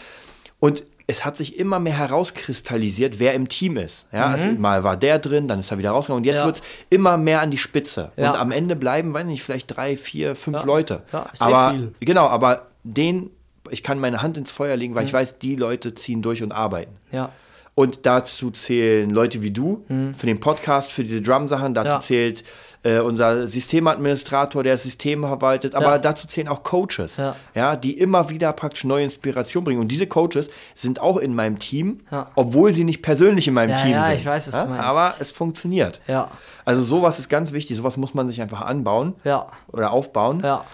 Und 0.58 0.82
es 1.10 1.24
hat 1.24 1.36
sich 1.36 1.58
immer 1.58 1.78
mehr 1.80 1.94
herauskristallisiert, 1.98 3.18
wer 3.18 3.34
im 3.34 3.48
Team 3.48 3.76
ist. 3.76 4.06
Ja, 4.12 4.34
es, 4.34 4.46
mal 4.58 4.84
war 4.84 4.96
der 4.96 5.18
drin, 5.18 5.48
dann 5.48 5.60
ist 5.60 5.70
er 5.70 5.78
wieder 5.78 5.90
rausgegangen 5.90 6.20
und 6.20 6.24
jetzt 6.24 6.36
Mhm. 6.36 6.40
Ja. 6.40 6.46
wird 6.46 6.56
es 6.56 6.62
immer 6.88 7.16
mehr 7.16 7.40
an 7.40 7.50
die 7.50 7.58
Spitze. 7.58 8.12
Ja. 8.16 8.30
Und 8.30 8.38
am 8.38 8.52
Ende 8.52 8.76
bleiben, 8.76 9.12
weiß 9.12 9.26
nicht, 9.26 9.42
vielleicht 9.42 9.76
drei, 9.76 9.96
vier, 9.96 10.36
fünf 10.36 10.64
Leute. 10.64 11.02
Ja, 11.12 11.26
sehr 11.32 11.46
aber 11.48 11.74
viel. 11.74 11.92
genau, 12.00 12.26
aber 12.28 12.68
den, 12.84 13.30
ich 13.70 13.82
kann 13.82 13.98
meine 13.98 14.22
Hand 14.22 14.38
ins 14.38 14.52
Feuer 14.52 14.76
legen, 14.76 14.94
weil 14.94 15.02
Mhm. 15.02 15.08
ich 15.08 15.12
weiß, 15.12 15.38
die 15.38 15.56
Leute 15.56 15.94
ziehen 15.94 16.22
durch 16.22 16.42
und 16.42 16.52
arbeiten. 16.52 16.92
Ja. 17.10 17.30
Und 17.74 18.04
dazu 18.04 18.50
zählen 18.50 19.08
Leute 19.10 19.42
wie 19.42 19.50
du 19.52 19.84
für 20.14 20.26
den 20.26 20.38
Podcast, 20.40 20.92
für 20.92 21.02
diese 21.02 21.22
Drum-Sachen. 21.22 21.72
Dazu 21.74 21.88
Mhm. 21.88 21.94
Ja. 21.94 22.00
zählt 22.00 22.44
äh, 22.82 22.98
unser 23.00 23.46
Systemadministrator, 23.46 24.62
der 24.62 24.72
das 24.74 24.84
System 24.84 25.20
verwaltet. 25.20 25.74
Aber 25.74 25.86
Ja. 25.92 25.98
dazu 25.98 26.26
zählen 26.26 26.48
auch 26.48 26.62
Coaches, 26.62 27.16
Ja. 27.18 27.36
ja, 27.54 27.76
die 27.76 27.98
immer 27.98 28.30
wieder 28.30 28.52
praktisch 28.54 28.84
neue 28.84 29.04
Inspiration 29.04 29.64
bringen. 29.64 29.80
Und 29.80 29.88
diese 29.88 30.06
Coaches 30.06 30.48
sind 30.74 31.00
auch 31.00 31.18
in 31.18 31.34
meinem 31.34 31.58
Team, 31.58 32.00
Ja. 32.10 32.28
obwohl 32.36 32.72
sie 32.72 32.84
nicht 32.84 33.02
persönlich 33.02 33.46
in 33.48 33.54
meinem 33.54 33.70
Ja, 33.70 33.76
Team 33.76 33.90
ja, 33.92 34.04
sind. 34.06 34.14
ich 34.14 34.26
weiß, 34.26 34.52
was 34.52 34.60
du 34.62 34.66
meinst. 34.68 34.84
Aber 34.84 35.14
es 35.18 35.30
funktioniert. 35.32 36.00
Ja. 36.06 36.28
Also 36.64 36.82
sowas 36.82 37.18
ist 37.18 37.28
ganz 37.28 37.52
wichtig. 37.52 37.76
Sowas 37.76 37.96
muss 37.96 38.14
man 38.14 38.28
sich 38.28 38.40
einfach 38.40 38.62
anbauen 38.62 39.14
Ja. 39.24 39.46
oder 39.68 39.92
aufbauen. 39.92 40.40
Ja. 40.42 40.64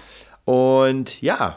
Und 0.45 1.21
ja, 1.23 1.57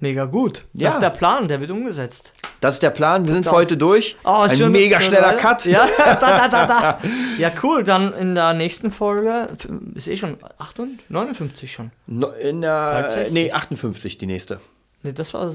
Mega 0.00 0.24
gut. 0.24 0.64
Ja. 0.72 0.86
Das 0.88 0.94
ist 0.96 1.02
der 1.02 1.10
Plan, 1.10 1.46
der 1.46 1.60
wird 1.60 1.70
umgesetzt. 1.70 2.32
das 2.60 2.76
ist 2.76 2.82
der 2.82 2.90
Plan. 2.90 3.26
Wir 3.26 3.34
sind 3.34 3.44
für 3.44 3.52
heute 3.52 3.76
durch. 3.76 4.16
Oh, 4.24 4.30
Ein 4.30 4.56
schon- 4.56 4.72
mega 4.72 5.00
schneller? 5.00 5.34
Cut. 5.34 5.66
Ja, 5.66 5.86
da, 5.98 6.48
da, 6.48 6.66
da. 6.66 6.98
Ja, 7.38 7.52
cool. 7.62 7.84
Dann 7.84 8.12
in 8.14 8.34
der 8.34 8.54
nächsten 8.54 8.90
Folge 8.90 9.48
ist 9.94 10.08
eh 10.08 10.16
schon 10.16 10.38
58, 10.58 11.10
59 11.10 11.72
schon. 11.72 11.90
In 12.08 12.62
der, 12.62 13.02
63. 13.02 13.32
nee, 13.34 13.52
58 13.52 14.16
die 14.18 14.26
nächste. 14.26 14.58
Nee, 15.02 15.12
das 15.12 15.32
war. 15.34 15.46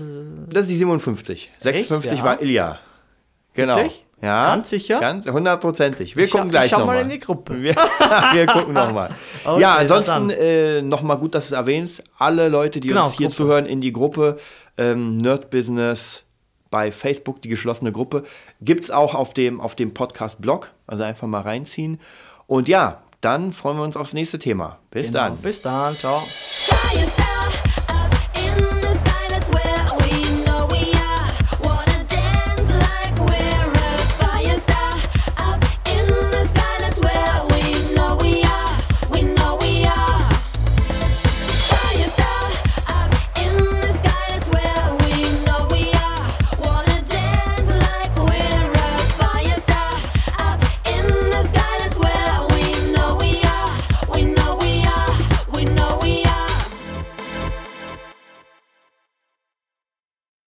Das 0.50 0.62
ist 0.64 0.70
die 0.70 0.76
57. 0.76 1.52
56 1.60 2.20
Ja. 2.20 2.24
war 2.24 2.42
Ilja. 2.42 2.80
Genau. 3.56 3.76
Wirklich? 3.78 4.05
Ja. 4.22 4.56
Ganz 4.56 4.70
sicher? 4.70 5.00
Ganz 5.00 5.28
hundertprozentig. 5.28 6.16
Wir 6.16 6.28
schau- 6.28 6.38
gucken 6.38 6.50
gleich 6.52 6.66
ich 6.66 6.72
schau 6.72 6.80
mal 6.80 6.86
nochmal. 6.86 7.02
in 7.04 7.10
die 7.10 7.20
Gruppe. 7.20 7.54
Wir, 7.62 7.76
wir 7.76 8.46
gucken 8.48 8.74
nochmal. 8.74 9.10
Okay, 9.46 9.62
ja, 9.62 9.76
ansonsten 9.76 10.30
äh, 10.32 10.82
nochmal 10.82 11.18
gut, 11.18 11.36
dass 11.36 11.50
du 11.50 11.56
es 11.56 11.60
erwähnst. 11.60 12.04
Alle 12.18 12.48
Leute, 12.50 12.80
die 12.80 12.88
Genau, 12.88 13.04
uns 13.06 13.14
hier 13.14 13.28
Gruppe. 13.28 13.36
zuhören, 13.36 13.66
in 13.66 13.82
die 13.82 13.92
Gruppe 13.94 14.38
ähm, 14.78 15.18
Nerd 15.18 15.50
Business 15.52 16.24
bei 16.72 16.92
Facebook, 16.92 17.42
die 17.42 17.50
geschlossene 17.50 17.92
Gruppe, 17.92 18.24
gibt 18.62 18.86
es 18.86 18.92
auch 18.92 19.14
auf 19.14 19.34
dem, 19.34 19.62
auf 19.62 19.76
dem 19.76 19.94
Podcast-Blog. 19.94 20.72
Also 20.88 21.04
einfach 21.04 21.28
mal 21.28 21.42
reinziehen. 21.42 22.00
Und 22.48 22.68
ja, 22.68 23.02
dann 23.22 23.54
freuen 23.54 23.78
wir 23.78 23.84
uns 23.84 23.98
aufs 23.98 24.14
nächste 24.14 24.40
Thema. 24.40 24.80
Bis 24.92 25.08
Genau. 25.08 25.20
dann. 25.20 25.38
Bis 25.38 25.62
dann. 25.62 25.94
Ciao. 25.96 26.22